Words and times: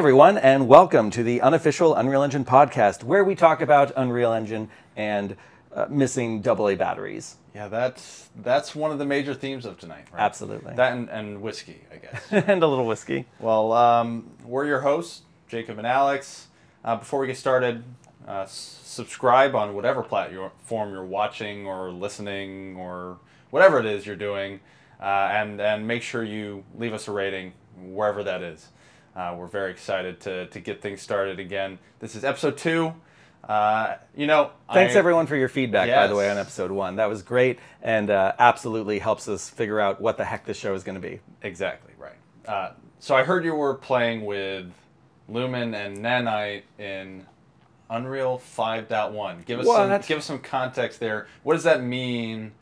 everyone, 0.00 0.38
and 0.38 0.66
welcome 0.66 1.10
to 1.10 1.22
the 1.22 1.42
unofficial 1.42 1.94
Unreal 1.94 2.22
Engine 2.22 2.42
podcast, 2.42 3.04
where 3.04 3.22
we 3.22 3.34
talk 3.34 3.60
about 3.60 3.92
Unreal 3.94 4.32
Engine 4.32 4.70
and 4.96 5.36
uh, 5.74 5.88
missing 5.90 6.42
AA 6.48 6.74
batteries. 6.74 7.36
Yeah, 7.54 7.68
that's 7.68 8.30
that's 8.36 8.74
one 8.74 8.92
of 8.92 8.98
the 8.98 9.04
major 9.04 9.34
themes 9.34 9.66
of 9.66 9.78
tonight. 9.78 10.06
Right? 10.10 10.22
Absolutely. 10.22 10.72
That 10.72 10.94
and, 10.94 11.10
and 11.10 11.42
whiskey, 11.42 11.82
I 11.92 11.96
guess. 11.98 12.24
and 12.30 12.62
a 12.62 12.66
little 12.66 12.86
whiskey. 12.86 13.26
well, 13.40 13.72
um, 13.72 14.30
we're 14.42 14.64
your 14.64 14.80
hosts, 14.80 15.20
Jacob 15.48 15.76
and 15.76 15.86
Alex. 15.86 16.46
Uh, 16.82 16.96
before 16.96 17.20
we 17.20 17.26
get 17.26 17.36
started, 17.36 17.84
uh, 18.26 18.46
subscribe 18.46 19.54
on 19.54 19.74
whatever 19.74 20.02
platform 20.02 20.94
you're 20.94 21.04
watching 21.04 21.66
or 21.66 21.90
listening 21.90 22.74
or 22.76 23.18
whatever 23.50 23.78
it 23.78 23.84
is 23.84 24.06
you're 24.06 24.16
doing, 24.16 24.60
uh, 24.98 25.04
and 25.04 25.60
and 25.60 25.86
make 25.86 26.00
sure 26.00 26.24
you 26.24 26.64
leave 26.74 26.94
us 26.94 27.06
a 27.06 27.12
rating 27.12 27.52
wherever 27.76 28.24
that 28.24 28.42
is. 28.42 28.68
Uh, 29.20 29.34
we're 29.34 29.46
very 29.46 29.70
excited 29.70 30.18
to 30.18 30.46
to 30.46 30.60
get 30.60 30.80
things 30.80 31.02
started 31.02 31.38
again. 31.38 31.78
This 31.98 32.16
is 32.16 32.24
episode 32.24 32.56
two. 32.56 32.94
Uh, 33.46 33.96
you 34.16 34.26
know, 34.26 34.50
Thanks 34.72 34.94
I- 34.94 34.98
everyone 34.98 35.26
for 35.26 35.36
your 35.36 35.50
feedback, 35.50 35.90
by 35.94 36.06
the 36.06 36.16
way, 36.16 36.30
on 36.30 36.38
episode 36.38 36.70
one. 36.70 36.96
That 36.96 37.10
was 37.10 37.22
great 37.22 37.58
and 37.82 38.08
uh, 38.08 38.32
absolutely 38.38 38.98
helps 38.98 39.28
us 39.28 39.50
figure 39.50 39.78
out 39.78 40.00
what 40.00 40.16
the 40.16 40.24
heck 40.24 40.46
this 40.46 40.56
show 40.56 40.74
is 40.74 40.84
going 40.84 41.00
to 41.00 41.06
be. 41.06 41.20
Exactly 41.42 41.92
right. 41.98 42.16
Uh, 42.46 42.72
so 42.98 43.14
I 43.14 43.22
heard 43.22 43.44
you 43.44 43.54
were 43.54 43.74
playing 43.74 44.24
with 44.24 44.72
Lumen 45.28 45.74
and 45.74 45.98
Nanite 45.98 46.62
in 46.78 47.26
Unreal 47.90 48.38
5.1. 48.56 49.44
Give 49.44 49.60
us 49.60 49.66
some 49.66 50.00
give 50.00 50.18
us 50.18 50.24
some 50.24 50.38
context 50.38 50.98
there. 50.98 51.26
What 51.42 51.54
does 51.54 51.64
that 51.64 51.82
mean 51.82 52.52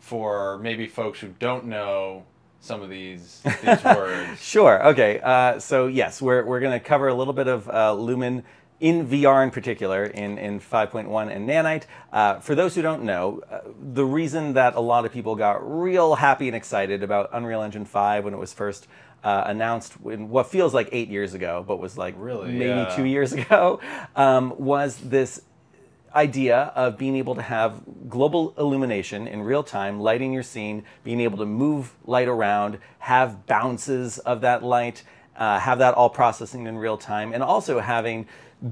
for 0.00 0.58
maybe 0.58 0.86
folks 0.86 1.20
who 1.20 1.28
don't 1.38 1.64
know 1.64 2.24
some 2.64 2.80
of 2.82 2.88
these 2.88 3.42
these 3.62 3.84
words? 3.84 4.40
Sure. 4.42 4.86
Okay. 4.88 5.20
Uh, 5.20 5.58
so 5.58 5.86
yes, 5.86 6.22
we're, 6.22 6.44
we're 6.44 6.60
going 6.60 6.72
to 6.78 6.84
cover 6.84 7.08
a 7.08 7.14
little 7.14 7.34
bit 7.34 7.46
of 7.46 7.68
uh, 7.68 7.92
Lumen 7.94 8.42
in 8.80 9.06
VR 9.06 9.44
in 9.44 9.50
particular 9.50 10.04
in, 10.04 10.36
in 10.38 10.58
5.1 10.60 11.34
and 11.34 11.48
Nanite. 11.48 11.84
Uh, 12.12 12.40
for 12.40 12.54
those 12.54 12.74
who 12.74 12.82
don't 12.82 13.04
know, 13.04 13.40
uh, 13.50 13.60
the 13.94 14.04
reason 14.04 14.54
that 14.54 14.74
a 14.74 14.80
lot 14.80 15.04
of 15.04 15.12
people 15.12 15.36
got 15.36 15.58
real 15.62 16.16
happy 16.16 16.48
and 16.48 16.56
excited 16.56 17.02
about 17.02 17.30
Unreal 17.32 17.62
Engine 17.62 17.84
5 17.84 18.24
when 18.24 18.34
it 18.34 18.38
was 18.38 18.52
first 18.52 18.88
uh, 19.22 19.44
announced 19.46 19.94
in 20.06 20.28
what 20.28 20.48
feels 20.48 20.74
like 20.74 20.88
eight 20.92 21.08
years 21.08 21.34
ago, 21.34 21.64
but 21.66 21.78
was 21.78 21.96
like 21.96 22.14
Really? 22.18 22.48
maybe 22.52 22.64
Yeah. 22.64 22.96
two 22.96 23.04
years 23.04 23.32
ago, 23.40 23.80
um, 24.16 24.54
was 24.58 24.98
this 24.98 25.40
idea 26.14 26.72
of 26.74 26.96
being 26.96 27.16
able 27.16 27.34
to 27.34 27.42
have 27.42 27.82
global 28.08 28.54
illumination 28.58 29.26
in 29.26 29.42
real 29.42 29.62
time, 29.62 30.00
lighting 30.00 30.32
your 30.32 30.42
scene, 30.42 30.84
being 31.02 31.20
able 31.20 31.38
to 31.38 31.46
move 31.46 31.94
light 32.04 32.28
around, 32.28 32.78
have 33.00 33.46
bounces 33.46 34.18
of 34.18 34.40
that 34.42 34.62
light, 34.62 35.02
uh, 35.36 35.58
have 35.58 35.78
that 35.78 35.94
all 35.94 36.08
processing 36.08 36.66
in 36.66 36.78
real 36.78 36.96
time, 36.96 37.32
and 37.32 37.42
also 37.42 37.80
having 37.80 38.26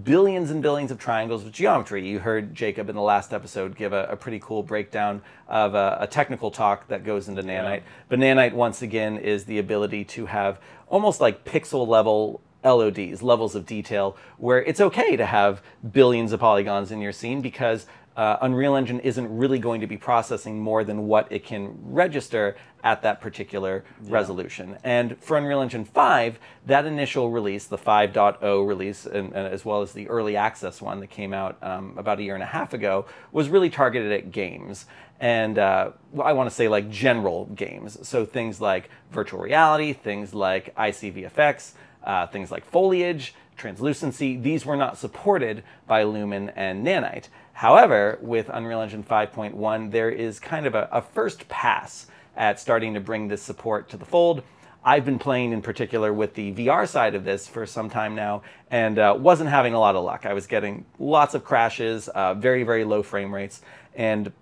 billions 0.04 0.50
and 0.50 0.62
billions 0.62 0.90
of 0.90 0.98
triangles 0.98 1.44
of 1.44 1.52
geometry. 1.52 2.06
You 2.08 2.20
heard 2.20 2.54
Jacob 2.54 2.88
in 2.88 2.96
the 2.96 3.02
last 3.02 3.32
episode 3.34 3.76
give 3.76 3.92
a, 3.92 4.04
a 4.04 4.16
pretty 4.16 4.38
cool 4.38 4.62
breakdown 4.62 5.20
of 5.48 5.74
a, 5.74 5.98
a 6.00 6.06
technical 6.06 6.50
talk 6.50 6.88
that 6.88 7.04
goes 7.04 7.28
into 7.28 7.42
Nanite. 7.42 7.82
But 8.08 8.18
Nanite, 8.18 8.54
once 8.54 8.80
again, 8.80 9.18
is 9.18 9.44
the 9.44 9.58
ability 9.58 10.04
to 10.06 10.26
have 10.26 10.60
almost 10.88 11.20
like 11.20 11.44
pixel 11.44 11.86
level 11.86 12.40
LODs, 12.64 13.22
levels 13.22 13.54
of 13.54 13.66
detail, 13.66 14.16
where 14.38 14.62
it's 14.62 14.80
okay 14.80 15.16
to 15.16 15.26
have 15.26 15.62
billions 15.92 16.32
of 16.32 16.40
polygons 16.40 16.90
in 16.90 17.00
your 17.00 17.12
scene 17.12 17.40
because 17.40 17.86
uh, 18.16 18.36
Unreal 18.42 18.76
Engine 18.76 19.00
isn't 19.00 19.34
really 19.34 19.58
going 19.58 19.80
to 19.80 19.86
be 19.86 19.96
processing 19.96 20.60
more 20.60 20.84
than 20.84 21.06
what 21.06 21.30
it 21.30 21.44
can 21.44 21.74
register 21.82 22.56
at 22.84 23.00
that 23.02 23.20
particular 23.20 23.84
resolution. 24.02 24.76
And 24.84 25.16
for 25.22 25.38
Unreal 25.38 25.62
Engine 25.62 25.84
5, 25.84 26.38
that 26.66 26.84
initial 26.84 27.30
release, 27.30 27.64
the 27.64 27.78
5.0 27.78 28.66
release, 28.66 29.06
and, 29.06 29.32
and 29.32 29.46
as 29.46 29.64
well 29.64 29.80
as 29.80 29.92
the 29.92 30.08
early 30.08 30.36
access 30.36 30.82
one 30.82 31.00
that 31.00 31.08
came 31.08 31.32
out 31.32 31.56
um, 31.62 31.94
about 31.96 32.18
a 32.18 32.22
year 32.22 32.34
and 32.34 32.42
a 32.42 32.46
half 32.46 32.74
ago, 32.74 33.06
was 33.30 33.48
really 33.48 33.70
targeted 33.70 34.12
at 34.12 34.30
games 34.30 34.86
and 35.22 35.56
uh, 35.56 35.92
I 36.20 36.32
want 36.32 36.50
to 36.50 36.54
say 36.54 36.66
like 36.66 36.90
general 36.90 37.46
games. 37.46 37.96
So 38.06 38.26
things 38.26 38.60
like 38.60 38.90
virtual 39.12 39.38
reality, 39.38 39.92
things 39.92 40.34
like 40.34 40.74
ICVFX, 40.74 41.74
uh, 42.04 42.26
things 42.26 42.50
like 42.50 42.64
foliage, 42.64 43.34
translucency, 43.56 44.36
these 44.36 44.66
were 44.66 44.76
not 44.76 44.98
supported 44.98 45.62
by 45.86 46.02
Lumen 46.02 46.50
and 46.50 46.86
Nanite. 46.86 47.28
However, 47.52 48.18
with 48.20 48.48
Unreal 48.48 48.80
Engine 48.80 49.04
5.1, 49.04 49.90
there 49.90 50.10
is 50.10 50.40
kind 50.40 50.66
of 50.66 50.74
a, 50.74 50.88
a 50.90 51.02
first 51.02 51.48
pass 51.48 52.06
at 52.36 52.58
starting 52.58 52.94
to 52.94 53.00
bring 53.00 53.28
this 53.28 53.42
support 53.42 53.88
to 53.90 53.96
the 53.96 54.04
fold. 54.04 54.42
I've 54.84 55.04
been 55.04 55.18
playing 55.18 55.52
in 55.52 55.62
particular 55.62 56.12
with 56.12 56.34
the 56.34 56.52
VR 56.54 56.88
side 56.88 57.14
of 57.14 57.24
this 57.24 57.46
for 57.46 57.66
some 57.66 57.88
time 57.88 58.16
now 58.16 58.42
and 58.70 58.98
uh, 58.98 59.16
wasn't 59.16 59.50
having 59.50 59.74
a 59.74 59.78
lot 59.78 59.94
of 59.94 60.04
luck. 60.04 60.26
I 60.26 60.32
was 60.32 60.46
getting 60.46 60.84
lots 60.98 61.34
of 61.34 61.44
crashes, 61.44 62.08
uh, 62.08 62.34
very, 62.34 62.64
very 62.64 62.84
low 62.84 63.02
frame 63.02 63.32
rates, 63.32 63.62
and 63.94 64.32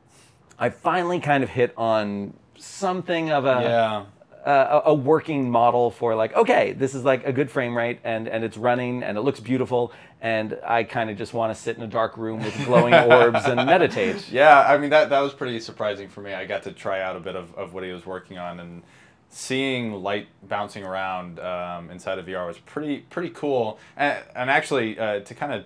I 0.58 0.70
finally 0.70 1.20
kind 1.20 1.44
of 1.44 1.50
hit 1.50 1.74
on 1.76 2.32
something 2.58 3.30
of 3.30 3.44
a 3.44 3.60
yeah. 3.62 4.04
A, 4.44 4.82
a 4.86 4.94
working 4.94 5.50
model 5.50 5.90
for 5.90 6.14
like 6.14 6.34
okay 6.36 6.72
this 6.72 6.94
is 6.94 7.04
like 7.04 7.26
a 7.26 7.32
good 7.32 7.50
frame 7.50 7.76
rate 7.76 7.98
and 8.04 8.28
and 8.28 8.44
it's 8.44 8.56
running 8.56 9.02
and 9.02 9.18
it 9.18 9.20
looks 9.20 9.40
beautiful 9.40 9.92
and 10.20 10.58
i 10.66 10.82
kind 10.82 11.10
of 11.10 11.16
just 11.16 11.34
want 11.34 11.54
to 11.54 11.60
sit 11.60 11.76
in 11.76 11.82
a 11.82 11.86
dark 11.86 12.16
room 12.16 12.38
with 12.42 12.54
glowing 12.66 12.94
orbs 12.94 13.44
and 13.44 13.56
meditate 13.66 14.30
Yeah, 14.30 14.60
I 14.60 14.78
mean 14.78 14.90
that 14.90 15.10
that 15.10 15.20
was 15.20 15.32
pretty 15.32 15.60
surprising 15.60 16.08
for 16.08 16.20
me. 16.20 16.32
I 16.32 16.44
got 16.46 16.62
to 16.64 16.72
try 16.72 17.00
out 17.00 17.16
a 17.16 17.20
bit 17.20 17.36
of, 17.36 17.54
of 17.54 17.74
what 17.74 17.84
he 17.84 17.90
was 17.90 18.06
working 18.06 18.38
on 18.38 18.60
and 18.60 18.82
seeing 19.28 19.92
light 19.92 20.26
bouncing 20.48 20.84
around 20.84 21.38
um, 21.38 21.90
inside 21.90 22.18
of 22.18 22.26
VR 22.26 22.46
was 22.46 22.58
pretty 22.58 22.98
pretty 23.10 23.30
cool. 23.30 23.78
And, 23.96 24.18
and 24.34 24.50
actually, 24.50 24.98
uh, 24.98 25.20
to 25.20 25.34
kind 25.34 25.52
of 25.52 25.64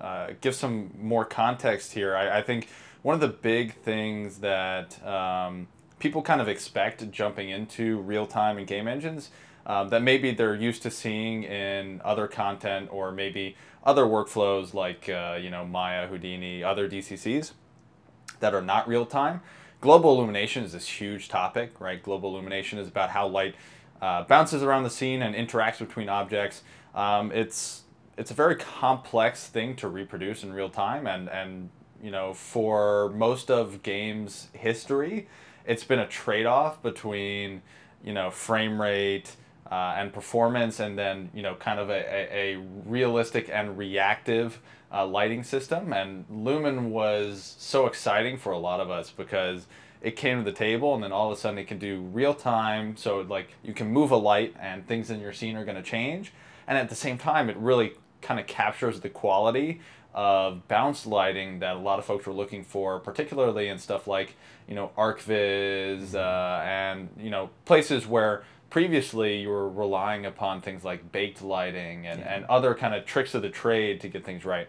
uh, 0.00 0.26
give 0.40 0.54
some 0.54 0.90
more 0.98 1.24
context 1.24 1.92
here, 1.92 2.14
I, 2.16 2.38
I 2.38 2.42
think 2.42 2.68
one 3.02 3.14
of 3.14 3.20
the 3.20 3.28
big 3.28 3.74
things 3.82 4.38
that 4.38 5.04
um, 5.06 5.66
people 6.02 6.20
kind 6.20 6.40
of 6.40 6.48
expect 6.48 7.08
jumping 7.12 7.48
into 7.48 7.98
real 8.00 8.26
time 8.26 8.58
and 8.58 8.66
game 8.66 8.88
engines 8.88 9.30
um, 9.66 9.88
that 9.90 10.02
maybe 10.02 10.32
they're 10.32 10.56
used 10.56 10.82
to 10.82 10.90
seeing 10.90 11.44
in 11.44 12.00
other 12.04 12.26
content 12.26 12.88
or 12.90 13.12
maybe 13.12 13.56
other 13.84 14.02
workflows 14.02 14.74
like 14.74 15.08
uh, 15.08 15.38
you 15.40 15.48
know 15.48 15.64
Maya, 15.64 16.08
Houdini, 16.08 16.64
other 16.64 16.88
DCCs 16.88 17.52
that 18.40 18.52
are 18.52 18.60
not 18.60 18.88
real 18.88 19.06
time. 19.06 19.40
Global 19.80 20.16
illumination 20.16 20.64
is 20.64 20.72
this 20.72 20.88
huge 20.88 21.28
topic, 21.28 21.80
right? 21.80 22.02
Global 22.02 22.30
illumination 22.30 22.80
is 22.80 22.88
about 22.88 23.10
how 23.10 23.28
light 23.28 23.54
uh, 24.00 24.24
bounces 24.24 24.64
around 24.64 24.82
the 24.82 24.90
scene 24.90 25.22
and 25.22 25.36
interacts 25.36 25.78
between 25.78 26.08
objects. 26.08 26.64
Um, 26.96 27.30
it's 27.30 27.82
it's 28.18 28.32
a 28.32 28.34
very 28.34 28.56
complex 28.56 29.46
thing 29.46 29.76
to 29.76 29.86
reproduce 29.86 30.42
in 30.42 30.52
real 30.52 30.68
time, 30.68 31.06
and 31.06 31.28
and 31.28 31.70
you 32.02 32.10
know 32.10 32.34
for 32.34 33.10
most 33.10 33.52
of 33.52 33.84
games 33.84 34.48
history, 34.52 35.28
it's 35.66 35.84
been 35.84 35.98
a 35.98 36.08
trade 36.08 36.46
off 36.46 36.82
between 36.82 37.62
you 38.04 38.12
know 38.12 38.30
frame 38.30 38.80
rate. 38.80 39.36
Uh, 39.70 39.94
and 39.96 40.12
performance, 40.12 40.80
and 40.80 40.98
then 40.98 41.30
you 41.32 41.40
know, 41.40 41.54
kind 41.54 41.80
of 41.80 41.88
a, 41.88 41.94
a, 41.94 42.56
a 42.56 42.62
realistic 42.84 43.48
and 43.50 43.78
reactive 43.78 44.60
uh, 44.92 45.06
lighting 45.06 45.42
system. 45.42 45.92
And 45.92 46.26
Lumen 46.28 46.90
was 46.90 47.56
so 47.58 47.86
exciting 47.86 48.36
for 48.36 48.52
a 48.52 48.58
lot 48.58 48.80
of 48.80 48.90
us 48.90 49.10
because 49.10 49.66
it 50.02 50.16
came 50.16 50.44
to 50.44 50.44
the 50.44 50.56
table, 50.56 50.94
and 50.94 51.02
then 51.02 51.12
all 51.12 51.30
of 51.30 51.38
a 51.38 51.40
sudden 51.40 51.58
it 51.58 51.68
can 51.68 51.78
do 51.78 52.02
real 52.12 52.34
time. 52.34 52.96
So 52.96 53.20
like 53.20 53.54
you 53.62 53.72
can 53.72 53.88
move 53.88 54.10
a 54.10 54.16
light, 54.16 54.54
and 54.60 54.86
things 54.86 55.10
in 55.10 55.20
your 55.20 55.32
scene 55.32 55.56
are 55.56 55.64
going 55.64 55.76
to 55.76 55.82
change. 55.82 56.32
And 56.66 56.76
at 56.76 56.88
the 56.88 56.94
same 56.94 57.18
time, 57.18 57.48
it 57.48 57.56
really 57.56 57.94
kind 58.20 58.38
of 58.38 58.46
captures 58.46 59.00
the 59.00 59.08
quality 59.08 59.80
of 60.14 60.66
bounce 60.68 61.06
lighting 61.06 61.60
that 61.60 61.76
a 61.76 61.78
lot 61.78 61.98
of 61.98 62.04
folks 62.04 62.26
were 62.26 62.32
looking 62.32 62.64
for, 62.64 63.00
particularly 63.00 63.68
in 63.68 63.78
stuff 63.78 64.06
like 64.06 64.34
you 64.68 64.74
know 64.74 64.90
ArchViz 64.96 66.14
uh, 66.14 66.62
and 66.64 67.08
you 67.18 67.30
know 67.30 67.50
places 67.64 68.06
where 68.06 68.44
previously 68.70 69.40
you 69.40 69.48
were 69.48 69.68
relying 69.68 70.24
upon 70.24 70.62
things 70.62 70.82
like 70.82 71.12
baked 71.12 71.42
lighting 71.42 72.06
and, 72.06 72.22
and 72.22 72.44
other 72.46 72.74
kind 72.74 72.94
of 72.94 73.04
tricks 73.04 73.34
of 73.34 73.42
the 73.42 73.50
trade 73.50 74.00
to 74.00 74.08
get 74.08 74.24
things 74.24 74.44
right. 74.44 74.68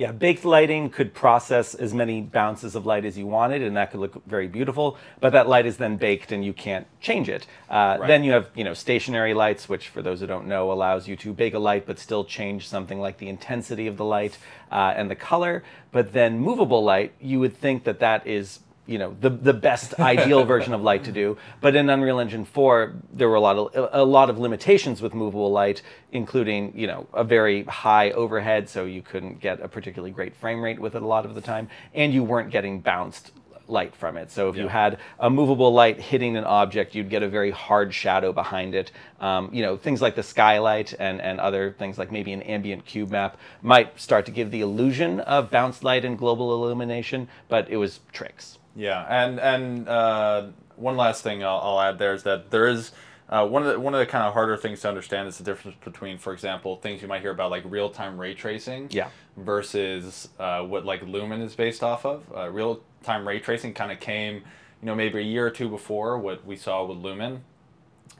Yeah 0.00 0.10
baked 0.12 0.46
lighting 0.46 0.88
could 0.88 1.12
process 1.12 1.74
as 1.74 1.92
many 1.92 2.22
bounces 2.22 2.74
of 2.74 2.86
light 2.86 3.04
as 3.04 3.18
you 3.18 3.26
wanted 3.26 3.60
and 3.60 3.76
that 3.76 3.90
could 3.90 4.00
look 4.00 4.24
very 4.26 4.48
beautiful 4.48 4.96
but 5.20 5.30
that 5.34 5.46
light 5.46 5.66
is 5.66 5.76
then 5.76 5.98
baked 5.98 6.32
and 6.32 6.42
you 6.42 6.54
can't 6.54 6.86
change 7.02 7.28
it 7.28 7.46
uh, 7.68 7.98
Right. 8.00 8.06
then 8.08 8.24
you 8.24 8.32
have 8.32 8.48
you 8.54 8.64
know 8.64 8.72
stationary 8.72 9.34
lights 9.34 9.68
which 9.68 9.88
for 9.88 10.00
those 10.00 10.20
who 10.20 10.26
don't 10.26 10.46
know 10.46 10.72
allows 10.72 11.06
you 11.06 11.16
to 11.16 11.34
bake 11.34 11.52
a 11.52 11.58
light 11.58 11.84
but 11.86 11.98
still 11.98 12.24
change 12.24 12.66
something 12.66 12.98
like 12.98 13.18
the 13.18 13.28
intensity 13.28 13.86
of 13.86 13.98
the 13.98 14.04
light 14.06 14.38
uh, 14.72 14.94
and 14.96 15.10
the 15.10 15.16
color 15.16 15.62
but 15.92 16.14
then 16.14 16.38
movable 16.38 16.82
light 16.82 17.12
you 17.20 17.38
would 17.38 17.54
think 17.54 17.84
that 17.84 17.98
that 18.00 18.26
is 18.26 18.60
you 18.86 18.98
know 18.98 19.16
the 19.20 19.30
the 19.30 19.52
best 19.52 19.98
ideal 20.00 20.44
version 20.54 20.72
of 20.72 20.82
light 20.82 21.04
to 21.04 21.12
do. 21.12 21.36
But 21.60 21.76
in 21.76 21.88
Unreal 21.88 22.18
Engine 22.18 22.44
4, 22.44 22.94
there 23.12 23.28
were 23.28 23.36
a 23.36 23.40
lot 23.40 23.56
of 23.56 23.88
a 23.92 24.04
lot 24.04 24.30
of 24.30 24.38
limitations 24.38 25.00
with 25.00 25.14
movable 25.14 25.50
light, 25.50 25.82
including 26.12 26.72
you 26.76 26.86
know 26.86 27.06
a 27.12 27.24
very 27.24 27.64
high 27.64 28.10
overhead, 28.10 28.68
so 28.68 28.84
you 28.84 29.02
couldn't 29.02 29.40
get 29.40 29.60
a 29.60 29.68
particularly 29.68 30.10
great 30.10 30.34
frame 30.34 30.62
rate 30.62 30.78
with 30.78 30.94
it 30.94 31.02
a 31.02 31.06
lot 31.06 31.24
of 31.24 31.34
the 31.34 31.40
time, 31.40 31.68
and 31.94 32.12
you 32.12 32.24
weren't 32.24 32.50
getting 32.50 32.80
bounced 32.80 33.32
light 33.70 33.94
from 33.94 34.16
it. 34.16 34.30
So 34.30 34.48
if 34.48 34.56
you 34.56 34.68
had 34.68 34.98
a 35.18 35.30
movable 35.30 35.72
light 35.72 36.00
hitting 36.00 36.36
an 36.36 36.44
object, 36.44 36.94
you'd 36.94 37.08
get 37.08 37.22
a 37.22 37.28
very 37.28 37.50
hard 37.50 37.94
shadow 37.94 38.32
behind 38.32 38.74
it. 38.74 38.90
Um, 39.20 39.48
you 39.52 39.62
know, 39.62 39.76
things 39.76 40.02
like 40.02 40.16
the 40.16 40.22
skylight 40.22 40.92
and, 40.98 41.20
and 41.20 41.40
other 41.40 41.74
things 41.78 41.98
like 41.98 42.10
maybe 42.10 42.32
an 42.32 42.42
ambient 42.42 42.84
cube 42.84 43.10
map 43.10 43.38
might 43.62 43.98
start 43.98 44.26
to 44.26 44.32
give 44.32 44.50
the 44.50 44.60
illusion 44.60 45.20
of 45.20 45.50
bounced 45.50 45.84
light 45.84 46.04
and 46.04 46.18
global 46.18 46.52
illumination, 46.52 47.28
but 47.48 47.70
it 47.70 47.76
was 47.76 48.00
tricks. 48.12 48.58
Yeah, 48.76 49.04
and 49.08 49.38
and 49.40 49.88
uh, 49.88 50.46
one 50.76 50.96
last 50.96 51.22
thing 51.22 51.42
I'll, 51.44 51.58
I'll 51.62 51.80
add 51.80 51.98
there 51.98 52.14
is 52.14 52.22
that 52.22 52.50
there 52.50 52.68
is 52.68 52.92
uh, 53.28 53.46
one 53.46 53.62
of 53.64 53.72
the 53.72 53.80
one 53.80 53.94
of 53.94 54.00
the 54.00 54.06
kind 54.06 54.24
of 54.24 54.32
harder 54.32 54.56
things 54.56 54.80
to 54.80 54.88
understand 54.88 55.28
is 55.28 55.38
the 55.38 55.44
difference 55.44 55.76
between, 55.84 56.18
for 56.18 56.32
example, 56.32 56.76
things 56.76 57.02
you 57.02 57.08
might 57.08 57.20
hear 57.20 57.30
about 57.30 57.50
like 57.50 57.64
real 57.66 57.90
time 57.90 58.18
ray 58.18 58.34
tracing, 58.34 58.88
Yeah. 58.90 59.08
versus 59.36 60.28
uh, 60.38 60.62
what 60.62 60.84
like 60.84 61.02
Lumen 61.02 61.40
is 61.40 61.54
based 61.54 61.82
off 61.82 62.04
of. 62.06 62.24
Uh, 62.34 62.48
real 62.50 62.80
time 63.02 63.26
ray 63.26 63.38
tracing 63.40 63.74
kind 63.74 63.90
of 63.92 64.00
came, 64.00 64.36
you 64.36 64.86
know, 64.86 64.94
maybe 64.94 65.18
a 65.18 65.22
year 65.22 65.46
or 65.46 65.50
two 65.50 65.68
before 65.68 66.18
what 66.18 66.44
we 66.46 66.56
saw 66.56 66.84
with 66.84 66.98
Lumen. 66.98 67.42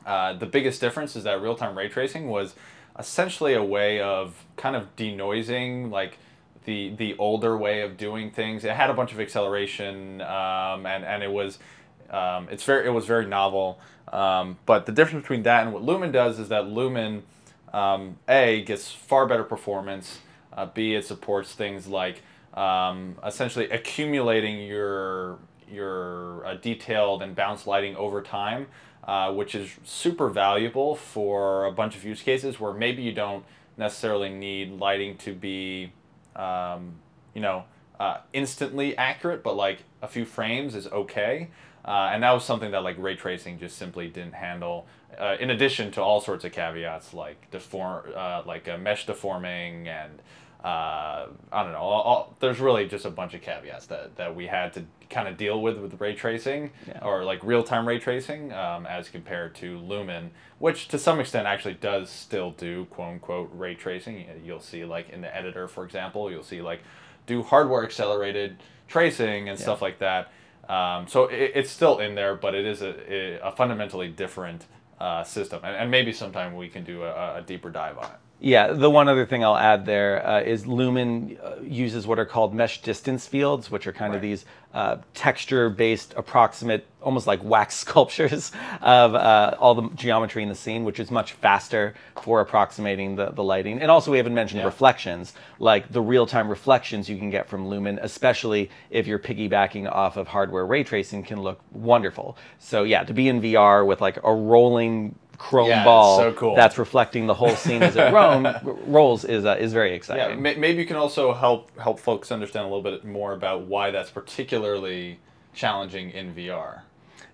Uh, 0.06 0.32
the 0.32 0.46
biggest 0.46 0.80
difference 0.80 1.14
is 1.16 1.24
that 1.24 1.40
real 1.40 1.54
time 1.54 1.76
ray 1.76 1.88
tracing 1.88 2.28
was 2.28 2.54
essentially 2.98 3.54
a 3.54 3.62
way 3.62 4.00
of 4.00 4.44
kind 4.56 4.74
of 4.76 4.94
denoising 4.96 5.90
like 5.90 6.18
the 6.64 6.94
the 6.96 7.16
older 7.18 7.56
way 7.56 7.82
of 7.82 7.96
doing 7.96 8.30
things. 8.30 8.64
It 8.64 8.72
had 8.72 8.90
a 8.90 8.94
bunch 8.94 9.12
of 9.12 9.20
acceleration 9.20 10.20
um, 10.20 10.86
and 10.86 11.04
and 11.04 11.22
it 11.22 11.30
was 11.30 11.58
um, 12.10 12.48
it's 12.50 12.64
very 12.64 12.86
it 12.86 12.90
was 12.90 13.06
very 13.06 13.26
novel. 13.26 13.78
Um, 14.12 14.58
but 14.66 14.86
the 14.86 14.92
difference 14.92 15.22
between 15.22 15.44
that 15.44 15.64
and 15.64 15.72
what 15.72 15.82
Lumen 15.82 16.10
does 16.10 16.38
is 16.38 16.48
that 16.48 16.66
Lumen 16.66 17.22
um, 17.72 18.16
a 18.28 18.62
gets 18.64 18.90
far 18.90 19.26
better 19.26 19.44
performance. 19.44 20.18
Uh, 20.52 20.66
B 20.66 20.94
it 20.94 21.06
supports 21.06 21.54
things 21.54 21.86
like 21.86 22.22
um, 22.54 23.16
essentially 23.24 23.70
accumulating 23.70 24.66
your 24.66 25.38
your 25.70 26.44
uh, 26.44 26.54
detailed 26.54 27.22
and 27.22 27.34
bounce 27.34 27.66
lighting 27.66 27.94
over 27.96 28.20
time, 28.20 28.66
uh, 29.04 29.32
which 29.32 29.54
is 29.54 29.70
super 29.84 30.28
valuable 30.28 30.96
for 30.96 31.64
a 31.64 31.72
bunch 31.72 31.96
of 31.96 32.04
use 32.04 32.22
cases 32.22 32.58
where 32.58 32.72
maybe 32.72 33.02
you 33.02 33.12
don't 33.12 33.44
necessarily 33.76 34.28
need 34.28 34.72
lighting 34.72 35.16
to 35.18 35.32
be, 35.32 35.92
um, 36.36 36.94
you 37.34 37.40
know, 37.40 37.64
uh, 37.98 38.18
instantly 38.32 38.96
accurate, 38.96 39.42
but 39.42 39.54
like 39.56 39.84
a 40.02 40.08
few 40.08 40.24
frames 40.24 40.74
is 40.74 40.86
okay. 40.88 41.50
Uh, 41.84 42.10
and 42.12 42.22
that 42.22 42.32
was 42.32 42.44
something 42.44 42.70
that 42.70 42.82
like 42.82 42.96
ray 42.98 43.16
tracing 43.16 43.58
just 43.58 43.76
simply 43.76 44.08
didn't 44.08 44.34
handle. 44.34 44.86
Uh, 45.18 45.36
in 45.40 45.50
addition 45.50 45.90
to 45.90 46.02
all 46.02 46.20
sorts 46.20 46.44
of 46.44 46.52
caveats 46.52 47.12
like 47.12 47.50
deform, 47.50 48.04
uh, 48.14 48.42
like 48.46 48.68
uh, 48.68 48.78
mesh 48.78 49.06
deforming 49.06 49.88
and 49.88 50.22
uh, 50.64 51.26
I 51.52 51.62
don't 51.62 51.72
know. 51.72 51.78
All, 51.78 52.02
all, 52.02 52.36
there's 52.40 52.60
really 52.60 52.86
just 52.86 53.04
a 53.06 53.10
bunch 53.10 53.32
of 53.34 53.40
caveats 53.40 53.86
that, 53.86 54.16
that 54.16 54.36
we 54.36 54.46
had 54.46 54.72
to 54.74 54.84
kind 55.08 55.26
of 55.26 55.36
deal 55.36 55.60
with 55.62 55.78
with 55.78 56.00
ray 56.00 56.14
tracing 56.14 56.70
Yeah. 56.86 57.00
or 57.02 57.24
like 57.24 57.42
real 57.42 57.62
time 57.64 57.88
ray 57.88 57.98
tracing 57.98 58.52
um, 58.52 58.84
as 58.86 59.08
compared 59.08 59.54
to 59.56 59.78
Lumen, 59.78 60.30
which 60.58 60.88
to 60.88 60.98
some 60.98 61.18
extent 61.18 61.46
actually 61.46 61.74
does 61.74 62.10
still 62.10 62.50
do 62.52 62.84
quote 62.86 63.08
unquote 63.14 63.50
ray 63.54 63.74
tracing. 63.74 64.26
You'll 64.44 64.60
see 64.60 64.84
like 64.84 65.08
in 65.10 65.22
the 65.22 65.34
editor, 65.34 65.66
for 65.66 65.84
example, 65.84 66.30
you'll 66.30 66.42
see 66.44 66.60
like 66.60 66.80
do 67.26 67.42
hardware 67.42 67.82
accelerated 67.84 68.58
tracing 68.86 69.48
and 69.48 69.58
stuff 69.58 69.80
like 69.80 69.98
that. 70.00 70.30
Um, 70.68 71.08
so 71.08 71.24
it, 71.24 71.52
it's 71.54 71.70
still 71.70 71.98
in 71.98 72.14
there, 72.14 72.34
but 72.36 72.54
it 72.54 72.66
is 72.66 72.82
a, 72.82 73.40
a 73.42 73.50
fundamentally 73.52 74.08
different 74.08 74.66
uh, 75.00 75.24
system, 75.24 75.60
and, 75.64 75.74
and 75.74 75.90
maybe 75.90 76.12
sometime 76.12 76.54
we 76.54 76.68
can 76.68 76.84
do 76.84 77.02
a, 77.02 77.38
a 77.38 77.42
deeper 77.42 77.70
dive 77.70 77.96
on 77.98 78.04
it. 78.04 78.10
Yeah, 78.42 78.72
the 78.72 78.88
one 78.88 79.06
other 79.08 79.26
thing 79.26 79.44
I'll 79.44 79.56
add 79.56 79.84
there 79.84 80.26
uh, 80.26 80.40
is 80.40 80.66
Lumen 80.66 81.36
uh, 81.42 81.56
uses 81.62 82.06
what 82.06 82.18
are 82.18 82.24
called 82.24 82.54
mesh 82.54 82.80
distance 82.80 83.26
fields, 83.26 83.70
which 83.70 83.86
are 83.86 83.92
kind 83.92 84.14
of 84.14 84.22
these 84.22 84.46
uh, 84.72 84.96
texture-based, 85.12 86.14
approximate, 86.16 86.86
almost 87.02 87.26
like 87.26 87.44
wax 87.44 87.74
sculptures 87.84 88.50
of 88.80 89.14
uh, 89.14 89.56
all 89.58 89.74
the 89.74 89.90
geometry 89.94 90.42
in 90.42 90.48
the 90.48 90.54
scene, 90.54 90.84
which 90.84 90.98
is 90.98 91.10
much 91.10 91.32
faster 91.32 91.92
for 92.22 92.40
approximating 92.40 93.14
the, 93.16 93.30
the 93.30 93.42
lighting. 93.44 93.78
And 93.82 93.90
also, 93.90 94.10
we 94.10 94.16
haven't 94.16 94.34
mentioned 94.34 94.60
Yeah. 94.60 94.66
reflections, 94.66 95.34
like 95.58 95.92
the 95.92 96.00
real-time 96.00 96.48
reflections 96.48 97.10
you 97.10 97.18
can 97.18 97.28
get 97.28 97.46
from 97.46 97.68
Lumen, 97.68 97.98
especially 98.00 98.70
if 98.88 99.06
you're 99.06 99.18
piggybacking 99.18 99.90
off 99.90 100.16
of 100.16 100.28
hardware 100.28 100.64
ray 100.64 100.82
tracing, 100.82 101.24
can 101.24 101.42
look 101.42 101.60
wonderful. 101.72 102.38
So 102.58 102.84
yeah, 102.84 103.04
to 103.04 103.12
be 103.12 103.28
in 103.28 103.42
VR 103.42 103.86
with 103.86 104.00
like 104.00 104.16
a 104.24 104.32
rolling 104.32 105.14
chrome 105.40 105.68
Yeah, 105.68 105.84
ball 105.84 106.18
so 106.18 106.32
cool. 106.34 106.54
that's 106.54 106.76
reflecting 106.76 107.26
the 107.26 107.32
whole 107.34 107.56
scene 107.56 107.82
as 107.82 107.96
it 107.96 108.12
roam, 108.12 108.46
rolls 108.86 109.24
is 109.24 109.46
uh, 109.46 109.56
is 109.58 109.72
very 109.72 109.88
Yeah, 109.90 109.96
exciting. 109.96 110.42
may, 110.42 110.54
maybe 110.54 110.80
you 110.80 110.86
can 110.86 110.96
also 110.96 111.32
help 111.32 111.76
help 111.80 111.98
folks 111.98 112.30
understand 112.30 112.66
a 112.66 112.68
little 112.68 112.82
bit 112.82 113.04
more 113.06 113.32
about 113.32 113.62
why 113.62 113.90
that's 113.90 114.10
particularly 114.10 115.18
challenging 115.54 116.10
in 116.10 116.34
VR. 116.34 116.82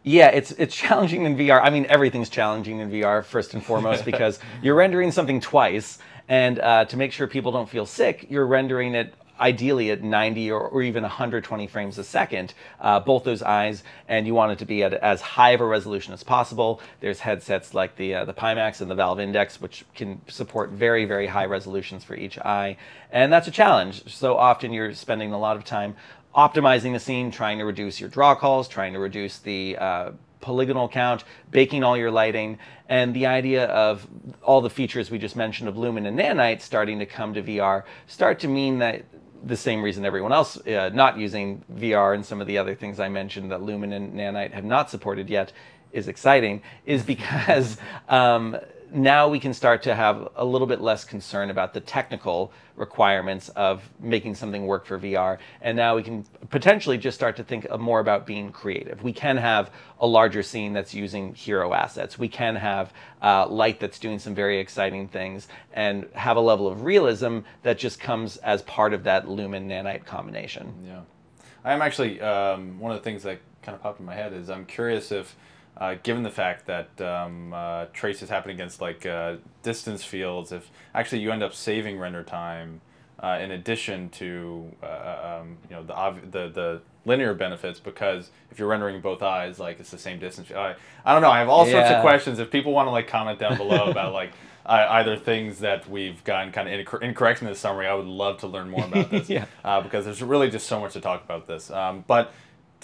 Yeah, 0.05 0.29
it's 0.29 0.53
it's 0.53 0.75
challenging 0.75 1.25
in 1.25 1.37
VR. 1.37 1.61
I 1.61 1.69
mean, 1.69 1.85
everything's 1.89 2.29
challenging 2.31 2.79
in 2.79 2.91
VR 2.93 3.25
first 3.25 3.55
and 3.55 3.65
foremost 3.65 4.05
because 4.05 4.39
you're 4.63 4.77
rendering 4.77 5.11
something 5.11 5.41
twice, 5.41 5.99
and 6.29 6.61
uh, 6.61 6.85
to 6.85 6.97
make 6.97 7.11
sure 7.11 7.27
people 7.27 7.51
don't 7.51 7.69
feel 7.69 7.87
sick, 7.87 8.27
you're 8.31 8.47
rendering 8.47 8.95
it 8.95 9.15
ideally 9.39 9.91
at 9.91 10.03
90 10.03 10.51
or, 10.51 10.69
or 10.69 10.83
even 10.83 11.03
120 11.03 11.67
frames 11.67 11.99
a 11.99 12.05
second, 12.05 12.55
uh, 12.81 13.01
both 13.01 13.25
those 13.25 13.43
eyes, 13.43 13.83
and 14.09 14.27
you 14.27 14.35
want 14.35 14.53
it 14.53 14.59
to 14.59 14.67
be 14.67 14.83
at 14.83 14.95
as 14.95 15.21
high 15.21 15.51
of 15.51 15.61
a 15.61 15.67
resolution 15.67 16.13
as 16.13 16.23
possible. 16.23 16.81
There's 17.01 17.21
headsets 17.21 17.75
like 17.75 17.97
the 17.97 18.15
uh, 18.15 18.25
the 18.25 18.35
Pimax 18.35 18.81
and 18.81 18.91
the 18.91 18.95
Valve 18.95 19.21
Index, 19.21 19.61
which 19.61 19.85
can 19.95 20.21
support 20.29 20.71
very 20.71 21.05
very 21.05 21.27
high 21.27 21.47
resolutions 21.47 22.05
for 22.05 22.15
each 22.15 22.39
eye, 22.39 22.77
and 23.11 23.33
that's 23.33 23.49
a 23.49 23.53
challenge. 23.53 24.13
So 24.13 24.37
often 24.37 24.73
you're 24.73 24.95
spending 24.95 25.33
a 25.33 25.39
lot 25.39 25.57
of 25.57 25.65
time 25.65 25.97
optimizing 26.35 26.93
the 26.93 27.01
scene, 27.01 27.31
trying 27.31 27.59
to 27.59 27.65
reduce 27.65 27.99
your 27.99 28.11
draw 28.11 28.35
calls, 28.35 28.69
trying 28.69 28.93
to 28.93 28.99
reduce 28.99 29.39
the 29.39 29.77
uh, 29.79 30.11
polygonal 30.41 30.89
count, 30.89 31.25
baking 31.51 31.83
all 31.83 31.97
your 31.97 32.11
lighting, 32.11 32.59
and 32.89 33.15
the 33.15 33.27
idea 33.27 33.67
of 33.67 34.07
all 34.43 34.61
the 34.61 34.71
features 34.71 35.11
we 35.11 35.19
just 35.19 35.35
mentioned 35.35 35.69
of 35.69 35.77
Lumen 35.77 36.07
and 36.07 36.19
Nanite 36.19 36.61
starting 36.61 36.99
to 36.99 37.07
come 37.07 37.35
to 37.35 37.43
VR 37.43 37.83
start 38.07 38.39
to 38.41 38.49
mean 38.49 38.79
that 38.79 39.05
the 39.47 39.57
same 39.57 39.83
reason 39.83 40.05
everyone 40.05 40.33
else 40.33 40.57
uh, 40.67 40.91
not 40.93 41.19
using 41.19 41.63
VR 41.73 42.15
and 42.15 42.25
some 42.25 42.41
of 42.41 42.47
the 42.47 42.59
other 42.59 42.75
things 42.75 42.99
I 42.99 43.09
mentioned 43.09 43.51
that 43.53 43.63
Lumen 43.63 43.93
and 43.93 44.15
Nanite 44.15 44.53
have 44.53 44.65
not 44.65 44.91
supported 44.91 45.29
yet 45.29 45.53
is 45.93 46.09
exciting 46.09 46.63
is 46.85 47.03
because 47.03 47.79
um, 48.09 48.57
now 48.93 49.29
we 49.29 49.41
can 49.41 49.53
start 49.53 49.83
to 49.85 49.95
have 49.95 50.29
a 50.37 50.45
little 50.45 50.67
bit 50.67 50.81
less 50.81 51.05
concern 51.05 51.51
about 51.51 51.75
the 51.75 51.81
technical 51.81 52.53
requirements 52.77 53.49
of 53.51 53.89
making 54.01 54.35
something 54.35 54.67
work 54.67 54.87
for 54.87 54.99
VR. 54.99 55.39
And 55.61 55.77
now 55.77 55.97
we 55.97 56.03
can 56.03 56.25
potentially 56.51 56.99
just 56.99 57.17
start 57.17 57.37
to 57.37 57.45
think 57.45 57.67
more 57.79 58.01
about 58.01 58.27
being 58.27 58.53
creative. 58.53 59.03
We 59.03 59.13
can 59.13 59.37
have 59.37 59.71
a 60.01 60.07
larger 60.07 60.43
scene 60.43 60.73
that's 60.73 60.95
using 60.95 61.35
hero 61.35 61.73
assets. 61.73 62.19
We 62.19 62.29
can 62.29 62.57
have 62.57 62.93
uh, 63.23 63.49
light 63.49 63.81
that's 63.81 63.99
doing 63.99 64.19
some 64.19 64.35
very 64.35 64.59
exciting 64.59 65.09
things 65.09 65.49
and 65.73 66.07
have 66.15 66.37
a 66.37 66.41
level 66.41 66.69
of 66.69 66.83
realism 66.83 67.41
that 67.63 67.79
just 67.79 67.99
comes 67.99 68.37
as 68.39 68.63
part 68.63 68.93
of 68.93 69.05
that 69.05 69.29
lumen 69.29 69.69
nanite 69.69 70.05
combination. 70.05 70.73
Yeah, 70.87 71.01
I'm 71.65 71.83
actually 71.83 72.21
um, 72.21 72.79
one 72.79 72.93
of 72.93 72.99
the 72.99 73.05
things 73.05 73.23
that 73.23 73.41
kind 73.63 73.75
of 73.75 73.83
popped 73.83 74.01
in 74.01 74.07
my 74.07 74.15
head 74.15 74.33
is 74.33 74.49
I'm 74.49 74.65
curious 74.65 75.11
if, 75.11 75.35
uh, 75.79 75.95
given 76.03 76.23
the 76.23 76.31
fact 76.31 76.67
that 76.67 77.01
um, 77.01 77.53
uh, 77.53 77.87
trace 77.93 78.23
is 78.23 78.29
happening 78.31 78.55
against 78.57 78.81
like 78.81 79.05
uh, 79.07 79.37
distance 79.63 80.05
fields, 80.05 80.53
if 80.53 80.71
actually 80.95 81.21
you 81.21 81.31
end 81.33 81.43
up 81.43 81.55
saving 81.55 81.99
render 81.99 82.23
time 82.23 82.81
uh, 83.23 83.39
in 83.41 83.51
addition 83.51 84.09
to 84.11 84.71
uh, 84.83 85.39
um, 85.41 85.57
you 85.69 85.77
know 85.77 85.83
the, 85.83 85.93
obv- 85.95 86.31
the 86.31 86.49
the 86.49 86.81
linear 87.05 87.35
benefits 87.35 87.79
because 87.79 88.31
if 88.51 88.59
you're 88.59 88.67
rendering 88.69 89.01
both 89.01 89.23
eyes 89.23 89.61
like 89.61 89.79
it's 89.79 89.91
the 89.91 89.99
same 89.99 90.19
distance. 90.19 90.51
I, 90.51 90.75
I 91.05 91.13
don't 91.13 91.23
know. 91.23 91.31
I 91.31 91.39
have 91.39 91.49
all 91.49 91.65
sorts 91.67 91.89
of 91.91 92.03
questions. 92.03 92.39
If 92.41 92.51
people 92.51 92.73
want 92.73 92.87
to 92.89 92.91
like 92.91 93.07
comment 93.09 93.39
down 93.39 93.57
below 93.57 93.85
about 93.91 94.13
like. 94.13 94.33
Uh, 94.69 94.85
either 94.91 95.17
things 95.17 95.61
that 95.61 95.89
we've 95.89 96.25
gotten 96.25 96.51
kind 96.51 96.69
of 96.69 96.75
incor- 96.85 97.01
incorrect 97.01 97.41
in 97.41 97.47
this 97.47 97.61
summary, 97.61 97.87
I 97.87 97.95
would 97.95 98.05
love 98.05 98.39
to 98.39 98.49
learn 98.49 98.69
more 98.69 98.85
about 98.85 99.13
this 99.13 99.29
Yeah. 99.31 99.45
uh, 99.65 99.81
because 99.81 100.05
there's 100.05 100.21
really 100.21 100.51
just 100.51 100.67
so 100.67 100.81
much 100.81 100.95
to 100.95 101.01
talk 101.01 101.23
about 101.25 101.47
this. 101.47 101.71
Um, 101.71 102.03
but 102.09 102.33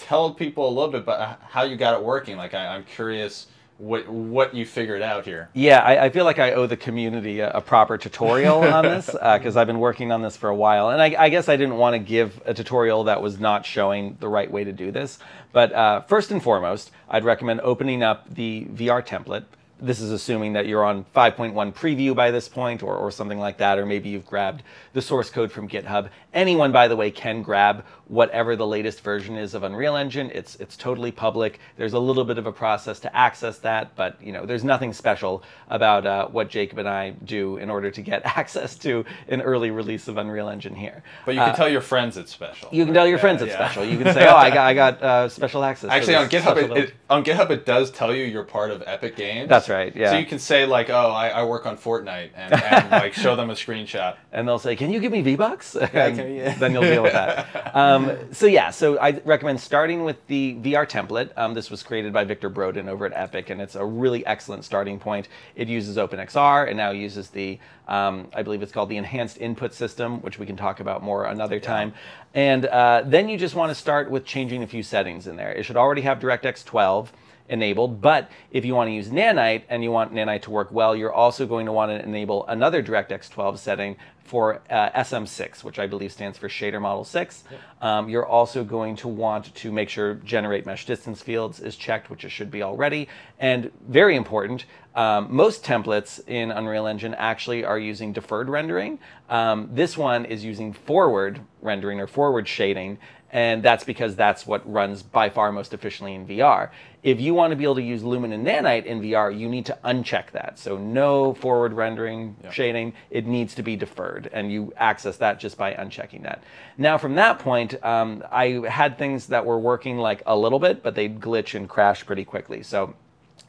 tell 0.03 0.33
people 0.33 0.67
a 0.67 0.69
little 0.69 0.91
bit 0.91 1.01
about 1.01 1.41
how 1.41 1.63
you 1.63 1.75
got 1.75 1.99
it 1.99 2.03
working. 2.03 2.37
Like 2.37 2.53
I, 2.53 2.75
I'm 2.75 2.83
curious 2.83 3.47
what 3.77 4.07
what 4.07 4.53
you 4.53 4.65
figured 4.65 5.01
out 5.01 5.25
here. 5.25 5.49
Yeah, 5.53 5.79
I, 5.79 6.05
I 6.05 6.09
feel 6.09 6.25
like 6.25 6.39
I 6.39 6.53
owe 6.53 6.67
the 6.67 6.77
community 6.77 7.39
a, 7.39 7.51
a 7.51 7.61
proper 7.61 7.97
tutorial 7.97 8.61
on 8.61 8.83
this 8.83 9.07
because 9.07 9.57
I've 9.57 9.67
been 9.67 9.79
working 9.79 10.11
on 10.11 10.21
this 10.21 10.37
for 10.37 10.49
a 10.49 10.55
while, 10.55 10.89
and 10.89 11.01
I, 11.01 11.15
I 11.17 11.29
guess 11.29 11.49
I 11.49 11.55
didn't 11.55 11.77
want 11.77 11.93
to 11.93 11.99
give 11.99 12.41
a 12.45 12.53
tutorial 12.53 13.05
that 13.05 13.21
was 13.21 13.39
not 13.39 13.65
showing 13.65 14.17
the 14.19 14.27
right 14.27 14.49
way 14.49 14.63
to 14.63 14.71
do 14.71 14.91
this. 14.91 15.19
But 15.51 15.73
uh, 15.73 16.01
first 16.01 16.31
and 16.31 16.41
foremost, 16.41 16.91
I'd 17.09 17.23
recommend 17.23 17.61
opening 17.61 18.03
up 18.03 18.33
the 18.33 18.67
VR 18.71 19.05
template. 19.05 19.45
This 19.79 19.99
is 19.99 20.11
assuming 20.11 20.53
that 20.53 20.65
you're 20.65 20.85
on 20.85 21.03
5.1 21.13 21.73
preview 21.73 22.15
by 22.15 22.31
this 22.31 22.47
point, 22.47 22.83
or, 22.83 22.95
or 22.95 23.11
something 23.11 23.39
like 23.39 23.57
that, 23.57 23.77
or 23.77 23.85
maybe 23.85 24.09
you've 24.09 24.25
grabbed 24.25 24.63
the 24.93 25.01
source 25.01 25.29
code 25.29 25.51
from 25.51 25.67
GitHub. 25.67 26.09
Anyone, 26.33 26.71
by 26.71 26.87
the 26.87 26.95
way, 26.95 27.11
can 27.11 27.41
grab 27.41 27.83
whatever 28.07 28.55
the 28.55 28.67
latest 28.67 29.01
version 29.01 29.37
is 29.37 29.53
of 29.53 29.63
Unreal 29.63 29.95
Engine. 29.95 30.29
It's 30.33 30.55
it's 30.57 30.75
totally 30.75 31.11
public. 31.11 31.59
There's 31.77 31.93
a 31.93 31.99
little 31.99 32.25
bit 32.25 32.37
of 32.37 32.45
a 32.45 32.51
process 32.51 32.99
to 33.01 33.15
access 33.15 33.59
that, 33.59 33.95
but 33.95 34.21
you 34.21 34.31
know, 34.31 34.45
there's 34.45 34.63
nothing 34.63 34.93
special 34.93 35.43
about 35.69 36.05
uh, 36.05 36.27
what 36.27 36.49
Jacob 36.49 36.77
and 36.79 36.87
I 36.89 37.11
do 37.11 37.57
in 37.57 37.69
order 37.69 37.89
to 37.91 38.01
get 38.01 38.21
access 38.37 38.75
to 38.79 39.05
an 39.29 39.41
early 39.41 39.71
release 39.71 40.07
of 40.07 40.17
Unreal 40.17 40.49
Engine 40.49 40.75
here. 40.75 41.03
But 41.25 41.35
you 41.35 41.41
can 41.41 41.55
tell 41.55 41.69
your 41.69 41.81
friends 41.81 42.17
it's 42.17 42.31
special. 42.31 42.69
You 42.71 42.85
can 42.85 42.93
tell 42.93 43.07
your 43.07 43.17
Yeah, 43.17 43.21
friends 43.21 43.41
it's 43.41 43.51
yeah. 43.51 43.57
special. 43.57 43.85
You 43.85 43.97
can 43.97 44.13
say, 44.13 44.27
"Oh, 44.27 44.35
I 44.35 44.49
got 44.57 44.67
I 44.67 44.73
got 44.73 45.01
uh, 45.03 45.29
special 45.29 45.63
access." 45.63 45.89
Actually, 45.89 46.15
on 46.15 46.29
GitHub, 46.29 46.57
it, 46.57 46.77
it, 46.77 46.93
on 47.09 47.23
GitHub, 47.23 47.49
it 47.51 47.65
does 47.65 47.89
tell 47.91 48.13
you 48.13 48.23
you're 48.25 48.43
part 48.43 48.71
of 48.71 48.83
Epic 48.85 49.15
Games. 49.15 49.47
That's 49.49 49.69
right, 49.69 49.95
yeah. 49.95 50.11
So 50.11 50.17
you 50.17 50.25
can 50.25 50.39
say 50.39 50.65
like, 50.65 50.89
"Oh, 50.89 51.11
I, 51.11 51.29
I 51.29 51.43
work 51.45 51.65
on 51.65 51.77
Fortnite," 51.77 52.29
and, 52.35 52.53
and 52.53 52.91
like 52.91 53.13
show 53.13 53.35
them 53.35 53.49
a 53.49 53.53
screenshot. 53.53 54.17
and 54.31 54.47
they'll 54.47 54.59
say, 54.59 54.75
"Can 54.75 54.91
you 54.91 54.99
give 54.99 55.11
me 55.11 55.21
V 55.21 55.35
Bucks?" 55.35 55.75
you- 55.75 55.87
then 55.93 56.73
you'll 56.73 56.81
deal 56.83 57.03
with 57.03 57.13
that. 57.13 57.75
Um, 57.75 57.92
so 58.31 58.45
yeah, 58.45 58.69
so 58.69 58.99
I 58.99 59.21
recommend 59.25 59.59
starting 59.59 60.03
with 60.03 60.25
the 60.27 60.55
VR 60.55 60.89
template. 60.89 61.31
Um, 61.37 61.53
this 61.53 61.69
was 61.69 61.83
created 61.83 62.13
by 62.13 62.23
Victor 62.23 62.49
Brodin 62.49 62.87
over 62.87 63.05
at 63.05 63.13
Epic, 63.13 63.49
and 63.49 63.61
it's 63.61 63.75
a 63.75 63.85
really 63.85 64.25
excellent 64.25 64.65
starting 64.65 64.99
point. 64.99 65.27
It 65.55 65.67
uses 65.67 65.97
OpenXR 65.97 66.67
and 66.67 66.77
now 66.77 66.91
uses 66.91 67.29
the, 67.29 67.59
um, 67.87 68.27
I 68.33 68.43
believe 68.43 68.61
it's 68.61 68.71
called 68.71 68.89
the 68.89 68.97
Enhanced 68.97 69.37
Input 69.39 69.73
System, 69.73 70.21
which 70.21 70.39
we 70.39 70.45
can 70.45 70.55
talk 70.55 70.79
about 70.79 71.03
more 71.03 71.25
another 71.25 71.59
time. 71.59 71.93
And 72.33 72.65
uh, 72.65 73.03
then 73.05 73.29
you 73.29 73.37
just 73.37 73.55
want 73.55 73.69
to 73.69 73.75
start 73.75 74.09
with 74.09 74.25
changing 74.25 74.63
a 74.63 74.67
few 74.67 74.83
settings 74.83 75.27
in 75.27 75.35
there. 75.35 75.51
It 75.51 75.63
should 75.63 75.77
already 75.77 76.01
have 76.01 76.19
DirectX 76.19 76.65
12 76.65 77.13
enabled. 77.53 78.01
But 78.01 78.29
if 78.51 78.65
you 78.65 78.73
want 78.73 78.89
to 78.89 78.93
use 78.93 79.09
Nanite 79.09 79.63
and 79.69 79.83
you 79.83 79.91
want 79.91 80.11
Nanite 80.11 80.41
to 80.41 80.51
work 80.51 80.71
well, 80.71 80.95
you're 80.95 81.13
also 81.13 81.45
going 81.45 81.67
to 81.67 81.71
want 81.71 81.91
to 81.91 82.03
enable 82.03 82.45
another 82.47 82.83
DirectX 82.83 83.29
12 83.29 83.59
setting 83.59 83.95
for 84.23 84.61
uh, 84.69 84.89
SM6, 84.91 85.63
which 85.63 85.77
I 85.77 85.85
believe 85.85 86.11
stands 86.11 86.37
for 86.37 86.49
Shader 86.49 86.81
Model 86.81 87.03
6. 87.03 87.43
Um, 87.81 88.09
you're 88.09 88.25
also 88.25 88.63
going 88.63 88.95
to 88.97 89.07
want 89.07 89.53
to 89.53 89.71
make 89.71 89.89
sure 89.89 90.15
Generate 90.15 90.65
Mesh 90.65 90.85
Distance 90.85 91.21
Fields 91.21 91.59
is 91.59 91.75
checked, 91.75 92.09
which 92.09 92.25
it 92.25 92.29
should 92.29 92.49
be 92.49 92.63
already. 92.63 93.07
And 93.37 93.71
very 93.87 94.15
important, 94.15 94.65
um, 94.95 95.27
most 95.29 95.63
templates 95.63 96.25
in 96.27 96.49
Unreal 96.51 96.87
Engine 96.87 97.13
actually 97.15 97.63
are 97.65 97.77
using 97.77 98.13
deferred 98.13 98.49
rendering. 98.49 98.97
Um, 99.29 99.69
this 99.71 99.97
one 99.97 100.25
is 100.25 100.43
using 100.43 100.73
forward 100.73 101.41
rendering 101.61 101.99
or 101.99 102.07
forward 102.07 102.47
shading 102.47 102.97
and 103.33 103.63
that's 103.63 103.83
because 103.83 104.15
that's 104.15 104.45
what 104.45 104.71
runs 104.71 105.01
by 105.01 105.27
far 105.27 105.51
most 105.51 105.73
efficiently 105.73 106.13
in 106.13 106.27
VR. 106.27 106.69
If 107.01 107.19
you 107.19 107.33
want 107.33 107.49
to 107.51 107.57
be 107.57 107.63
able 107.63 107.75
to 107.75 107.81
use 107.81 108.03
Lumen 108.03 108.31
and 108.31 108.45
Nanite 108.45 108.85
in 108.85 109.01
VR, 109.01 109.37
you 109.37 109.49
need 109.49 109.65
to 109.65 109.77
uncheck 109.83 110.31
that. 110.31 110.59
So 110.59 110.77
no 110.77 111.33
forward 111.33 111.73
rendering 111.73 112.35
shading, 112.51 112.93
it 113.09 113.25
needs 113.25 113.55
to 113.55 113.63
be 113.63 113.75
deferred, 113.75 114.29
and 114.31 114.51
you 114.51 114.71
access 114.77 115.17
that 115.17 115.39
just 115.39 115.57
by 115.57 115.73
unchecking 115.73 116.21
that. 116.23 116.43
Now 116.77 116.99
from 116.99 117.15
that 117.15 117.39
point, 117.39 117.83
um, 117.83 118.23
I 118.31 118.61
had 118.69 118.99
things 118.99 119.25
that 119.27 119.43
were 119.43 119.59
working 119.59 119.97
like 119.97 120.21
a 120.27 120.37
little 120.37 120.59
bit, 120.59 120.83
but 120.83 120.93
they'd 120.93 121.19
glitch 121.19 121.55
and 121.55 121.67
crash 121.67 122.05
pretty 122.05 122.23
quickly. 122.23 122.61
So 122.61 122.93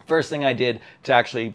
first 0.06 0.30
thing 0.30 0.46
I 0.46 0.54
did 0.54 0.80
to 1.02 1.12
actually 1.12 1.54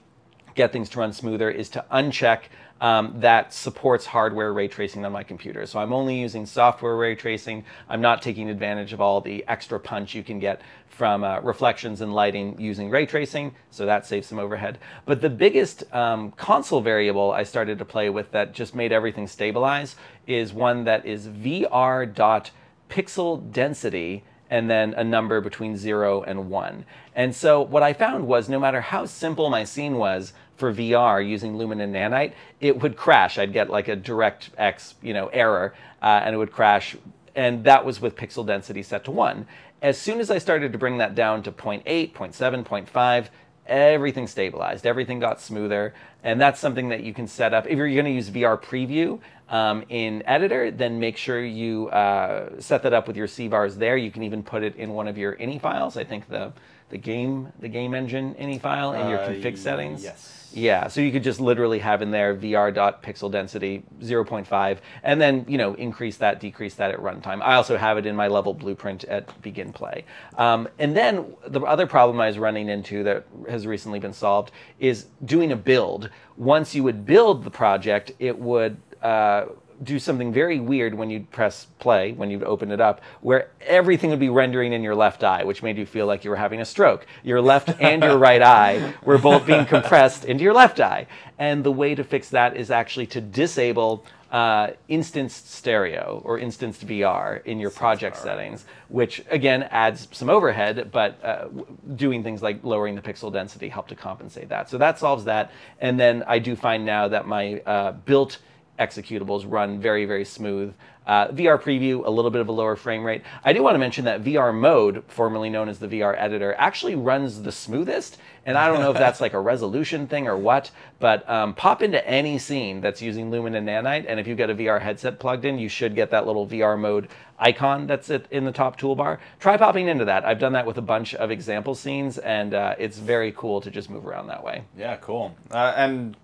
get 0.54 0.72
things 0.72 0.90
to 0.90 1.00
run 1.00 1.14
smoother 1.14 1.50
is 1.50 1.68
to 1.70 1.84
uncheck 1.92 2.42
um, 2.82 3.14
that 3.20 3.54
supports 3.54 4.06
hardware 4.06 4.54
ray 4.54 4.68
tracing 4.68 5.06
on 5.06 5.12
my 5.12 5.24
computer. 5.24 5.66
So 5.66 5.80
I'm 5.80 5.94
only 5.94 6.20
using 6.20 6.46
software 6.46 6.96
ray 6.96 7.16
tracing. 7.16 7.66
I'm 7.90 8.02
not 8.02 8.22
taking 8.22 8.50
advantage 8.50 8.94
of 8.94 9.02
all 9.02 9.22
the 9.22 9.44
extra 9.48 9.80
punch 9.80 10.16
you 10.16 10.24
can 10.24 10.40
get 10.40 10.62
from 10.88 11.24
uh, 11.24 11.40
reflections 11.42 12.02
and 12.02 12.14
lighting 12.14 12.60
using 12.60 12.90
ray 12.90 13.06
tracing. 13.06 13.54
So 13.72 13.86
that 13.86 14.06
saves 14.06 14.28
some 14.28 14.40
overhead. 14.40 14.78
But 15.06 15.22
the 15.22 15.30
biggest 15.30 15.84
um, 15.94 16.32
console 16.32 16.82
variable 16.82 17.32
I 17.32 17.44
started 17.44 17.80
to 17.80 17.86
play 17.86 18.10
with 18.10 18.32
that 18.32 18.54
just 18.54 18.76
made 18.76 18.92
everything 18.92 19.28
stabilize 19.28 19.96
is 20.28 20.54
one 20.54 20.84
that 20.86 21.06
is 21.06 21.28
VR 21.28 22.14
dot 22.14 22.52
pixel 22.90 23.52
density 23.52 24.24
and 24.50 24.70
then 24.70 24.94
a 24.96 25.04
number 25.04 25.42
between 25.42 25.78
zero 25.78 26.24
and 26.24 26.50
one. 26.50 26.86
And 27.16 27.36
so 27.36 27.62
what 27.62 27.84
I 27.84 27.94
found 27.94 28.28
was 28.28 28.50
no 28.50 28.60
matter 28.60 28.82
how 28.82 29.06
simple 29.06 29.50
my 29.50 29.64
scene 29.64 29.96
was 29.96 30.34
for 30.60 30.74
VR 30.74 31.28
using 31.28 31.58
Lumen 31.58 31.80
and 31.82 31.96
Nanite, 31.96 32.34
it 32.60 32.82
would 32.82 32.96
crash. 32.98 33.38
I'd 33.40 33.54
get 33.54 33.70
like 33.70 33.88
a 33.88 33.96
DirectX, 33.96 34.96
you 35.02 35.14
know, 35.14 35.28
error, 35.28 35.74
uh, 36.02 36.22
and 36.24 36.36
it 36.36 36.38
would 36.38 36.52
crash. 36.52 36.96
And 37.36 37.64
that 37.64 37.86
was 37.86 38.02
with 38.02 38.16
pixel 38.16 38.46
density 38.46 38.84
set 38.84 39.06
to 39.06 39.12
one. 39.12 39.48
As 39.82 39.98
soon 39.98 40.20
as 40.20 40.30
I 40.30 40.38
started 40.38 40.74
to 40.74 40.78
bring 40.78 40.98
that 40.98 41.16
down 41.16 41.42
to 41.44 41.52
0.8, 41.52 41.84
0.7, 42.14 42.66
0.5, 42.66 43.30
everything 43.66 44.28
stabilized, 44.28 44.86
everything 44.86 45.20
got 45.20 45.40
smoother, 45.40 45.94
and 46.24 46.42
that's 46.42 46.60
something 46.60 46.90
that 46.90 47.04
you 47.04 47.14
can 47.14 47.28
set 47.28 47.54
up. 47.54 47.66
If 47.66 47.78
you're 47.78 47.90
going 47.90 48.06
to 48.06 48.12
use 48.12 48.30
VR 48.30 48.62
Preview 48.62 49.20
um, 49.48 49.86
in 49.88 50.22
Editor, 50.26 50.72
then 50.72 51.00
make 51.00 51.16
sure 51.16 51.44
you 51.44 51.88
uh, 51.90 52.60
set 52.60 52.84
that 52.84 52.94
up 52.94 53.08
with 53.08 53.16
your 53.16 53.28
CVARs 53.28 53.76
there. 53.76 53.96
You 53.96 54.12
can 54.12 54.24
even 54.24 54.44
put 54.44 54.64
it 54.64 54.76
in 54.76 54.92
one 54.94 55.08
of 55.08 55.18
your 55.18 55.36
ini 55.36 55.62
files. 55.62 55.96
I 55.96 56.04
think 56.04 56.28
the 56.28 56.52
the 56.90 56.98
game 56.98 57.52
the 57.60 57.68
game 57.70 57.94
engine 57.94 58.36
ini 58.36 58.60
file 58.60 58.94
in 58.94 59.10
your 59.10 59.20
Uh, 59.20 59.30
config 59.30 59.58
settings. 59.58 60.04
yes. 60.04 60.36
Yeah, 60.52 60.88
so 60.88 61.00
you 61.00 61.12
could 61.12 61.22
just 61.22 61.40
literally 61.40 61.78
have 61.78 62.02
in 62.02 62.10
there 62.10 62.34
vr.pixel 62.36 63.30
density 63.32 63.84
0.5 64.02 64.78
and 65.04 65.22
then, 65.22 65.46
you 65.48 65.60
know, 65.60 65.76
increase 65.76 66.18
that, 66.18 66.40
decrease 66.40 66.74
that 66.74 66.90
at 66.90 67.00
runtime. 67.00 67.40
I 67.44 67.54
also 67.54 67.78
have 67.78 68.00
it 68.00 68.08
in 68.08 68.16
my 68.16 68.28
level 68.28 68.56
blueprint 68.56 69.04
at 69.04 69.40
begin 69.44 69.72
play. 69.72 70.06
Um, 70.40 70.68
and 70.80 70.98
then 70.98 71.36
the 71.48 71.62
other 71.62 71.86
problem 71.86 72.20
I 72.20 72.28
was 72.28 72.40
running 72.40 72.68
into 72.68 73.04
that 73.04 73.26
has 73.48 73.68
recently 73.68 74.00
been 74.00 74.14
solved 74.14 74.52
is 74.80 75.06
doing 75.24 75.52
a 75.52 75.56
build. 75.56 76.10
Once 76.36 76.74
you 76.74 76.82
would 76.84 77.06
build 77.06 77.44
the 77.44 77.52
project, 77.52 78.12
it 78.18 78.40
would 78.40 78.78
uh, 79.04 79.46
do 79.84 80.00
something 80.00 80.34
very 80.34 80.60
weird 80.60 80.94
when 80.94 81.10
you'd 81.10 81.32
press 81.32 81.68
play, 81.80 82.12
when 82.12 82.30
you'd 82.30 82.44
open 82.44 82.72
it 82.72 82.82
up, 82.82 83.02
where 83.22 83.50
everything 83.62 84.10
would 84.10 84.20
be 84.20 84.30
rendering 84.30 84.74
in 84.74 84.84
your 84.84 84.96
left 84.96 85.24
eye, 85.24 85.44
which 85.44 85.64
made 85.64 85.78
you 85.78 85.86
feel 85.86 86.06
like 86.06 86.24
you 86.24 86.30
were 86.30 86.36
having 86.36 86.62
a 86.62 86.66
stroke. 86.66 87.06
Your 87.24 87.42
left 87.42 87.70
and 87.80 88.04
your 88.04 88.18
right 88.18 88.42
eye 88.42 88.94
were 89.04 89.18
both 89.18 89.46
being 89.46 89.66
compressed 89.66 90.26
into 90.26 90.44
your 90.44 90.54
left 90.54 90.80
eye. 90.80 91.08
And 91.38 91.64
the 91.64 91.72
way 91.72 91.96
to 91.96 92.04
fix 92.04 92.30
that 92.30 92.58
is 92.58 92.70
actually 92.72 93.08
to 93.08 93.22
disable 93.22 94.06
uh, 94.32 94.72
instanced 94.88 95.52
stereo 95.52 96.22
or 96.24 96.38
instanced 96.38 96.86
VR 96.86 97.44
in 97.46 97.60
your 97.60 97.72
project 97.72 98.16
settings, 98.16 98.66
which 98.88 99.24
again 99.32 99.64
adds 99.64 100.08
some 100.12 100.30
overhead, 100.30 100.92
but 100.92 101.18
uh, 101.24 101.44
w- 101.46 101.66
doing 101.96 102.24
things 102.24 102.44
like 102.44 102.64
lowering 102.64 102.96
the 102.96 103.02
pixel 103.02 103.34
density 103.34 103.70
help 103.70 103.88
to 103.88 103.96
compensate 103.96 104.50
that. 104.50 104.70
So 104.70 104.78
that 104.78 105.00
solves 105.00 105.24
that. 105.26 105.52
And 105.80 106.00
then 106.00 106.24
I 106.28 106.38
do 106.38 106.56
find 106.56 106.86
now 106.86 107.08
that 107.08 107.26
my 107.26 107.60
uh, 107.62 107.94
built 107.94 108.38
executables 108.80 109.46
run 109.48 109.80
very, 109.80 110.06
very 110.06 110.26
smooth. 110.26 110.74
Uh, 111.10 111.28
VR 111.30 111.60
preview, 111.60 112.06
a 112.06 112.10
little 112.10 112.30
bit 112.30 112.40
of 112.40 112.50
a 112.50 112.52
lower 112.52 112.76
frame 112.76 113.04
rate. 113.04 113.24
I 113.44 113.52
do 113.52 113.64
want 113.64 113.74
to 113.74 113.80
mention 113.80 114.06
that 114.06 114.24
VR 114.24 114.54
mode, 114.54 115.04
formerly 115.08 115.50
known 115.50 115.68
as 115.68 115.80
the 115.80 115.88
VR 115.88 116.16
editor, 116.16 116.54
actually 116.60 116.94
runs 116.94 117.42
the 117.42 117.52
smoothest. 117.52 118.20
And 118.46 118.56
I 118.56 118.68
don't 118.68 118.80
know 118.80 118.92
if 118.92 118.98
that's 119.00 119.20
like 119.20 119.34
a 119.34 119.40
resolution 119.40 120.06
thing 120.06 120.28
or 120.28 120.38
what, 120.38 120.70
but 121.00 121.28
um, 121.28 121.56
pop 121.56 121.82
into 121.82 122.08
any 122.08 122.38
scene 122.38 122.80
that's 122.80 123.02
using 123.02 123.32
Lumen 123.32 123.56
and 123.56 123.68
Nanite, 123.68 124.06
and 124.08 124.20
if 124.20 124.28
you've 124.28 124.38
got 124.38 124.52
a 124.52 124.56
VR 124.56 124.80
headset 124.80 125.18
plugged 125.20 125.46
in, 125.46 125.58
you 125.58 125.68
should 125.68 125.96
get 125.96 126.12
that 126.12 126.28
little 126.28 126.46
VR 126.46 126.78
mode 126.80 127.08
icon 127.40 127.88
that's 127.88 128.12
in 128.12 128.46
the 128.46 128.52
top 128.52 128.80
toolbar. 128.80 129.18
Try 129.40 129.58
popping 129.58 129.88
into 129.88 130.06
that. 130.06 130.26
I've 130.26 130.40
done 130.40 130.54
that 130.54 130.68
with 130.68 130.78
a 130.78 130.84
bunch 130.84 131.16
of 131.16 131.32
example 131.32 131.74
scenes, 131.74 132.20
and 132.20 132.54
uh, 132.54 132.76
it's 132.78 133.00
very 133.00 133.32
cool 133.32 133.62
to 133.62 133.72
just 133.72 133.90
move 133.90 134.06
around 134.06 134.28
that 134.28 134.44
way. 134.44 134.64
Yeah, 134.78 134.98
cool. 134.98 135.36
Uh, 135.50 135.74
and 135.76 136.16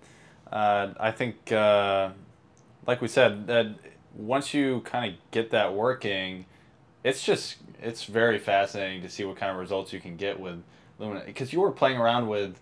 uh, 0.52 0.88
I 1.00 1.10
think, 1.10 1.50
uh, 1.50 2.10
like 2.86 3.00
we 3.00 3.08
said, 3.08 3.46
that 3.46 3.66
once 4.14 4.54
you 4.54 4.80
kind 4.80 5.14
of 5.14 5.30
get 5.30 5.50
that 5.50 5.74
working, 5.74 6.46
it's 7.04 7.24
just 7.24 7.56
it's 7.82 8.04
very 8.04 8.38
fascinating 8.38 9.02
to 9.02 9.08
see 9.08 9.24
what 9.24 9.36
kind 9.36 9.52
of 9.52 9.58
results 9.58 9.92
you 9.92 10.00
can 10.00 10.16
get 10.16 10.38
with 10.40 10.62
Lumina. 10.98 11.22
Because 11.26 11.52
you 11.52 11.60
were 11.60 11.72
playing 11.72 11.98
around 11.98 12.28
with 12.28 12.58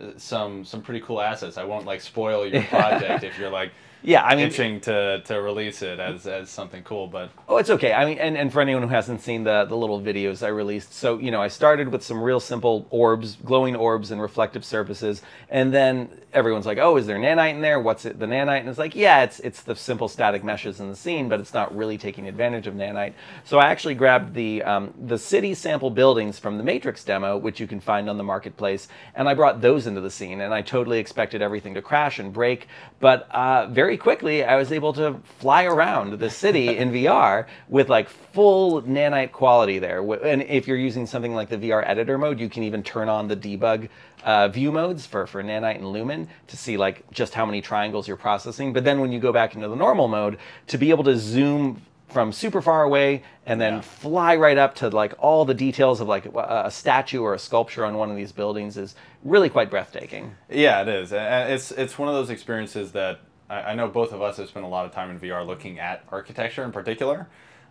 uh, 0.00 0.10
some 0.16 0.64
some 0.64 0.82
pretty 0.82 1.00
cool 1.00 1.20
assets. 1.20 1.56
I 1.56 1.64
won't 1.64 1.86
like 1.86 2.00
spoil 2.00 2.46
your 2.46 2.62
project 2.64 3.24
if 3.24 3.38
you're 3.38 3.50
like 3.50 3.72
Yeah, 4.02 4.22
I 4.22 4.36
mean, 4.36 4.46
itching 4.46 4.80
to, 4.82 5.22
to 5.22 5.40
release 5.40 5.82
it 5.82 5.98
as, 5.98 6.26
as 6.26 6.50
something 6.50 6.82
cool, 6.84 7.06
but 7.08 7.30
Oh, 7.48 7.56
it's 7.56 7.70
okay. 7.70 7.92
I 7.92 8.04
mean, 8.04 8.18
and, 8.18 8.36
and 8.36 8.52
for 8.52 8.60
anyone 8.60 8.82
who 8.82 8.88
hasn't 8.88 9.20
seen 9.20 9.44
the, 9.44 9.64
the 9.64 9.76
little 9.76 10.00
videos 10.00 10.44
I 10.44 10.48
released, 10.48 10.92
so, 10.94 11.18
you 11.18 11.30
know, 11.30 11.42
I 11.42 11.48
started 11.48 11.88
with 11.88 12.02
some 12.04 12.22
real 12.22 12.40
simple 12.40 12.86
orbs, 12.90 13.36
glowing 13.44 13.74
orbs 13.74 14.10
and 14.10 14.20
reflective 14.20 14.64
surfaces. 14.64 15.22
And 15.48 15.72
then 15.72 16.10
everyone's 16.32 16.66
like, 16.66 16.78
oh, 16.78 16.96
is 16.96 17.06
there 17.06 17.18
nanite 17.18 17.54
in 17.54 17.60
there? 17.60 17.80
What's 17.80 18.04
it, 18.04 18.18
the 18.18 18.26
nanite? 18.26 18.60
And 18.60 18.68
it's 18.68 18.78
like, 18.78 18.94
yeah, 18.94 19.22
it's, 19.22 19.40
it's 19.40 19.62
the 19.62 19.74
simple 19.74 20.08
static 20.08 20.44
meshes 20.44 20.78
in 20.78 20.90
the 20.90 20.96
scene, 20.96 21.28
but 21.28 21.40
it's 21.40 21.54
not 21.54 21.74
really 21.74 21.98
taking 21.98 22.28
advantage 22.28 22.66
of 22.66 22.74
nanite. 22.74 23.14
So 23.44 23.58
I 23.58 23.70
actually 23.70 23.94
grabbed 23.94 24.34
the, 24.34 24.62
um, 24.62 24.92
the 25.06 25.18
city 25.18 25.54
sample 25.54 25.90
buildings 25.90 26.38
from 26.38 26.58
the 26.58 26.64
Matrix 26.64 27.02
demo, 27.02 27.36
which 27.36 27.60
you 27.60 27.66
can 27.66 27.80
find 27.80 28.10
on 28.10 28.18
the 28.18 28.24
marketplace, 28.24 28.88
and 29.14 29.28
I 29.28 29.34
brought 29.34 29.60
those 29.60 29.86
into 29.86 30.00
the 30.00 30.10
scene. 30.10 30.42
And 30.42 30.52
I 30.52 30.62
totally 30.62 30.98
expected 30.98 31.42
everything 31.42 31.74
to 31.74 31.82
crash 31.82 32.18
and 32.18 32.32
break. 32.32 32.68
But 33.00 33.28
uh, 33.30 33.68
very 33.68 33.87
quickly, 33.96 34.44
I 34.44 34.56
was 34.56 34.72
able 34.72 34.92
to 34.94 35.20
fly 35.38 35.64
around 35.64 36.18
the 36.18 36.28
city 36.30 36.76
in 36.76 36.90
VR 36.90 37.46
with 37.68 37.88
like 37.88 38.08
full 38.08 38.82
nanite 38.82 39.32
quality 39.32 39.78
there. 39.78 40.00
And 40.22 40.42
if 40.42 40.66
you're 40.68 40.76
using 40.76 41.06
something 41.06 41.34
like 41.34 41.48
the 41.48 41.56
VR 41.58 41.82
editor 41.86 42.18
mode, 42.18 42.38
you 42.40 42.48
can 42.48 42.62
even 42.64 42.82
turn 42.82 43.08
on 43.08 43.28
the 43.28 43.36
debug 43.36 43.88
uh, 44.24 44.48
view 44.48 44.72
modes 44.72 45.06
for, 45.06 45.26
for 45.26 45.42
nanite 45.42 45.76
and 45.76 45.86
lumen 45.92 46.28
to 46.48 46.56
see 46.56 46.76
like 46.76 47.08
just 47.12 47.34
how 47.34 47.46
many 47.46 47.60
triangles 47.60 48.06
you're 48.08 48.16
processing. 48.16 48.72
But 48.72 48.84
then 48.84 49.00
when 49.00 49.12
you 49.12 49.20
go 49.20 49.32
back 49.32 49.54
into 49.54 49.68
the 49.68 49.76
normal 49.76 50.08
mode, 50.08 50.38
to 50.66 50.76
be 50.78 50.90
able 50.90 51.04
to 51.04 51.16
zoom 51.16 51.82
from 52.08 52.32
super 52.32 52.62
far 52.62 52.84
away 52.84 53.22
and 53.44 53.60
then 53.60 53.74
Yeah. 53.74 53.80
fly 53.82 54.34
right 54.36 54.56
up 54.56 54.74
to 54.76 54.88
like 54.88 55.12
all 55.18 55.44
the 55.44 55.52
details 55.52 56.00
of 56.00 56.08
like 56.08 56.24
a 56.24 56.62
a 56.66 56.70
statue 56.70 57.20
or 57.22 57.34
a 57.34 57.38
sculpture 57.38 57.84
on 57.84 57.98
one 57.98 58.10
of 58.10 58.16
these 58.16 58.32
buildings 58.32 58.78
is 58.78 58.94
really 59.22 59.50
quite 59.50 59.68
breathtaking. 59.68 60.34
Yeah, 60.50 60.80
it 60.80 60.88
is, 60.88 61.12
it's 61.12 61.70
it's 61.70 61.98
one 61.98 62.08
of 62.08 62.14
those 62.14 62.30
experiences 62.30 62.92
that 62.92 63.20
I, 63.48 63.56
I 63.62 63.74
know 63.74 63.88
both 63.88 64.12
of 64.12 64.22
us 64.22 64.36
have 64.38 64.48
spent 64.48 64.64
a 64.64 64.68
lot 64.68 64.86
of 64.86 64.92
time 64.92 65.10
in 65.10 65.20
VR 65.20 65.46
looking 65.46 65.78
at 65.78 66.04
architecture 66.10 66.64
in 66.64 66.72
particular, 66.72 67.28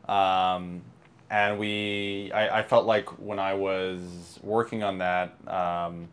um, 0.07 0.81
and 1.29 1.59
we 1.59 2.31
I, 2.33 2.59
I 2.59 2.63
felt 2.63 2.85
like 2.85 3.19
when 3.19 3.39
I 3.39 3.53
was 3.53 4.39
working 4.41 4.83
on 4.83 4.99
that, 4.99 5.35
um, 5.47 6.07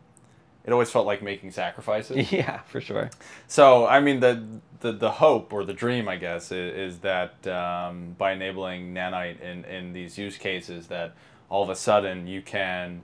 it 0.65 0.71
always 0.71 0.89
felt 0.89 1.05
like 1.05 1.21
making 1.21 1.51
sacrifices. 1.51 2.31
Yeah, 2.31 2.59
for 2.61 2.81
sure. 2.81 3.09
So 3.47 3.85
I 3.87 3.99
mean 3.99 4.19
the 4.19 4.43
the, 4.81 4.91
the 4.91 5.11
hope 5.11 5.53
or 5.53 5.63
the 5.63 5.73
dream 5.73 6.07
I 6.07 6.17
guess 6.17 6.51
is, 6.51 6.93
is 6.95 6.99
that 6.99 7.47
um, 7.47 8.15
by 8.17 8.33
enabling 8.33 8.93
nanite 8.93 9.39
in, 9.41 9.65
in 9.65 9.93
these 9.93 10.17
use 10.17 10.37
cases 10.37 10.87
that 10.87 11.15
all 11.49 11.63
of 11.63 11.69
a 11.69 11.75
sudden 11.75 12.27
you 12.27 12.41
can 12.41 13.01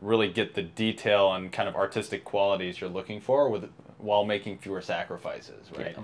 really 0.00 0.28
get 0.28 0.54
the 0.54 0.62
detail 0.62 1.32
and 1.32 1.52
kind 1.52 1.68
of 1.68 1.76
artistic 1.76 2.24
qualities 2.24 2.80
you're 2.80 2.90
looking 2.90 3.20
for 3.20 3.48
with 3.48 3.70
while 4.02 4.24
making 4.24 4.58
fewer 4.58 4.80
sacrifices 4.80 5.70
right? 5.76 5.96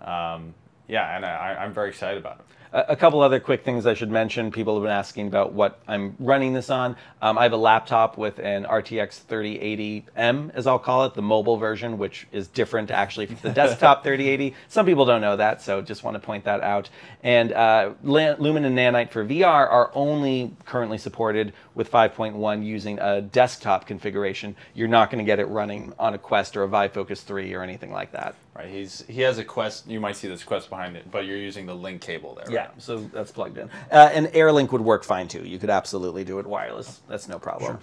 Yeah, 0.00 0.34
um, 0.34 0.54
yeah 0.88 1.16
and 1.16 1.24
I, 1.24 1.56
I'm 1.60 1.72
very 1.72 1.88
excited 1.90 2.18
about 2.18 2.40
it 2.40 2.44
A, 2.74 2.96
couple 2.96 3.20
other 3.20 3.38
quick 3.38 3.64
things 3.64 3.86
I 3.86 3.94
should 3.94 4.10
mention. 4.10 4.50
People 4.50 4.74
have 4.74 4.82
been 4.82 4.90
asking 4.90 5.28
about 5.28 5.52
what 5.52 5.78
I'm 5.86 6.16
running 6.18 6.54
this 6.54 6.70
on. 6.70 6.96
Um, 7.22 7.38
I 7.38 7.44
have 7.44 7.52
a 7.52 7.56
laptop 7.56 8.18
with 8.18 8.40
an 8.40 8.64
RTX 8.64 9.20
3080M, 9.28 10.50
as 10.54 10.66
I'll 10.66 10.80
call 10.80 11.04
it, 11.04 11.14
the 11.14 11.22
mobile 11.22 11.56
version, 11.56 11.98
which 11.98 12.26
is 12.32 12.48
different 12.48 12.90
actually 12.90 13.26
from 13.26 13.36
the 13.42 13.50
desktop 13.54 14.02
3080. 14.02 14.56
Some 14.66 14.86
people 14.86 15.04
don't 15.04 15.20
know 15.20 15.36
that, 15.36 15.62
so 15.62 15.82
just 15.82 16.02
want 16.02 16.16
to 16.16 16.18
point 16.18 16.42
that 16.46 16.62
out. 16.62 16.90
And 17.22 17.52
uh, 17.52 17.92
Lumen 18.02 18.64
and 18.64 18.76
Nanite 18.76 19.10
for 19.10 19.24
VR 19.24 19.70
are 19.70 19.92
only 19.94 20.50
currently 20.64 20.98
supported 20.98 21.52
with 21.76 21.88
5.1 21.88 22.66
using 22.66 22.98
a 22.98 23.20
desktop 23.20 23.86
configuration. 23.86 24.56
You're 24.74 24.88
not 24.88 25.12
going 25.12 25.24
to 25.24 25.26
get 25.26 25.38
it 25.38 25.46
running 25.46 25.92
on 25.96 26.14
a 26.14 26.18
Quest 26.18 26.56
or 26.56 26.64
a 26.64 26.68
Vive 26.68 26.92
Focus 26.92 27.20
3 27.20 27.54
or 27.54 27.62
anything 27.62 27.92
like 27.92 28.10
that. 28.10 28.34
Right 28.56 28.68
he's 28.68 29.04
he 29.08 29.20
has 29.20 29.38
a 29.38 29.44
quest 29.44 29.86
you 29.88 30.00
might 30.00 30.16
see 30.16 30.28
this 30.28 30.44
quest 30.44 30.70
behind 30.70 30.96
it 30.96 31.10
but 31.10 31.26
you're 31.26 31.38
using 31.38 31.66
the 31.66 31.74
link 31.74 32.00
cable 32.00 32.34
there 32.34 32.52
Yeah, 32.52 32.68
so 32.78 32.98
that's 32.98 33.30
plugged 33.30 33.58
in. 33.58 33.68
Uh, 33.90 34.10
and 34.12 34.26
AirLink 34.28 34.72
would 34.72 34.82
work 34.82 35.04
fine 35.04 35.28
too. 35.28 35.44
You 35.44 35.58
could 35.58 35.70
absolutely 35.70 36.24
do 36.24 36.38
it 36.38 36.46
wireless. 36.46 37.00
That's 37.08 37.28
no 37.28 37.38
problem. 37.38 37.72
Sure. 37.72 37.80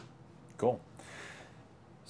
cool 0.57 0.81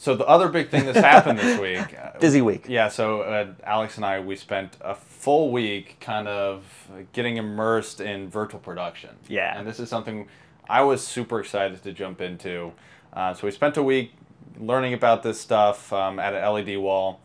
so 0.02 0.16
the 0.16 0.26
other 0.26 0.50
big 0.50 0.70
thing 0.70 0.88
that's 0.88 0.98
happened 0.98 1.38
this 1.38 1.60
week 1.62 1.96
uh, 1.96 2.18
Busy 2.20 2.42
week. 2.42 2.66
Yeah, 2.68 2.88
so 2.88 3.22
uh, 3.22 3.54
Alex 3.64 3.98
and 3.98 4.06
I, 4.06 4.20
we 4.20 4.36
spent 4.36 4.76
a 4.82 4.96
full 4.96 5.52
week 5.52 5.98
kind 6.00 6.28
of 6.28 6.64
getting 7.14 7.38
immersed 7.38 8.02
in 8.02 8.28
virtual 8.28 8.60
production. 8.60 9.12
Yeah. 9.28 9.56
And 9.56 9.68
this 9.68 9.80
is 9.80 9.90
something 9.90 10.28
I 10.68 10.82
was 10.82 11.06
super 11.06 11.40
excited 11.40 11.84
to 11.84 11.94
jump 11.94 12.20
into. 12.20 12.72
Uh, 13.14 13.36
so 13.36 13.46
we 13.46 13.52
spent 13.52 13.78
a 13.78 13.84
week 13.84 14.14
learning 14.60 14.96
about 14.96 15.22
this 15.22 15.40
stuff 15.40 15.94
um, 15.94 16.18
at 16.18 16.34
an 16.34 16.52
LED 16.52 16.80
wall. 16.80 17.20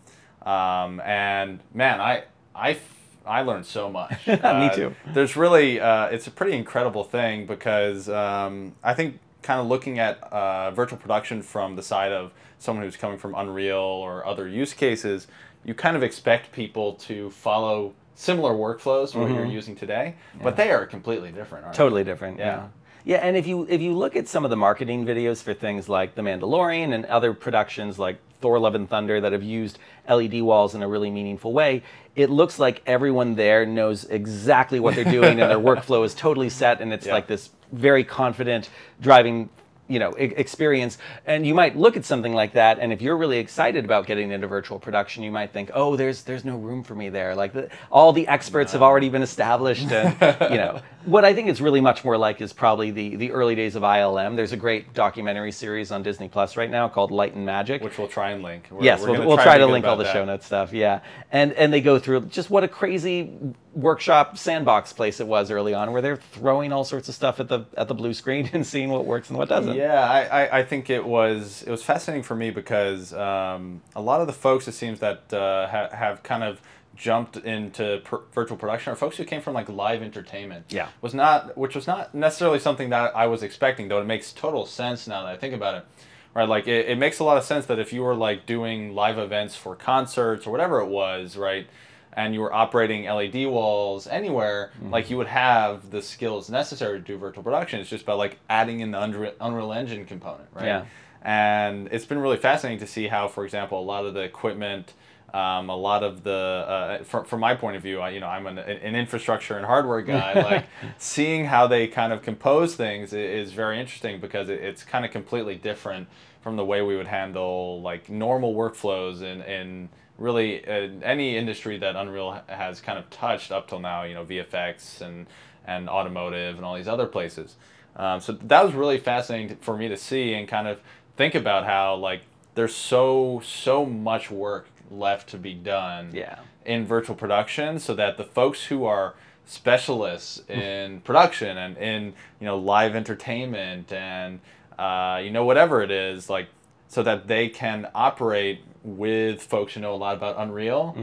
Um, 0.47 1.01
and 1.01 1.61
man, 1.75 2.01
I 2.01 2.25
I 2.55 2.79
I 3.27 3.43
learned 3.43 3.67
so 3.67 3.91
much. 3.91 4.15
Me 4.27 4.71
too. 4.75 4.95
There's 5.13 5.37
really, 5.37 5.81
uh, 5.81 6.07
it's 6.07 6.29
a 6.29 6.31
pretty 6.31 6.57
incredible 6.57 7.03
thing 7.03 7.45
because 7.47 8.09
um, 8.09 8.73
I 8.85 8.95
think 8.95 9.19
kind 9.43 9.61
of 9.61 9.67
looking 9.67 9.99
at 9.99 10.23
uh, 10.33 10.71
virtual 10.71 10.99
production 10.99 11.43
from 11.43 11.77
the 11.77 11.83
side 11.83 12.13
of 12.13 12.33
someone 12.59 12.85
who's 12.85 12.97
coming 12.97 13.19
from 13.19 13.35
Unreal 13.35 13.77
or 13.77 14.25
other 14.25 14.49
use 14.49 14.73
cases, 14.73 15.27
you 15.65 15.75
kind 15.75 15.97
of 15.97 16.03
expect 16.05 16.53
people 16.53 16.95
to 16.95 17.31
follow 17.31 17.95
similar 18.15 18.53
workflows 18.53 19.13
to 19.13 19.19
what 19.19 19.31
you're 19.31 19.45
using 19.45 19.77
today, 19.77 20.15
but 20.43 20.57
they 20.57 20.71
are 20.71 20.87
completely 20.87 21.31
different. 21.33 21.65
Aren't 21.65 21.77
Totally 21.77 22.05
different. 22.05 22.39
Yeah. 22.39 22.47
Yeah. 22.47 22.69
Yeah, 23.07 23.19
and 23.19 23.37
if 23.37 23.47
you 23.47 23.65
if 23.71 23.81
you 23.81 23.93
look 23.93 24.17
at 24.17 24.27
some 24.27 24.45
of 24.45 24.51
the 24.51 24.57
marketing 24.57 25.07
videos 25.07 25.41
for 25.41 25.55
things 25.55 25.89
like 25.89 26.17
The 26.17 26.23
Mandalorian 26.23 26.93
and 26.93 27.07
other 27.07 27.33
productions 27.33 28.01
like 28.01 28.19
Thor: 28.41 28.59
Love 28.59 28.75
and 28.75 28.91
Thunder 28.91 29.21
that 29.21 29.31
have 29.31 29.45
used 29.45 29.79
LED 30.09 30.43
walls 30.43 30.75
in 30.75 30.83
a 30.83 30.89
really 30.89 31.09
meaningful 31.13 31.53
way, 31.53 31.85
it 32.17 32.31
looks 32.31 32.59
like 32.59 32.83
everyone 32.85 33.37
there 33.37 33.65
knows 33.65 34.07
exactly 34.07 34.81
what 34.81 34.97
they're 34.97 35.05
doing 35.05 35.41
and 35.41 35.49
their 35.49 35.57
workflow 35.77 36.05
is 36.05 36.15
totally 36.17 36.49
set 36.51 36.81
and 36.81 36.93
it's 36.93 37.07
Yeah. 37.07 37.13
like 37.13 37.29
this 37.29 37.51
very 37.71 38.03
confident 38.03 38.71
driving 39.01 39.51
you 39.89 40.01
know 40.01 40.11
experience. 40.15 40.99
And 41.27 41.47
you 41.47 41.55
might 41.55 41.77
look 41.77 41.97
at 41.97 42.05
something 42.05 42.33
like 42.33 42.55
that 42.55 42.81
and 42.81 42.93
if 42.93 43.01
you're 43.01 43.17
really 43.17 43.39
excited 43.39 43.85
about 43.85 44.07
getting 44.09 44.33
into 44.33 44.49
virtual 44.49 44.81
production 44.81 45.23
you 45.23 45.31
might 45.31 45.53
think 45.53 45.71
oh 45.75 45.95
there's 45.95 46.23
there's 46.25 46.45
no 46.45 46.57
room 46.57 46.83
for 46.83 46.97
me 46.97 47.09
there. 47.09 47.37
Like 47.37 47.53
the, 47.53 47.69
all 47.89 48.13
the 48.13 48.27
experts 48.27 48.73
have 48.73 48.83
already 48.83 49.09
been 49.11 49.23
established 49.23 49.93
and 49.93 50.51
you 50.51 50.57
know 50.59 50.81
what 51.07 51.25
i 51.25 51.33
think 51.35 51.49
it's 51.49 51.61
really 51.61 51.81
much 51.81 52.05
more 52.05 52.19
like 52.19 52.41
is 52.41 52.53
probably 52.53 52.91
the 52.91 53.17
the 53.17 53.31
early 53.33 53.55
days 53.55 53.75
of 53.77 53.83
ilm 53.83 54.37
there's 54.37 54.53
a 54.53 54.57
great 54.57 54.93
documentary 54.93 55.53
series 55.53 55.91
on 55.91 56.03
disney 56.03 56.29
plus 56.29 56.57
right 56.57 56.71
now 56.71 56.89
called 56.89 57.11
light 57.11 57.35
and 57.35 57.47
magic 57.47 57.83
Which 57.83 57.97
we'll 57.99 58.09
try 58.09 58.31
and 58.33 58.43
link. 58.43 58.69
We're- 58.71 58.85
yes, 58.85 59.01
we're 59.03 59.13
we'll, 59.13 59.27
we'll 59.27 59.37
try 59.37 59.45
try 59.45 59.59
to 59.59 59.67
link 59.67 59.87
all 59.87 59.97
the 59.97 60.13
show 60.13 60.25
notes 60.25 60.47
stuff. 60.47 60.73
Yeah, 60.73 61.01
and 61.33 61.53
and 61.55 61.73
they 61.73 61.81
go 61.81 61.99
through 61.99 62.23
just 62.27 62.51
what 62.51 62.65
a 62.65 62.69
crazy 62.69 63.33
workshop 63.75 64.39
sandbox 64.39 64.93
place 64.93 65.21
it 65.21 65.27
was 65.27 65.51
early 65.51 65.75
on, 65.75 65.93
where 65.93 66.01
they're 66.03 66.17
throwing 66.17 66.73
all 66.73 66.85
sorts 66.85 67.09
of 67.09 67.15
stuff 67.15 67.39
at 67.41 67.49
the 67.49 67.67
at 67.77 67.89
the 67.89 67.95
blue 67.95 68.15
screen 68.15 68.49
and 68.53 68.67
seeing 68.67 68.89
what 68.91 69.05
works 69.05 69.29
and 69.29 69.39
what 69.39 69.49
doesn't. 69.49 69.77
Yeah, 69.77 70.01
I, 70.01 70.45
I, 70.45 70.59
I 70.59 70.65
think 70.65 70.91
it 70.91 71.05
was 71.05 71.63
it 71.67 71.71
was 71.71 71.83
fascinating 71.83 72.23
for 72.23 72.35
me 72.35 72.51
because 72.51 73.13
um, 73.13 73.83
a 73.95 74.01
lot 74.01 74.21
of 74.21 74.27
the 74.27 74.33
folks 74.33 74.67
it 74.69 74.73
seems 74.73 75.01
that 75.01 75.33
uh, 75.33 75.67
ha- 75.69 75.91
have 75.93 76.23
kind 76.23 76.43
of 76.43 76.61
jumped 76.97 77.37
into 77.37 78.01
per- 78.05 78.23
virtual 78.33 78.57
production 78.57 78.93
are 78.93 78.97
folks 78.97 79.17
who 79.17 79.25
came 79.25 79.41
from 79.43 79.55
like 79.55 79.69
live 79.69 80.03
entertainment. 80.03 80.67
Yeah. 80.71 80.89
was 81.01 81.15
not 81.15 81.57
which 81.57 81.75
was 81.75 81.87
not 81.87 82.15
necessarily 82.15 82.59
something 82.59 82.91
that 82.91 83.15
I 83.15 83.27
was 83.27 83.43
expecting. 83.43 83.89
Though 83.89 84.01
it 84.01 84.07
makes 84.07 84.33
total 84.33 84.67
sense 84.67 85.07
now 85.07 85.23
that 85.25 85.33
I 85.33 85.37
think 85.37 85.55
about 85.55 85.75
it. 85.77 85.87
Right, 86.35 86.47
like 86.49 86.69
it, 86.69 86.89
it 86.91 86.99
makes 86.99 87.19
a 87.19 87.25
lot 87.25 87.39
of 87.39 87.45
sense 87.45 87.65
that 87.67 87.79
if 87.79 87.95
you 87.95 88.03
were 88.03 88.15
like 88.15 88.45
doing 88.45 88.95
live 88.95 89.17
events 89.19 89.57
for 89.57 89.75
concerts 89.75 90.47
or 90.47 90.51
whatever 90.51 90.81
it 90.81 90.89
was, 90.89 91.35
right, 91.35 91.67
and 92.13 92.35
you 92.35 92.41
were 92.43 92.53
operating 92.53 93.05
LED 93.05 93.47
walls 93.47 94.07
anywhere, 94.07 94.71
Mm-hmm. 94.77 94.91
like 94.91 95.09
you 95.09 95.17
would 95.17 95.29
have 95.29 95.91
the 95.91 96.03
skills 96.03 96.51
necessary 96.51 96.99
to 96.99 97.05
do 97.05 97.17
virtual 97.17 97.43
production. 97.43 97.81
It's 97.81 97.89
just 97.89 98.03
about 98.05 98.19
like 98.19 98.39
adding 98.51 98.81
in 98.81 98.91
the 98.91 99.01
Unreal, 99.03 99.33
Unreal 99.41 99.73
Engine 99.73 100.05
component, 100.05 100.49
right? 100.53 100.67
Yeah. 100.67 100.85
And 101.23 101.89
it's 101.91 102.05
been 102.05 102.19
really 102.19 102.37
fascinating 102.37 102.81
to 102.81 102.87
see 102.87 103.09
how, 103.09 103.29
for 103.29 103.45
example, 103.47 103.81
a 103.81 103.83
lot 103.83 104.05
of 104.05 104.13
the 104.13 104.21
equipment, 104.21 104.93
um, 105.35 105.69
a 105.69 105.77
lot 105.77 106.03
of 106.03 106.23
the, 106.23 106.31
uh, 106.33 107.05
from, 107.05 107.25
from 107.25 107.41
my 107.41 107.55
point 107.55 107.77
of 107.77 107.83
view, 107.83 108.01
I, 108.01 108.11
you 108.11 108.21
know, 108.21 108.29
I'm 108.29 108.47
an, 108.47 108.59
an 108.59 108.95
infrastructure 108.95 109.57
and 109.57 109.67
hardware 109.67 110.03
guy. 110.03 110.35
like 110.51 110.67
seeing 110.99 111.45
how 111.45 111.67
they 111.67 111.89
kind 111.89 112.13
of 112.13 112.23
compose 112.23 112.75
things 112.75 113.13
is 113.13 113.53
very 113.53 113.81
interesting 113.81 114.21
because 114.21 114.49
it, 114.49 114.61
it's 114.61 114.83
kind 114.85 115.05
of 115.05 115.11
completely 115.11 115.57
different 115.57 116.09
from 116.43 116.57
the 116.57 116.65
way 116.65 116.81
we 116.81 116.97
would 116.97 117.09
handle 117.09 117.83
like 117.83 118.09
normal 118.09 118.55
workflows 118.55 119.21
in, 119.23 119.43
in 119.43 119.89
really 120.17 120.67
uh, 120.67 120.89
any 121.03 121.37
industry 121.37 121.77
that 121.79 121.97
Unreal 121.97 122.41
has 122.47 122.81
kind 122.81 122.99
of 122.99 123.11
touched 123.11 123.51
up 123.51 123.69
till 123.69 123.81
now, 123.81 124.05
you 124.05 124.15
know, 124.15 124.25
VFX 124.25 125.01
and, 125.01 125.27
and 125.67 125.89
automotive 125.89 126.57
and 126.57 126.65
all 126.65 126.77
these 126.77 126.89
other 126.89 127.07
places. 127.07 127.57
Um, 127.97 128.21
so 128.21 128.33
that 128.33 128.65
was 128.65 128.75
really 128.75 128.99
fascinating 128.99 129.57
for 129.57 129.77
me 129.77 129.89
to 129.89 129.97
see 129.97 130.35
and 130.35 130.47
kind 130.47 130.69
of 130.69 130.81
think 131.17 131.35
about 131.35 131.65
how 131.65 131.97
like 131.97 132.23
there's 132.55 132.75
so 132.75 133.41
so 133.45 133.85
much 133.85 134.31
work 134.31 134.67
left 134.91 135.29
to 135.31 135.39
be 135.39 135.55
done 135.55 136.11
Yeah. 136.13 136.39
in 136.65 136.87
virtual 136.87 137.17
production 137.17 137.79
so 137.79 137.95
that 137.95 138.17
the 138.17 138.25
folks 138.25 138.65
who 138.67 138.85
are 138.85 139.15
specialists 139.45 140.43
in 140.49 141.01
production 141.01 141.57
and 141.57 141.77
in 141.79 142.15
you 142.41 142.47
know 142.47 142.59
live 142.59 142.95
entertainment 142.95 143.93
and 143.93 144.41
uh, 144.79 145.21
you 145.23 145.31
know 145.31 145.45
whatever 145.45 145.83
it 145.83 145.91
is 145.91 146.29
like 146.29 146.49
so 146.89 147.03
that 147.03 147.27
they 147.27 147.49
can 147.49 147.89
operate 147.95 148.61
with 148.85 149.43
folks 149.43 149.75
who 149.75 149.81
know 149.81 149.95
a 149.95 149.97
lot 149.97 150.15
about 150.17 150.37
unreal 150.39 150.95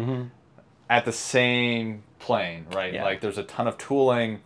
at 0.89 1.03
the 1.05 1.11
same 1.11 2.03
plane 2.19 2.65
right 2.73 2.93
Yeah. 2.93 3.03
like 3.03 3.19
there's 3.21 3.37
a 3.37 3.43
ton 3.43 3.67
of 3.67 3.77
tooling 3.77 4.41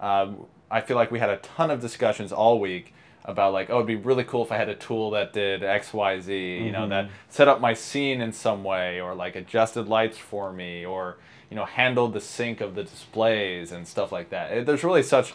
um, 0.00 0.46
i 0.70 0.80
feel 0.80 0.96
like 0.96 1.10
we 1.10 1.18
had 1.18 1.30
a 1.30 1.38
ton 1.38 1.70
of 1.70 1.80
discussions 1.80 2.32
all 2.32 2.58
week 2.60 2.92
about 3.24 3.52
like 3.52 3.70
oh 3.70 3.76
it'd 3.76 3.86
be 3.86 3.96
really 3.96 4.24
cool 4.24 4.42
if 4.42 4.50
i 4.50 4.56
had 4.56 4.68
a 4.68 4.74
tool 4.74 5.10
that 5.10 5.32
did 5.32 5.62
xyz 5.62 6.64
you 6.64 6.72
know 6.72 6.88
that 6.88 7.04
mm-hmm. 7.06 7.14
set 7.28 7.46
up 7.46 7.60
my 7.60 7.72
scene 7.72 8.20
in 8.20 8.32
some 8.32 8.64
way 8.64 9.00
or 9.00 9.14
like 9.14 9.36
adjusted 9.36 9.88
lights 9.88 10.18
for 10.18 10.52
me 10.52 10.84
or 10.84 11.18
you 11.52 11.56
know 11.56 11.66
handled 11.66 12.14
the 12.14 12.20
sync 12.20 12.62
of 12.62 12.74
the 12.74 12.82
displays 12.82 13.72
and 13.72 13.86
stuff 13.86 14.10
like 14.10 14.30
that. 14.30 14.50
It- 14.52 14.64
there's 14.64 14.82
really 14.82 15.02
such 15.02 15.34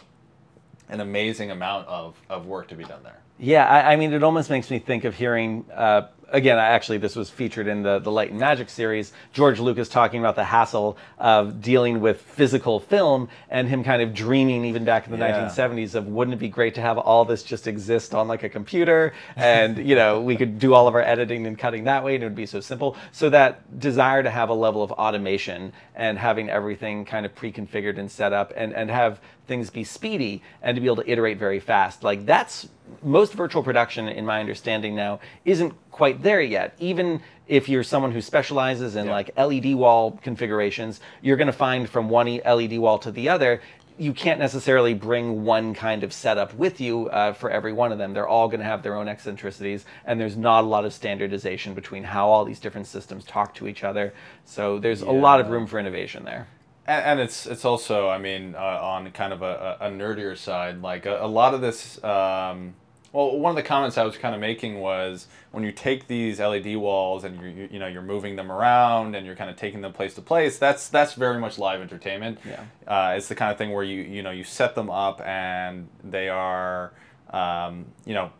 an 0.88 1.00
amazing 1.00 1.52
amount 1.52 1.86
of, 1.86 2.20
of 2.28 2.44
work 2.44 2.66
to 2.68 2.74
be 2.74 2.82
done 2.82 3.04
there 3.04 3.20
Yeah, 3.38 3.66
I, 3.66 3.92
I 3.92 3.96
mean, 3.96 4.12
it 4.12 4.22
almost 4.22 4.50
makes 4.50 4.70
me 4.70 4.78
think 4.78 5.04
of 5.04 5.14
hearing 5.14 5.64
uh, 5.74 6.08
again, 6.30 6.58
actually 6.58 6.98
this 6.98 7.16
was 7.16 7.30
featured 7.30 7.66
in 7.66 7.82
the 7.82 7.98
the 7.98 8.10
Light 8.10 8.30
and 8.30 8.38
Magic 8.38 8.68
series. 8.68 9.12
George 9.32 9.60
Lucas 9.60 9.88
talking 9.88 10.20
about 10.20 10.36
the 10.36 10.44
hassle 10.44 10.96
of 11.18 11.60
dealing 11.60 12.00
with 12.00 12.20
physical 12.20 12.80
film 12.80 13.28
and 13.48 13.68
him 13.68 13.84
kind 13.84 14.02
of 14.02 14.14
dreaming 14.14 14.64
even 14.64 14.84
back 14.84 15.06
in 15.06 15.12
the 15.12 15.18
Yeah. 15.18 15.48
1970s 15.48 15.94
of 15.94 16.06
wouldn't 16.06 16.34
it 16.34 16.38
be 16.38 16.48
great 16.48 16.74
to 16.74 16.80
have 16.80 16.98
all 16.98 17.24
this 17.24 17.42
just 17.42 17.66
exist 17.66 18.14
on 18.14 18.28
like 18.28 18.42
a 18.42 18.48
computer 18.48 19.12
and 19.36 19.78
you 19.78 19.94
know 19.94 20.20
we 20.20 20.36
could 20.36 20.58
do 20.58 20.74
all 20.74 20.86
of 20.88 20.94
our 20.94 21.02
editing 21.02 21.46
and 21.46 21.58
cutting 21.58 21.84
that 21.84 22.04
way 22.04 22.14
and 22.14 22.22
it 22.24 22.26
would 22.26 22.34
be 22.36 22.46
so 22.46 22.60
simple. 22.60 22.96
So 23.12 23.30
that 23.30 23.78
desire 23.78 24.22
to 24.22 24.30
have 24.30 24.48
a 24.48 24.54
level 24.54 24.82
of 24.82 24.92
automation 24.92 25.72
and 25.94 26.18
having 26.18 26.50
everything 26.50 27.04
kind 27.04 27.24
of 27.26 27.34
pre-configured 27.34 27.98
and 27.98 28.10
set 28.10 28.32
up 28.32 28.52
and 28.56 28.72
and 28.74 28.90
have 28.90 29.20
things 29.48 29.70
be 29.70 29.82
speedy 29.82 30.42
and 30.62 30.74
to 30.76 30.80
be 30.80 30.86
able 30.86 31.02
to 31.02 31.10
iterate 31.10 31.38
very 31.38 31.58
fast. 31.58 32.04
Like 32.04 32.24
that's 32.26 32.68
most 33.02 33.32
virtual 33.32 33.62
production, 33.62 34.08
in 34.08 34.24
my 34.24 34.40
understanding 34.40 34.94
now, 34.94 35.18
isn't 35.44 35.74
quite 35.90 36.22
there 36.22 36.40
yet. 36.40 36.74
Even 36.78 37.20
if 37.48 37.68
you're 37.68 37.82
someone 37.82 38.12
who 38.12 38.20
specializes 38.20 38.94
in 38.94 39.06
Yeah. 39.06 39.12
like 39.12 39.30
LED 39.36 39.74
wall 39.74 40.18
configurations, 40.22 41.00
you're 41.22 41.36
going 41.36 41.46
to 41.46 41.52
find 41.52 41.88
from 41.88 42.08
one 42.08 42.26
LED 42.44 42.78
wall 42.78 42.98
to 43.00 43.10
the 43.10 43.28
other. 43.28 43.60
You 44.00 44.12
can't 44.12 44.38
necessarily 44.38 44.94
bring 44.94 45.44
one 45.44 45.74
kind 45.74 46.04
of 46.04 46.12
setup 46.12 46.54
with 46.54 46.80
you 46.80 47.08
uh, 47.08 47.32
for 47.32 47.50
every 47.50 47.72
one 47.72 47.90
of 47.90 47.98
them. 47.98 48.14
They're 48.14 48.28
all 48.28 48.46
going 48.46 48.60
to 48.60 48.66
have 48.66 48.84
their 48.84 48.94
own 48.94 49.08
eccentricities, 49.08 49.84
and 50.04 50.20
there's 50.20 50.36
not 50.36 50.62
a 50.62 50.66
lot 50.68 50.84
of 50.84 50.92
standardization 50.92 51.74
between 51.74 52.04
how 52.04 52.28
all 52.28 52.44
these 52.44 52.60
different 52.60 52.86
systems 52.86 53.24
talk 53.24 53.54
to 53.56 53.66
each 53.66 53.82
other. 53.82 54.14
So 54.44 54.78
there's 54.78 55.02
a 55.02 55.10
lot 55.10 55.40
of 55.40 55.48
room 55.48 55.66
for 55.66 55.80
innovation 55.80 56.24
there. 56.24 56.46
And, 56.88 57.04
and 57.04 57.20
it's 57.20 57.46
it's 57.46 57.64
also, 57.64 58.08
I 58.08 58.18
mean, 58.18 58.56
uh, 58.56 58.58
on 58.58 59.10
kind 59.12 59.32
of 59.32 59.42
a, 59.42 59.76
a 59.80 59.90
nerdier 59.90 60.36
side, 60.36 60.82
like 60.82 61.06
a, 61.06 61.22
a 61.22 61.28
lot 61.28 61.54
of 61.54 61.60
this. 61.60 62.02
Um, 62.02 62.74
well, 63.12 63.38
one 63.38 63.50
of 63.50 63.56
the 63.56 63.62
comments 63.62 63.96
I 63.96 64.04
was 64.04 64.18
kind 64.18 64.34
of 64.34 64.40
making 64.40 64.80
was 64.80 65.28
when 65.50 65.64
you 65.64 65.72
take 65.72 66.08
these 66.08 66.40
LED 66.40 66.76
walls 66.76 67.24
and 67.24 67.40
you, 67.40 67.68
you 67.72 67.78
know 67.78 67.86
you're 67.86 68.02
moving 68.02 68.36
them 68.36 68.52
around 68.52 69.14
and 69.14 69.24
you're 69.24 69.36
kind 69.36 69.50
of 69.50 69.56
taking 69.56 69.80
them 69.80 69.92
place 69.92 70.14
to 70.14 70.22
place. 70.22 70.58
That's 70.58 70.88
that's 70.88 71.14
very 71.14 71.38
much 71.38 71.58
live 71.58 71.80
entertainment. 71.80 72.38
Yeah. 72.46 72.64
Uh, 72.86 73.14
it's 73.16 73.28
the 73.28 73.34
kind 73.34 73.52
of 73.52 73.58
thing 73.58 73.72
where 73.72 73.84
you 73.84 74.02
you 74.02 74.22
know 74.22 74.30
you 74.30 74.44
set 74.44 74.74
them 74.74 74.90
up 74.90 75.20
and 75.22 75.88
they 76.04 76.28
are 76.28 76.92
um, 77.30 77.86
you 78.04 78.14
know 78.14 78.30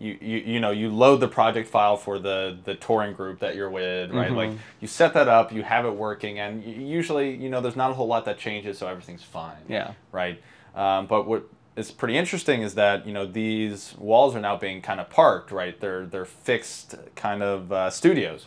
you, 0.00 0.18
you 0.20 0.38
you 0.38 0.60
know 0.60 0.70
you 0.70 0.88
load 0.90 1.20
the 1.20 1.28
project 1.28 1.68
file 1.68 1.96
for 1.96 2.18
the 2.18 2.58
the 2.64 2.74
touring 2.74 3.12
group 3.12 3.38
that 3.40 3.54
you're 3.54 3.70
with 3.70 4.10
right? 4.10 4.32
Like 4.32 4.50
you 4.80 4.88
set 4.88 5.14
that 5.14 5.28
up 5.28 5.52
you 5.52 5.62
have 5.62 5.84
it 5.84 5.94
working 5.94 6.40
and 6.40 6.64
usually 6.64 7.34
you 7.36 7.48
know 7.50 7.60
there's 7.60 7.76
not 7.76 7.90
a 7.90 7.94
whole 7.94 8.08
lot 8.08 8.24
that 8.24 8.38
changes 8.38 8.78
so 8.78 8.88
everything's 8.88 9.22
fine. 9.22 9.62
Yeah. 9.68 9.92
right? 10.10 10.42
Um, 10.74 11.06
but 11.06 11.26
what 11.26 11.48
is 11.76 11.90
pretty 11.92 12.16
interesting 12.16 12.62
is 12.62 12.74
that 12.74 13.06
you 13.06 13.12
know 13.12 13.26
these 13.26 13.94
walls 13.98 14.34
are 14.34 14.40
now 14.40 14.56
being 14.56 14.80
kind 14.82 15.00
of 15.00 15.10
parked 15.10 15.52
right? 15.52 15.78
They're 15.80 16.06
they're 16.06 16.24
fixed 16.24 16.94
kind 17.14 17.42
of 17.42 17.70
uh, 17.70 17.90
studios. 17.90 18.46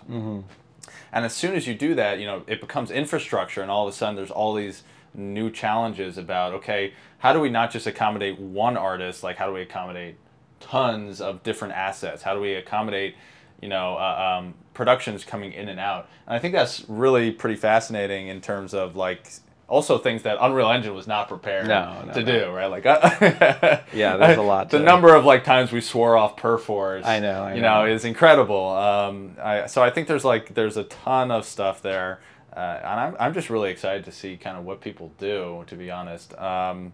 And 1.14 1.24
as 1.26 1.34
soon 1.34 1.54
as 1.56 1.68
you 1.68 1.76
do 1.76 1.94
that, 1.96 2.20
you 2.20 2.26
know, 2.26 2.42
it 2.48 2.60
becomes 2.60 2.90
infrastructure, 2.90 3.62
and 3.62 3.70
all 3.70 3.88
of 3.88 3.94
a 3.94 3.96
sudden 3.96 4.16
there's 4.16 4.32
all 4.32 4.54
these 4.56 4.82
new 5.14 5.52
challenges 5.52 6.18
about 6.18 6.54
okay, 6.54 6.94
how 7.20 7.32
do 7.34 7.40
we 7.40 7.50
not 7.50 7.72
just 7.72 7.86
accommodate 7.86 8.40
one 8.40 8.76
artist? 8.76 9.24
Like, 9.24 9.38
how 9.38 9.46
do 9.48 9.54
we 9.54 9.62
accommodate 9.62 10.18
tons 10.64 11.22
of 11.22 11.44
different 11.44 11.74
assets? 11.76 12.24
How 12.24 12.34
do 12.34 12.40
we 12.42 12.54
accommodate, 12.56 13.16
you 13.62 13.70
know, 13.70 13.96
uh, 13.96 14.40
um, 14.40 14.54
productions 14.74 15.24
coming 15.24 15.54
in 15.54 15.70
and 15.70 15.80
out? 15.80 16.08
And 16.28 16.36
I 16.36 16.40
think 16.40 16.54
that's 16.54 16.86
really 16.88 17.32
pretty 17.32 17.56
fascinating 17.56 18.28
in 18.28 18.42
terms 18.42 18.74
of 18.74 18.96
like 18.96 19.28
also 19.68 19.98
things 19.98 20.24
that 20.24 20.38
Unreal 20.42 20.70
Engine 20.70 20.94
was 20.94 21.08
not 21.08 21.28
prepared 21.30 21.68
No, 21.68 22.04
no, 22.06 22.14
to 22.14 22.20
no. 22.24 22.26
do, 22.26 22.52
right? 22.52 22.68
Like, 22.68 22.86
uh, 22.86 23.80
Yeah, 23.94 24.18
there's 24.18 24.38
a 24.38 24.42
lot 24.54 24.70
The 24.70 24.80
number 24.80 25.16
of 25.16 25.26
like 25.26 25.44
times 25.44 25.72
we 25.72 25.82
swore 25.82 26.16
off 26.18 26.36
Perforce, 26.38 27.06
I 27.06 27.20
know, 27.20 27.44
I 27.44 27.56
you 27.56 27.62
know, 27.62 27.86
know. 27.86 27.92
is 27.92 28.06
incredible. 28.06 28.70
Um, 28.70 29.36
I, 29.42 29.66
so 29.68 29.82
I 29.84 29.90
think 29.90 30.08
there's 30.08 30.26
like 30.26 30.54
there's 30.54 30.78
a 30.78 30.84
ton 30.84 31.32
of 31.32 31.46
stuff 31.46 31.82
there, 31.82 32.20
uh, 32.56 32.60
and 32.60 33.00
I'm 33.00 33.16
I'm 33.20 33.34
just 33.34 33.50
really 33.50 33.72
excited 33.72 34.04
to 34.06 34.12
see 34.12 34.38
kind 34.38 34.58
of 34.58 34.66
what 34.66 34.82
people 34.82 35.12
do. 35.18 35.64
To 35.68 35.76
be 35.76 35.90
honest, 35.90 36.38
um, 36.38 36.94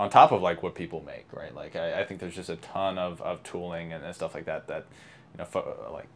on 0.00 0.08
top 0.08 0.32
of 0.32 0.40
like 0.40 0.62
what 0.62 0.74
people 0.74 1.02
make, 1.06 1.26
right? 1.30 1.54
Like 1.54 1.76
I, 1.76 2.00
I 2.00 2.04
think 2.06 2.20
there's 2.20 2.34
just 2.34 2.48
a 2.48 2.56
ton 2.56 2.96
of, 2.96 3.20
of 3.20 3.42
tooling 3.42 3.92
and, 3.92 4.02
and 4.02 4.14
stuff 4.14 4.34
like 4.34 4.46
that 4.46 4.66
that 4.68 4.86
you 5.34 5.38
know 5.38 5.44
fo- 5.44 5.90
like 5.92 6.08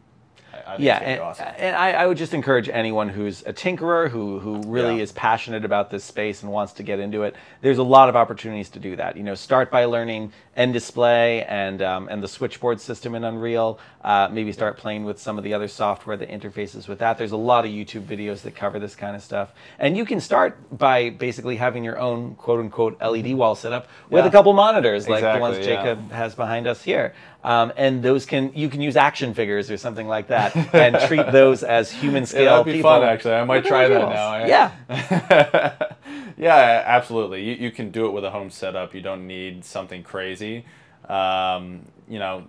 I, 0.53 0.73
I 0.73 0.77
yeah, 0.77 0.95
it's 0.97 0.99
gonna 0.99 1.05
be 1.05 1.11
and, 1.11 1.21
awesome. 1.21 1.47
and 1.57 1.75
I, 1.75 1.91
I 1.91 2.07
would 2.07 2.17
just 2.17 2.33
encourage 2.33 2.69
anyone 2.69 3.09
who's 3.09 3.41
a 3.45 3.53
tinkerer 3.53 4.09
who 4.09 4.39
who 4.39 4.61
really 4.63 4.97
Yeah. 4.97 5.03
is 5.03 5.11
passionate 5.11 5.65
about 5.65 5.89
this 5.89 6.03
space 6.03 6.43
and 6.43 6.51
wants 6.51 6.73
to 6.73 6.83
get 6.83 6.99
into 6.99 7.23
it. 7.23 7.35
There's 7.61 7.77
a 7.77 7.83
lot 7.83 8.09
of 8.09 8.15
opportunities 8.15 8.69
to 8.69 8.79
do 8.79 8.95
that. 8.95 9.17
You 9.17 9.23
know, 9.23 9.35
start 9.35 9.69
by 9.71 9.85
learning 9.85 10.31
nDisplay 10.57 11.45
and 11.49 11.81
um, 11.81 12.07
and 12.09 12.23
the 12.23 12.27
switchboard 12.27 12.79
system 12.81 13.15
in 13.15 13.23
Unreal. 13.23 13.79
Uh, 14.03 14.29
maybe 14.31 14.51
start 14.51 14.77
playing 14.77 15.03
with 15.03 15.19
some 15.19 15.37
of 15.37 15.43
the 15.43 15.53
other 15.53 15.67
software 15.67 16.15
that 16.15 16.29
interfaces 16.29 16.87
with 16.87 16.99
that. 16.99 17.17
There's 17.17 17.31
a 17.31 17.37
lot 17.37 17.65
of 17.65 17.71
YouTube 17.71 18.03
videos 18.03 18.41
that 18.41 18.55
cover 18.55 18.77
this 18.79 18.95
kind 18.95 19.15
of 19.15 19.23
stuff, 19.23 19.53
and 19.79 19.97
you 19.97 20.05
can 20.05 20.19
start 20.19 20.57
by 20.77 21.09
basically 21.09 21.55
having 21.55 21.83
your 21.83 21.97
own 21.97 22.35
quote 22.35 22.59
unquote 22.59 23.01
LED 23.01 23.33
wall 23.33 23.55
set 23.55 23.73
up 23.73 23.87
with 24.09 24.23
Yeah. 24.23 24.29
a 24.29 24.31
couple 24.31 24.53
monitors 24.53 25.09
like 25.09 25.21
the 25.21 25.39
ones 25.39 25.57
Exactly, 25.57 25.73
yeah. 25.73 25.83
Jacob 25.95 26.11
has 26.11 26.35
behind 26.35 26.67
us 26.67 26.83
here. 26.83 27.13
Um, 27.45 27.71
and 27.77 28.01
those 28.01 28.25
can 28.25 28.51
you 28.55 28.69
can 28.69 28.81
use 28.81 28.95
action 28.97 29.35
figures 29.35 29.69
or 29.69 29.77
something 29.77 30.07
like 30.07 30.29
that 30.29 30.55
and 30.73 30.97
treat 31.07 31.31
those 31.31 31.61
as 31.63 31.91
human 31.91 32.25
scale 32.25 32.41
Yeah, 32.43 32.49
that'd 32.49 32.65
be 32.65 32.71
people. 32.73 32.89
fun 32.89 33.03
actually. 33.03 33.35
I 33.35 33.43
might 33.43 33.63
try 33.63 33.87
that 33.87 34.09
now. 34.09 34.45
Yeah. 34.45 34.71
yeah, 36.37 36.83
absolutely. 36.85 37.43
You, 37.43 37.53
you 37.55 37.71
can 37.71 37.91
do 37.91 38.07
it 38.07 38.11
with 38.13 38.25
a 38.25 38.31
home 38.31 38.49
setup. 38.49 38.95
You 38.95 39.01
don't 39.01 39.27
need 39.27 39.63
something 39.63 40.01
crazy. 40.01 40.65
Um, 41.07 41.81
you 42.09 42.17
know, 42.19 42.45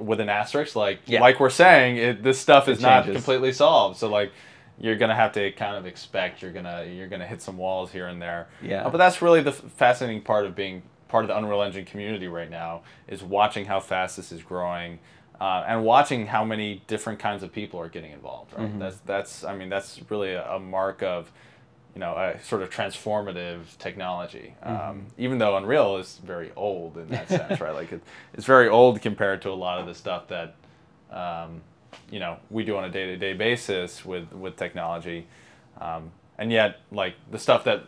with 0.00 0.20
an 0.20 0.28
asterisk, 0.28 0.74
like 0.76 1.00
Yeah. 1.06 1.20
like 1.20 1.38
we're 1.40 1.50
saying, 1.50 1.96
it, 1.96 2.22
this 2.22 2.40
stuff 2.40 2.68
is 2.68 2.80
not 2.80 3.04
completely 3.04 3.52
solved. 3.52 3.98
So 3.98 4.08
like, 4.08 4.32
you're 4.78 4.96
gonna 4.96 5.14
have 5.14 5.32
to 5.32 5.52
kind 5.52 5.76
of 5.76 5.84
expect 5.86 6.40
you're 6.42 6.52
gonna 6.52 6.84
you're 6.84 7.06
gonna 7.08 7.26
hit 7.26 7.42
some 7.42 7.56
walls 7.58 7.92
here 7.92 8.06
and 8.08 8.20
there. 8.20 8.48
Yeah. 8.62 8.86
Uh, 8.86 8.90
but 8.90 8.98
that's 8.98 9.20
really 9.20 9.42
the 9.42 9.50
f- 9.50 9.62
fascinating 9.76 10.22
part 10.22 10.46
of 10.46 10.56
being 10.56 10.82
part 11.10 11.24
of 11.24 11.28
the 11.28 11.36
Unreal 11.36 11.62
Engine 11.62 11.84
community 11.84 12.28
right 12.28 12.50
now 12.50 12.82
is 13.08 13.22
watching 13.22 13.66
how 13.66 13.80
fast 13.80 14.16
this 14.16 14.32
is 14.32 14.42
growing. 14.42 14.98
Uh, 15.40 15.64
and 15.66 15.82
watching 15.84 16.26
how 16.26 16.44
many 16.44 16.82
different 16.86 17.18
kinds 17.18 17.42
of 17.42 17.50
people 17.50 17.80
are 17.80 17.88
getting 17.88 18.12
involved, 18.12 18.52
right? 18.52 18.68
Mm-hmm. 18.68 18.78
That's 18.78 18.98
that's 19.06 19.42
I 19.42 19.56
mean 19.56 19.70
that's 19.70 19.98
really 20.10 20.34
a, 20.34 20.56
a 20.56 20.60
mark 20.60 21.02
of, 21.02 21.32
you 21.94 22.00
know, 22.00 22.12
a 22.14 22.38
sort 22.42 22.60
of 22.60 22.68
transformative 22.68 23.60
technology. 23.78 24.54
Mm-hmm. 24.62 24.90
Um, 24.90 25.06
even 25.16 25.38
though 25.38 25.56
Unreal 25.56 25.96
is 25.96 26.20
very 26.22 26.52
old 26.56 26.98
in 26.98 27.08
that 27.08 27.30
sense, 27.30 27.58
right? 27.58 27.74
Like 27.74 27.90
it, 27.90 28.02
it's 28.34 28.44
very 28.44 28.68
old 28.68 29.00
compared 29.00 29.40
to 29.40 29.48
a 29.48 29.56
lot 29.66 29.80
of 29.80 29.86
the 29.86 29.94
stuff 29.94 30.28
that, 30.28 30.56
um, 31.10 31.62
you 32.10 32.20
know, 32.20 32.36
we 32.50 32.62
do 32.62 32.76
on 32.76 32.84
a 32.84 32.90
day 32.90 33.06
to 33.06 33.16
day 33.16 33.32
basis 33.32 34.04
with 34.04 34.30
with 34.34 34.56
technology, 34.56 35.26
um, 35.80 36.12
and 36.36 36.52
yet 36.52 36.80
like 36.92 37.14
the 37.30 37.38
stuff 37.38 37.64
that 37.64 37.84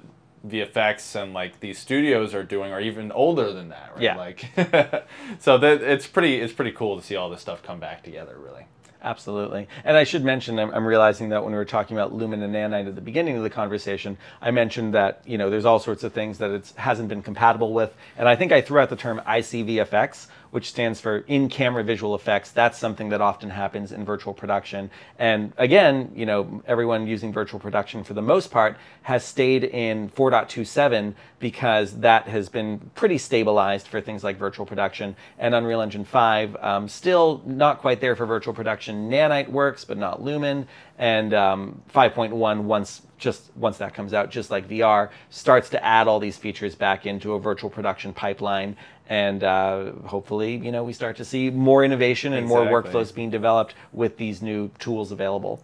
VFX 0.47 1.21
and 1.21 1.33
like 1.33 1.61
these 1.61 1.79
studios 1.79 2.35
are 2.35 2.43
doing 2.43 2.73
are 2.73 2.81
even 2.81 3.13
older 3.13 3.53
than 3.53 3.69
that, 3.69 3.93
right? 3.95 4.03
Yeah. 4.03 4.17
Like, 4.17 4.47
so 5.39 5.59
that 5.59 5.83
it's 5.83 6.07
pretty 6.07 6.41
it's 6.41 6.53
pretty 6.53 6.73
cool 6.73 6.99
to 6.99 7.05
see 7.05 7.17
all 7.17 7.31
this 7.31 7.41
stuff 7.41 7.63
come 7.63 7.81
back 7.81 8.03
together, 8.03 8.37
really. 8.39 8.67
Absolutely. 9.05 9.67
And 9.85 9.97
I 9.97 10.05
should 10.05 10.25
mention, 10.25 10.61
I'm, 10.61 10.71
I'm 10.73 10.87
realizing 10.87 11.31
that 11.31 11.43
when 11.43 11.53
we 11.53 11.59
were 11.59 11.65
talking 11.65 11.97
about 11.97 12.15
Lumen 12.15 12.41
and 12.43 12.55
Nanite 12.55 12.87
at 12.87 12.95
the 12.95 13.01
beginning 13.01 13.37
of 13.37 13.43
the 13.43 13.51
conversation, 13.51 14.17
I 14.41 14.53
mentioned 14.53 14.95
that, 14.95 15.23
you 15.27 15.39
know, 15.39 15.51
there's 15.51 15.65
all 15.65 15.81
sorts 15.81 16.05
of 16.05 16.13
things 16.13 16.39
that 16.39 16.51
it 16.51 16.73
hasn't 16.77 17.09
been 17.09 17.23
compatible 17.23 17.73
with. 17.73 17.93
And 18.17 18.29
I 18.29 18.37
think 18.37 18.53
I 18.53 18.61
threw 18.61 18.79
out 18.79 18.91
the 18.91 18.97
term 18.97 19.21
ICVFX, 19.27 20.29
which 20.53 20.69
stands 20.69 21.01
for 21.01 21.25
in-camera 21.29 21.83
visual 21.83 22.15
effects. 22.15 22.51
That's 22.51 22.79
something 22.79 23.09
that 23.09 23.23
often 23.23 23.49
happens 23.49 23.91
in 23.91 24.05
virtual 24.05 24.35
production. 24.35 24.91
And 25.19 25.55
again, 25.57 26.13
you 26.15 26.27
know, 26.27 26.63
everyone 26.67 27.07
using 27.07 27.33
virtual 27.33 27.59
production 27.59 28.05
for 28.05 28.13
the 28.13 28.21
most 28.21 28.51
part 28.51 28.77
has 29.03 29.25
stayed 29.25 29.65
in 29.65 30.11
4.27 30.11 31.15
because 31.39 32.01
that 32.01 32.29
has 32.29 32.51
been 32.51 32.91
pretty 32.95 33.17
stabilized 33.17 33.89
for 33.89 34.03
things 34.03 34.23
like 34.23 34.37
virtual 34.37 34.67
production. 34.67 35.17
And 35.39 35.55
Unreal 35.55 35.81
Engine 35.81 36.05
5, 36.05 36.57
um, 36.57 36.87
still 36.87 37.43
not 37.47 37.81
quite 37.81 38.03
there 38.03 38.15
for 38.15 38.27
virtual 38.27 38.53
production. 38.53 39.11
Nanite 39.11 39.49
works, 39.49 39.87
but 39.87 39.97
not 39.97 40.23
Lumen. 40.23 40.69
And 40.99 41.33
um, 41.33 41.81
5.1, 41.95 42.61
once 42.61 43.01
just 43.23 43.53
once 43.57 43.79
that 43.79 43.95
comes 43.95 44.13
out, 44.13 44.31
just 44.31 44.51
like 44.51 44.69
VR, 44.69 45.09
starts 45.31 45.71
to 45.71 45.83
add 45.83 46.09
all 46.09 46.19
these 46.19 46.37
features 46.37 46.75
back 46.75 47.07
into 47.07 47.35
a 47.35 47.41
virtual 47.41 47.71
production 47.71 48.13
pipeline. 48.13 48.77
And 49.13 49.45
uh, 49.45 49.93
hopefully, 50.07 50.57
you 50.57 50.73
know, 50.73 50.85
we 50.85 50.95
start 50.95 51.19
to 51.19 51.25
see 51.27 51.51
more 51.51 51.85
innovation 51.85 52.33
and 52.33 52.47
more 52.47 52.65
workflows 52.65 53.15
being 53.15 53.29
developed 53.29 53.75
with 53.93 54.17
these 54.17 54.41
new 54.41 54.71
tools 54.79 55.13
available. 55.13 55.63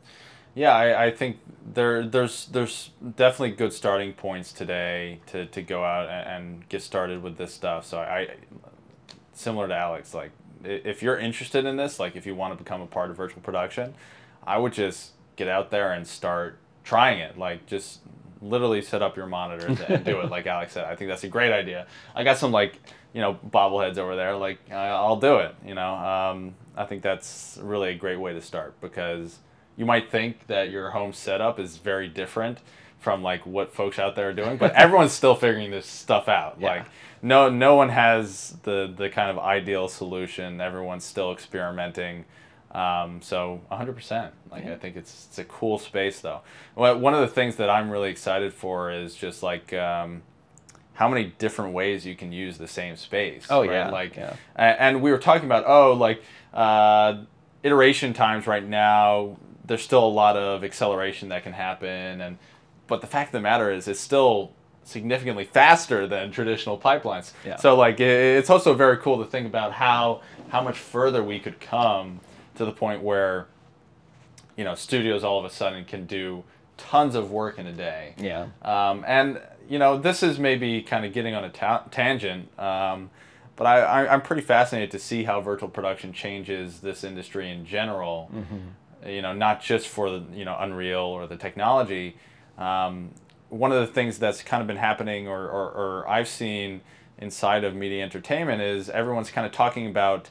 Yeah, 0.55 0.75
I, 0.75 1.07
I 1.07 1.11
think 1.13 1.39
there 1.73 2.07
there's 2.07 2.45
there's 2.49 2.91
definitely 3.17 3.53
good 3.53 3.73
starting 3.73 4.13
points 4.13 4.53
today 4.53 5.21
to, 5.29 5.47
to 5.47 5.63
go 5.63 5.83
out 5.83 6.11
and, 6.11 6.29
and 6.29 6.69
get 6.69 6.83
started 6.83 7.23
with 7.23 7.39
this 7.39 7.55
stuff. 7.55 7.87
So 7.87 8.01
I, 8.01 8.37
similar 9.33 9.67
to 9.67 9.75
Alex, 9.75 10.13
like 10.13 10.33
if 10.63 11.03
you're 11.03 11.19
interested 11.19 11.65
in 11.65 11.79
this, 11.79 11.99
like 11.99 12.17
if 12.17 12.27
you 12.27 12.35
want 12.35 12.53
to 12.53 12.63
become 12.63 12.83
a 12.83 12.87
part 12.87 13.09
of 13.09 13.17
virtual 13.17 13.41
production, 13.41 13.95
I 14.47 14.59
would 14.59 14.75
just 14.75 15.13
get 15.37 15.49
out 15.49 15.71
there 15.71 15.95
and 15.95 16.07
start 16.07 16.59
trying 16.85 17.21
it. 17.21 17.39
Like 17.39 17.65
just 17.65 18.01
literally 18.43 18.83
set 18.83 19.01
up 19.03 19.17
your 19.17 19.27
monitors 19.27 19.81
and 19.81 20.05
do 20.05 20.21
it 20.21 20.31
like 20.31 20.47
Alex 20.47 20.75
said. 20.75 20.85
I 20.85 20.97
think 20.97 21.09
that's 21.09 21.25
a 21.25 21.29
great 21.29 21.53
idea. 21.53 21.87
I 22.15 22.25
got 22.25 22.37
some 22.37 22.53
like 22.53 22.79
you 23.12 23.21
know 23.21 23.38
bobbleheads 23.51 23.99
over 23.99 24.16
there. 24.16 24.37
Like 24.37 24.71
I'll 24.71 25.16
do 25.16 25.37
it. 25.38 25.55
You 25.64 25.75
know, 25.75 25.94
um, 25.94 26.55
I 26.77 26.85
think 26.85 27.03
that's 27.03 27.59
really 27.62 27.90
a 27.90 27.94
great 27.94 28.18
way 28.21 28.33
to 28.35 28.40
start 28.40 28.81
because 28.81 29.38
you 29.77 29.87
might 29.87 30.11
think 30.11 30.47
that 30.49 30.71
your 30.71 30.90
home 30.90 31.12
setup 31.12 31.59
is 31.59 31.77
very 31.77 32.09
different 32.09 32.59
from 32.99 33.23
like 33.23 33.47
what 33.47 33.73
folks 33.73 33.99
out 33.99 34.16
there 34.16 34.31
are 34.31 34.35
doing, 34.35 34.57
but 34.57 34.73
everyone's 34.75 35.12
still 35.12 35.35
figuring 35.35 35.71
this 35.71 35.87
stuff 35.87 36.29
out. 36.29 36.57
Yeah. 36.59 36.68
Like 36.68 36.87
no 37.23 37.49
no 37.49 37.75
one 37.77 37.88
has 37.88 38.57
the 38.62 38.92
the 38.94 39.09
kind 39.09 39.31
of 39.31 39.38
ideal 39.38 39.88
solution. 39.88 40.61
Everyone's 40.61 41.05
still 41.05 41.33
experimenting. 41.33 42.25
Um, 42.71 43.23
so 43.23 43.62
100%. 43.73 44.31
Like 44.51 44.66
I 44.66 44.77
think 44.77 44.97
it's 44.97 45.27
it's 45.29 45.38
a 45.38 45.44
cool 45.44 45.79
space 45.79 46.21
though. 46.21 46.42
Well, 46.75 46.99
One 46.99 47.14
of 47.14 47.21
the 47.21 47.29
things 47.29 47.57
that 47.57 47.71
I'm 47.71 47.90
really 47.90 48.11
excited 48.11 48.53
for 48.53 48.90
is 48.90 49.14
just 49.14 49.42
like 49.42 49.73
um, 49.73 50.23
how 50.99 51.09
many 51.09 51.33
different 51.39 51.73
ways 51.75 52.05
you 52.05 52.17
can 52.17 52.33
use 52.33 52.59
the 52.59 52.67
same 52.67 52.97
space. 52.97 53.47
Oh, 53.51 53.61
right? 53.61 53.71
yeah, 53.71 53.89
Like 53.91 54.17
yeah. 54.17 54.35
and 54.57 55.01
we 55.01 55.13
were 55.13 55.19
talking 55.19 55.45
about 55.47 55.65
oh 55.65 55.93
like 55.93 56.21
uh, 56.53 57.19
iteration 57.63 58.13
times 58.13 58.49
right 58.49 58.67
now 58.67 59.37
there's 59.65 59.83
still 59.83 60.05
a 60.05 60.09
lot 60.23 60.37
of 60.37 60.65
acceleration 60.65 61.29
that 61.29 61.45
can 61.45 61.53
happen 61.53 62.21
and 62.21 62.37
but 62.89 63.01
the 63.01 63.07
fact 63.07 63.29
of 63.29 63.33
the 63.33 63.41
matter 63.41 63.71
is 63.71 63.87
it's 63.87 64.01
still 64.01 64.51
significantly 64.83 65.45
faster 65.45 66.07
than 66.09 66.33
traditional 66.33 66.77
pipelines 66.79 67.33
Yeah. 67.45 67.57
so 67.57 67.77
like 67.77 68.01
it's 68.01 68.51
also 68.51 68.75
very 68.75 68.97
cool 68.97 69.19
to 69.23 69.31
think 69.31 69.47
about 69.47 69.73
how 69.75 70.23
how 70.49 70.63
much 70.63 70.79
further 70.79 71.23
we 71.23 71.39
could 71.39 71.61
come 71.61 72.19
to 72.57 72.65
the 72.65 72.73
point 72.73 73.03
where 73.03 73.47
you 74.57 74.65
know 74.65 74.75
studios 74.75 75.23
all 75.23 75.39
of 75.39 75.45
a 75.45 75.51
sudden 75.51 75.85
can 75.85 76.07
do 76.07 76.43
tons 76.79 77.14
of 77.14 77.31
work 77.31 77.59
in 77.59 77.67
a 77.67 77.73
day 77.73 78.14
Yeah. 78.19 78.47
um, 78.62 79.05
and 79.07 79.41
you 79.69 79.79
know, 79.79 79.99
this 79.99 80.23
is 80.23 80.38
maybe 80.38 80.81
kind 80.81 81.05
of 81.05 81.12
getting 81.12 81.35
on 81.35 81.45
a 81.45 81.51
ta- 81.51 81.85
tangent, 81.91 82.49
um, 82.59 83.11
but 83.55 83.67
I, 83.67 83.81
I, 83.81 84.12
I'm 84.14 84.23
pretty 84.23 84.41
fascinated 84.41 84.91
to 84.93 84.99
see 84.99 85.25
how 85.25 85.43
virtual 85.43 85.69
production 85.69 86.14
changes 86.14 86.81
this 86.81 87.05
industry 87.05 87.51
in 87.51 87.67
general. 87.67 88.31
You 89.07 89.21
know, 89.21 89.35
not 89.35 89.61
just 89.62 89.87
for 89.88 90.09
the 90.11 90.25
you 90.33 90.47
know 90.47 90.57
Unreal 90.59 91.01
or 91.01 91.27
the 91.27 91.37
technology. 91.37 92.17
Um, 92.57 93.11
one 93.51 93.71
of 93.71 93.81
the 93.87 93.93
things 93.93 94.19
that's 94.19 94.43
kind 94.43 94.61
of 94.62 94.67
been 94.67 94.77
happening, 94.79 95.29
or, 95.29 95.43
or, 95.49 95.71
or 95.71 96.09
I've 96.09 96.29
seen 96.29 96.81
inside 97.19 97.62
of 97.64 97.75
media 97.75 98.03
entertainment, 98.03 98.62
is 98.62 98.88
everyone's 98.88 99.31
kind 99.31 99.47
of 99.47 99.53
talking 99.53 99.87
about 99.87 100.31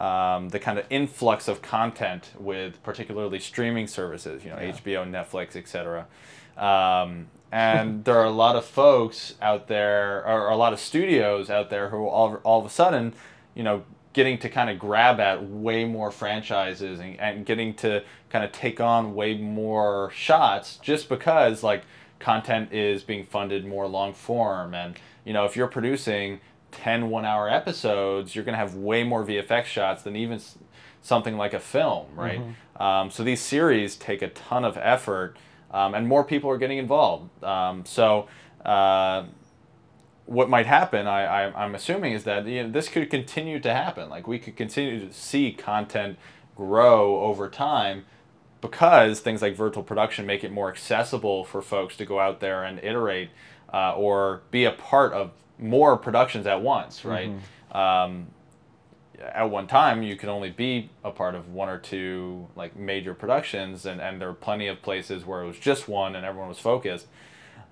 um, 0.00 0.48
the 0.48 0.58
kind 0.58 0.78
of 0.78 0.86
influx 0.90 1.48
of 1.48 1.62
content 1.62 2.30
with 2.38 2.82
particularly 2.82 3.38
streaming 3.38 3.86
services, 3.86 4.44
you 4.44 4.50
know, 4.50 4.56
HBO, 4.56 5.08
Netflix, 5.08 5.56
etc. 5.56 6.06
Um, 6.56 7.28
and 7.50 8.04
there 8.04 8.16
are 8.16 8.24
a 8.24 8.30
lot 8.30 8.56
of 8.56 8.64
folks 8.64 9.34
out 9.40 9.68
there, 9.68 10.26
or 10.26 10.48
a 10.48 10.56
lot 10.56 10.72
of 10.72 10.80
studios 10.80 11.50
out 11.50 11.70
there 11.70 11.90
who 11.90 12.06
all, 12.06 12.36
all 12.42 12.60
of 12.60 12.66
a 12.66 12.70
sudden, 12.70 13.14
you 13.54 13.62
know, 13.62 13.84
getting 14.12 14.38
to 14.38 14.48
kind 14.48 14.68
of 14.68 14.78
grab 14.78 15.20
at 15.20 15.42
way 15.48 15.84
more 15.84 16.10
franchises 16.10 17.00
and, 17.00 17.18
and 17.18 17.46
getting 17.46 17.74
to 17.74 18.02
kind 18.30 18.44
of 18.44 18.52
take 18.52 18.80
on 18.80 19.14
way 19.14 19.36
more 19.36 20.10
shots 20.14 20.78
just 20.82 21.08
because 21.08 21.62
like 21.62 21.84
content 22.18 22.72
is 22.72 23.02
being 23.02 23.24
funded 23.24 23.64
more 23.64 23.86
long 23.86 24.12
form 24.12 24.74
and 24.74 24.96
you 25.24 25.32
know 25.32 25.44
if 25.44 25.56
you're 25.56 25.66
producing 25.66 26.40
10 26.72 27.08
one 27.10 27.24
hour 27.24 27.48
episodes 27.48 28.34
you're 28.34 28.44
going 28.44 28.54
to 28.54 28.58
have 28.58 28.74
way 28.74 29.04
more 29.04 29.24
vfx 29.24 29.64
shots 29.64 30.02
than 30.02 30.16
even 30.16 30.40
something 31.00 31.36
like 31.36 31.54
a 31.54 31.60
film 31.60 32.06
right? 32.16 32.40
Um, 32.76 33.10
so 33.10 33.22
these 33.22 33.40
series 33.40 33.96
take 33.96 34.22
a 34.22 34.28
ton 34.28 34.64
of 34.64 34.76
effort 34.76 35.36
um, 35.72 35.94
and 35.94 36.06
more 36.06 36.22
people 36.24 36.50
are 36.50 36.58
getting 36.58 36.78
involved. 36.78 37.42
Um, 37.42 37.84
so 37.84 38.28
uh, 38.64 39.24
what 40.26 40.48
might 40.48 40.66
happen, 40.66 41.06
I, 41.06 41.24
I, 41.24 41.64
I'm 41.64 41.74
assuming, 41.74 42.12
is 42.12 42.24
that 42.24 42.46
you 42.46 42.64
know, 42.64 42.70
this 42.70 42.88
could 42.88 43.10
continue 43.10 43.58
to 43.60 43.72
happen. 43.72 44.08
Like 44.08 44.26
we 44.26 44.38
could 44.38 44.56
continue 44.56 45.06
to 45.06 45.12
see 45.12 45.52
content 45.52 46.18
grow 46.54 47.20
over 47.20 47.48
time 47.48 48.04
because 48.60 49.20
things 49.20 49.42
like 49.42 49.56
virtual 49.56 49.82
production 49.82 50.26
make 50.26 50.44
it 50.44 50.52
more 50.52 50.70
accessible 50.70 51.44
for 51.44 51.62
folks 51.62 51.96
to 51.96 52.04
go 52.04 52.20
out 52.20 52.40
there 52.40 52.62
and 52.62 52.78
iterate 52.80 53.30
uh, 53.72 53.94
or 53.94 54.42
be 54.50 54.64
a 54.64 54.70
part 54.70 55.12
of 55.12 55.32
more 55.62 55.96
productions 55.96 56.46
at 56.46 56.60
once, 56.60 57.04
right? 57.04 57.30
Um, 57.72 58.26
at 59.20 59.48
one 59.50 59.66
time, 59.68 60.02
you 60.02 60.16
could 60.16 60.28
only 60.28 60.50
be 60.50 60.90
a 61.04 61.10
part 61.10 61.34
of 61.34 61.48
one 61.48 61.68
or 61.68 61.78
two 61.78 62.48
like 62.56 62.76
major 62.76 63.14
productions, 63.14 63.86
and, 63.86 64.00
and 64.00 64.20
there 64.20 64.28
are 64.28 64.34
plenty 64.34 64.66
of 64.66 64.82
places 64.82 65.24
where 65.24 65.42
it 65.42 65.46
was 65.46 65.58
just 65.58 65.88
one 65.88 66.16
and 66.16 66.26
everyone 66.26 66.48
was 66.48 66.58
focused. 66.58 67.06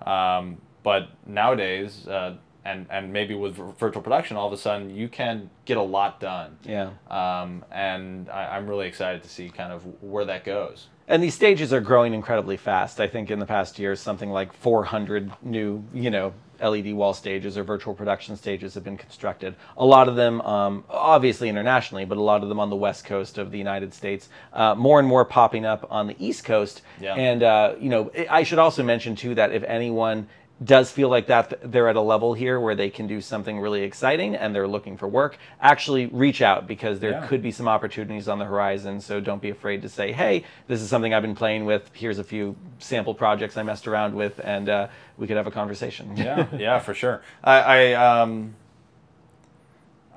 Um, 0.05 0.61
but 0.83 1.09
nowadays, 1.27 2.07
uh, 2.07 2.37
and 2.63 2.85
and 2.89 3.11
maybe 3.11 3.35
with 3.35 3.55
virtual 3.55 4.01
production, 4.01 4.37
all 4.37 4.47
of 4.47 4.53
a 4.53 4.57
sudden 4.57 4.89
you 4.89 5.09
can 5.09 5.49
get 5.65 5.77
a 5.77 5.81
lot 5.81 6.19
done. 6.19 6.57
Yeah. 6.63 6.91
Um, 7.09 7.65
and 7.71 8.29
I, 8.29 8.57
I'm 8.57 8.67
really 8.67 8.87
excited 8.87 9.23
to 9.23 9.29
see 9.29 9.49
kind 9.49 9.73
of 9.73 9.83
where 10.01 10.25
that 10.25 10.43
goes. 10.43 10.87
And 11.11 11.21
these 11.21 11.35
stages 11.35 11.73
are 11.73 11.81
growing 11.81 12.13
incredibly 12.13 12.55
fast. 12.55 13.01
I 13.01 13.07
think 13.07 13.29
in 13.31 13.37
the 13.39 13.45
past 13.45 13.77
year, 13.77 13.97
something 13.97 14.31
like 14.31 14.53
400 14.53 15.29
new, 15.43 15.83
you 15.93 16.09
know, 16.09 16.31
LED 16.63 16.93
wall 16.93 17.13
stages 17.13 17.57
or 17.57 17.65
virtual 17.65 17.93
production 17.93 18.37
stages 18.37 18.75
have 18.75 18.85
been 18.85 18.95
constructed. 18.95 19.57
A 19.75 19.85
lot 19.85 20.07
of 20.07 20.15
them, 20.15 20.39
um, 20.41 20.85
obviously 20.89 21.49
internationally, 21.49 22.05
but 22.05 22.17
a 22.17 22.21
lot 22.21 22.43
of 22.43 22.47
them 22.47 22.61
on 22.61 22.69
the 22.69 22.77
west 22.77 23.03
coast 23.03 23.37
of 23.37 23.51
the 23.51 23.57
United 23.57 23.93
States. 23.93 24.29
Uh, 24.53 24.73
more 24.73 24.99
and 24.99 25.07
more 25.07 25.25
popping 25.25 25.65
up 25.65 25.85
on 25.91 26.07
the 26.07 26.15
east 26.17 26.45
coast. 26.45 26.81
Yeah. 27.01 27.15
And 27.15 27.43
uh, 27.43 27.75
you 27.77 27.89
know, 27.89 28.09
I- 28.17 28.27
I 28.29 28.43
should 28.43 28.59
also 28.59 28.81
mention 28.81 29.17
too 29.17 29.35
that 29.35 29.51
if 29.51 29.63
anyone 29.63 30.29
does 30.63 30.91
feel 30.91 31.09
like 31.09 31.27
that 31.27 31.71
they're 31.71 31.87
at 31.89 31.95
a 31.95 32.01
level 32.01 32.33
here 32.33 32.59
where 32.59 32.75
they 32.75 32.89
can 32.89 33.07
do 33.07 33.19
something 33.19 33.59
really 33.59 33.81
exciting 33.81 34.35
and 34.35 34.53
they're 34.53 34.67
looking 34.67 34.95
for 34.95 35.07
work, 35.07 35.37
actually 35.59 36.05
reach 36.07 36.41
out 36.41 36.67
because 36.67 36.99
there 36.99 37.11
Yeah. 37.11 37.27
could 37.27 37.41
be 37.41 37.51
some 37.51 37.67
opportunities 37.67 38.27
on 38.27 38.37
the 38.37 38.45
horizon. 38.45 39.01
So 39.01 39.19
don't 39.19 39.41
be 39.41 39.49
afraid 39.49 39.81
to 39.81 39.89
say, 39.89 40.11
hey, 40.11 40.43
this 40.67 40.81
is 40.81 40.89
something 40.89 41.13
I've 41.13 41.23
been 41.23 41.35
playing 41.35 41.65
with. 41.65 41.89
Here's 41.93 42.19
a 42.19 42.23
few 42.23 42.55
sample 42.79 43.15
projects 43.15 43.57
I 43.57 43.63
messed 43.63 43.87
around 43.87 44.13
with, 44.13 44.39
and 44.43 44.69
uh, 44.69 44.87
we 45.17 45.25
could 45.25 45.37
have 45.37 45.47
a 45.47 45.51
conversation. 45.51 46.15
yeah, 46.15 46.45
yeah, 46.57 46.79
for 46.79 46.93
sure. 46.93 47.21
I, 47.43 47.59
I 47.59 47.93
um, 48.21 48.53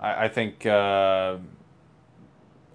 I, 0.01 0.25
I 0.25 0.29
think 0.29 0.67
uh, 0.67 1.37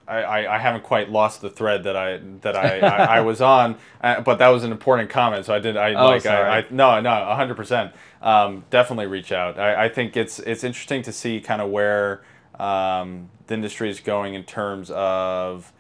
I, 0.10 0.22
I, 0.22 0.56
I 0.56 0.58
haven't 0.58 0.84
quite 0.84 1.12
lost 1.12 1.42
the 1.42 1.50
thread 1.50 1.84
that 1.84 1.96
I 1.96 2.20
that 2.42 2.56
I, 2.56 2.80
I, 2.80 3.18
I 3.18 3.22
was 3.30 3.42
on, 3.42 3.78
uh, 4.02 4.22
but 4.22 4.40
that 4.40 4.48
was 4.50 4.64
an 4.64 4.72
important 4.72 5.10
comment, 5.10 5.46
so 5.46 5.54
I 5.54 5.60
did. 5.60 5.78
I 5.78 5.94
Oh, 5.94 6.08
like. 6.08 6.26
I, 6.26 6.60
I 6.60 6.66
no 6.72 7.00
no 7.00 7.26
hundred 7.36 7.56
percent. 7.56 7.94
Um, 8.22 8.64
definitely 8.70 9.06
reach 9.08 9.32
out. 9.32 9.60
I, 9.60 9.86
I 9.86 9.90
think 9.90 10.18
it's 10.18 10.40
it's 10.40 10.64
interesting 10.64 11.02
to 11.04 11.12
see 11.12 11.40
kind 11.40 11.62
of 11.62 11.70
where 11.70 12.22
um, 12.60 13.30
the 13.48 13.54
industry 13.54 13.90
is 13.90 14.00
going 14.00 14.34
in 14.34 14.44
terms 14.44 14.90
of 14.92 15.72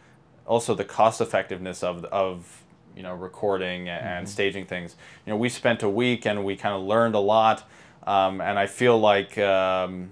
also 0.46 0.76
the 0.76 0.86
cost 0.86 1.22
effectiveness 1.22 1.84
of 1.84 2.06
of 2.06 2.64
you 2.96 3.04
know 3.04 3.14
recording 3.16 3.90
and, 3.90 4.06
and 4.06 4.30
staging 4.30 4.66
things. 4.66 4.96
You 5.26 5.32
know, 5.34 5.38
we 5.38 5.50
spent 5.50 5.84
a 5.84 5.90
week 5.90 6.26
and 6.26 6.46
we 6.46 6.56
kind 6.56 6.76
of 6.76 6.84
learned 6.84 7.16
a 7.16 7.20
lot, 7.20 7.68
um, 8.06 8.42
and 8.42 8.60
I 8.60 8.68
feel 8.68 9.00
like 9.00 9.38
um, 9.38 10.12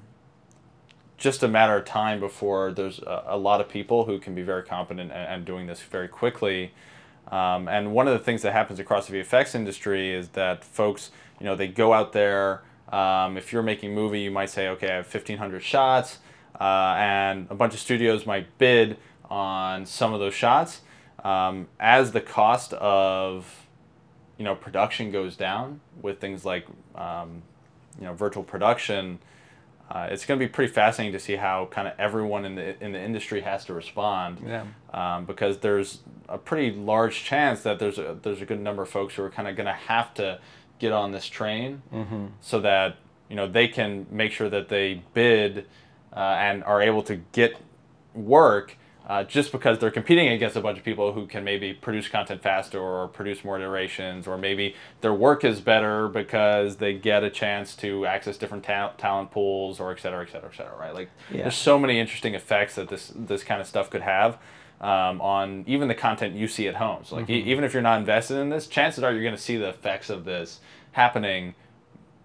just 1.17 1.41
a 1.43 1.47
matter 1.47 1.75
of 1.75 1.85
time 1.85 2.19
before 2.19 2.71
there's 2.71 2.99
a, 2.99 3.23
a 3.27 3.37
lot 3.37 3.59
of 3.59 3.67
people 3.67 4.05
who 4.05 4.19
can 4.19 4.35
be 4.35 4.43
very 4.43 4.63
competent 4.63 5.11
and, 5.11 5.27
and 5.27 5.45
doing 5.45 5.67
this 5.67 5.81
very 5.81 6.07
quickly. 6.07 6.71
Um, 7.31 7.67
and 7.67 7.91
one 7.91 8.07
of 8.07 8.13
the 8.13 8.23
things 8.23 8.43
that 8.43 8.53
happens 8.53 8.79
across 8.79 9.07
the 9.07 9.17
VFX 9.17 9.55
industry 9.55 10.13
is 10.13 10.29
that 10.29 10.63
folks, 10.63 11.11
you 11.39 11.45
know, 11.45 11.55
they 11.55 11.67
go 11.67 11.91
out 11.91 12.13
there. 12.13 12.61
Um, 12.89 13.35
if 13.35 13.51
you're 13.51 13.63
making 13.63 13.91
a 13.91 13.95
movie, 13.95 14.21
you 14.21 14.31
might 14.31 14.49
say, 14.49 14.69
okay, 14.69 14.89
I 14.89 14.95
have 14.95 15.13
1,500 15.13 15.61
shots, 15.61 16.19
uh, 16.59 16.95
and 16.97 17.47
a 17.49 17.55
bunch 17.55 17.73
of 17.73 17.79
studios 17.79 18.25
might 18.25 18.57
bid 18.57 18.97
on 19.29 19.85
some 19.85 20.13
of 20.13 20.19
those 20.19 20.33
shots. 20.33 20.81
Um, 21.23 21.67
as 21.79 22.13
the 22.13 22.21
cost 22.21 22.73
of, 22.73 23.67
you 24.37 24.45
know, 24.45 24.55
production 24.55 25.11
goes 25.11 25.35
down 25.35 25.81
with 26.01 26.21
things 26.21 26.45
like, 26.45 26.65
um, 26.95 27.41
you 27.99 28.05
know, 28.05 28.13
virtual 28.13 28.43
production, 28.43 29.19
uh, 29.89 30.07
it's 30.11 30.25
going 30.25 30.39
to 30.39 30.45
be 30.45 30.51
pretty 30.51 30.71
fascinating 30.71 31.13
to 31.13 31.19
see 31.19 31.35
how 31.35 31.67
kind 31.71 31.87
of 31.87 31.93
everyone 31.97 32.43
in 32.43 32.55
the 32.55 32.83
in 32.83 32.91
the 32.91 33.01
industry 33.01 33.41
has 33.41 33.63
to 33.65 33.73
respond. 33.73 34.39
Yeah. 34.45 34.65
Um, 34.93 35.25
because 35.25 35.59
there's 35.59 35.99
a 36.27 36.37
pretty 36.37 36.75
large 36.75 37.23
chance 37.23 37.61
that 37.63 37.79
there's 37.79 37.97
a 37.97 38.17
there's 38.21 38.41
a 38.41 38.45
good 38.45 38.59
number 38.59 38.83
of 38.83 38.89
folks 38.89 39.15
who 39.15 39.23
are 39.23 39.29
kind 39.29 39.47
of 39.47 39.55
going 39.55 39.67
to 39.67 39.73
have 39.73 40.13
to 40.15 40.39
get 40.79 40.91
on 40.91 41.11
this 41.11 41.25
train 41.25 41.81
so 42.41 42.59
that 42.59 42.97
you 43.29 43.35
know 43.35 43.47
they 43.47 43.67
can 43.67 44.05
make 44.11 44.31
sure 44.31 44.49
that 44.49 44.67
they 44.67 45.01
bid 45.13 45.65
uh, 46.13 46.19
and 46.19 46.63
are 46.65 46.81
able 46.81 47.03
to 47.03 47.15
get 47.31 47.57
work 48.13 48.75
uh, 49.07 49.23
just 49.23 49.51
because 49.53 49.79
they're 49.79 49.89
competing 49.89 50.27
against 50.27 50.55
a 50.57 50.61
bunch 50.61 50.77
of 50.77 50.83
people 50.83 51.13
who 51.13 51.25
can 51.25 51.43
maybe 51.43 51.73
produce 51.73 52.09
content 52.09 52.41
faster 52.41 52.77
or 52.79 53.07
produce 53.07 53.43
more 53.43 53.57
iterations 53.57 54.27
or 54.27 54.37
maybe 54.37 54.75
their 54.99 55.13
work 55.13 55.45
is 55.45 55.61
better 55.61 56.09
because 56.09 56.75
they 56.75 56.93
get 56.93 57.23
a 57.23 57.29
chance 57.29 57.73
to 57.75 58.05
access 58.05 58.37
different 58.37 58.65
ta- 58.65 58.91
talent 58.97 59.31
pools 59.31 59.79
or 59.79 59.91
et 59.93 59.99
cetera, 60.01 60.21
et 60.25 60.29
cetera, 60.29 60.49
et 60.53 60.55
cetera, 60.57 60.77
right? 60.77 60.93
Like 60.93 61.09
Yeah. 61.31 61.43
there's 61.43 61.55
so 61.55 61.79
many 61.79 61.99
interesting 61.99 62.35
effects 62.35 62.75
that 62.75 62.89
this 62.89 63.13
this 63.15 63.43
kind 63.45 63.61
of 63.61 63.67
stuff 63.67 63.89
could 63.89 64.01
have 64.01 64.37
um, 64.81 65.21
on 65.21 65.63
even 65.67 65.87
the 65.87 65.95
content 65.95 66.35
you 66.35 66.47
see 66.49 66.67
at 66.67 66.75
home. 66.75 67.03
So 67.05 67.15
like 67.15 67.29
e- 67.29 67.43
even 67.51 67.63
if 67.63 67.73
you're 67.73 67.81
not 67.81 67.99
invested 67.99 68.37
in 68.37 68.49
this, 68.49 68.67
chances 68.67 69.03
are 69.05 69.11
you're 69.13 69.23
going 69.23 69.35
to 69.35 69.41
see 69.41 69.55
the 69.55 69.69
effects 69.69 70.09
of 70.09 70.25
this 70.25 70.59
happening 70.91 71.55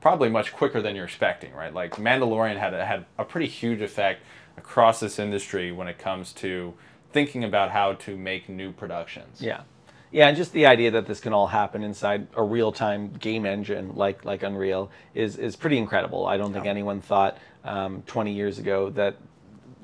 probably 0.00 0.28
much 0.28 0.52
quicker 0.52 0.82
than 0.82 0.96
you're 0.96 1.04
expecting, 1.04 1.52
right? 1.54 1.72
Like 1.72 1.92
Mandalorian 1.92 2.58
had 2.58 2.74
a, 2.74 2.84
had 2.84 3.04
a 3.18 3.24
pretty 3.24 3.46
huge 3.46 3.80
effect 3.80 4.20
across 4.56 5.00
this 5.00 5.18
industry 5.18 5.72
when 5.72 5.88
it 5.88 5.98
comes 5.98 6.32
to 6.34 6.74
thinking 7.12 7.44
about 7.44 7.70
how 7.70 7.92
to 7.94 8.16
make 8.16 8.48
new 8.48 8.72
productions. 8.72 9.40
Yeah. 9.40 9.62
Yeah, 10.10 10.28
and 10.28 10.36
just 10.36 10.52
the 10.52 10.66
idea 10.66 10.90
that 10.90 11.06
this 11.06 11.20
can 11.20 11.32
all 11.32 11.46
happen 11.46 11.82
inside 11.82 12.26
a 12.36 12.42
real-time 12.42 13.12
game 13.14 13.46
engine 13.46 13.94
like 13.94 14.26
like 14.26 14.42
Unreal 14.42 14.90
is 15.14 15.38
is 15.38 15.56
pretty 15.56 15.78
incredible. 15.78 16.26
I 16.26 16.36
don't 16.36 16.52
think 16.52 16.66
anyone 16.66 17.00
thought 17.00 17.38
um, 17.64 18.02
20 18.06 18.32
years 18.32 18.58
ago 18.58 18.90
that 18.90 19.16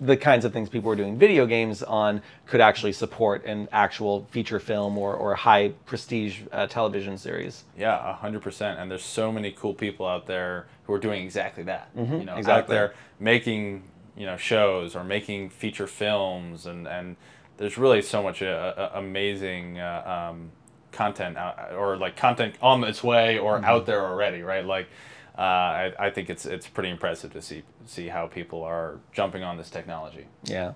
the 0.00 0.16
kinds 0.16 0.44
of 0.44 0.52
things 0.52 0.68
people 0.68 0.88
were 0.88 0.96
doing 0.96 1.18
video 1.18 1.46
games 1.46 1.82
on 1.82 2.22
could 2.46 2.60
actually 2.60 2.92
support 2.92 3.44
an 3.44 3.68
actual 3.72 4.26
feature 4.30 4.60
film 4.60 4.96
or, 4.96 5.14
or 5.14 5.34
high 5.34 5.70
prestige 5.86 6.42
uh, 6.52 6.66
television 6.66 7.18
series. 7.18 7.64
Yeah, 7.76 8.14
hundred 8.14 8.42
percent. 8.42 8.78
And 8.78 8.90
there's 8.90 9.02
so 9.02 9.32
many 9.32 9.50
cool 9.52 9.74
people 9.74 10.06
out 10.06 10.26
there 10.26 10.66
who 10.84 10.92
are 10.92 10.98
doing 11.00 11.24
exactly 11.24 11.64
that. 11.64 11.90
you 12.20 12.24
know, 12.24 12.36
out 12.46 12.68
there 12.68 12.94
making 13.18 13.82
you 14.18 14.26
know 14.26 14.36
shows 14.36 14.94
or 14.96 15.04
making 15.04 15.50
feature 15.50 15.86
films, 15.86 16.66
and 16.66 16.86
and 16.86 17.16
there's 17.56 17.78
really 17.78 18.02
so 18.02 18.22
much 18.22 18.42
uh, 18.42 18.46
uh, 18.76 18.90
amazing 18.94 19.78
uh, 19.78 20.30
um, 20.30 20.50
content 20.92 21.36
out, 21.38 21.72
or 21.72 21.96
like 21.96 22.16
content 22.16 22.56
on 22.60 22.84
its 22.84 23.02
way 23.02 23.38
or 23.38 23.64
out 23.64 23.86
there 23.86 24.04
already, 24.04 24.42
right? 24.42 24.64
Like. 24.66 24.88
Uh, 25.36 25.40
I, 25.40 26.06
I 26.06 26.10
think 26.10 26.30
it's 26.30 26.46
it's 26.46 26.66
pretty 26.66 26.90
impressive 26.90 27.32
to 27.34 27.40
see 27.40 27.62
see 27.86 28.08
how 28.08 28.26
people 28.26 28.64
are 28.64 28.98
jumping 29.12 29.44
on 29.44 29.56
this 29.56 29.70
technology. 29.70 30.26
Yeah, 30.42 30.72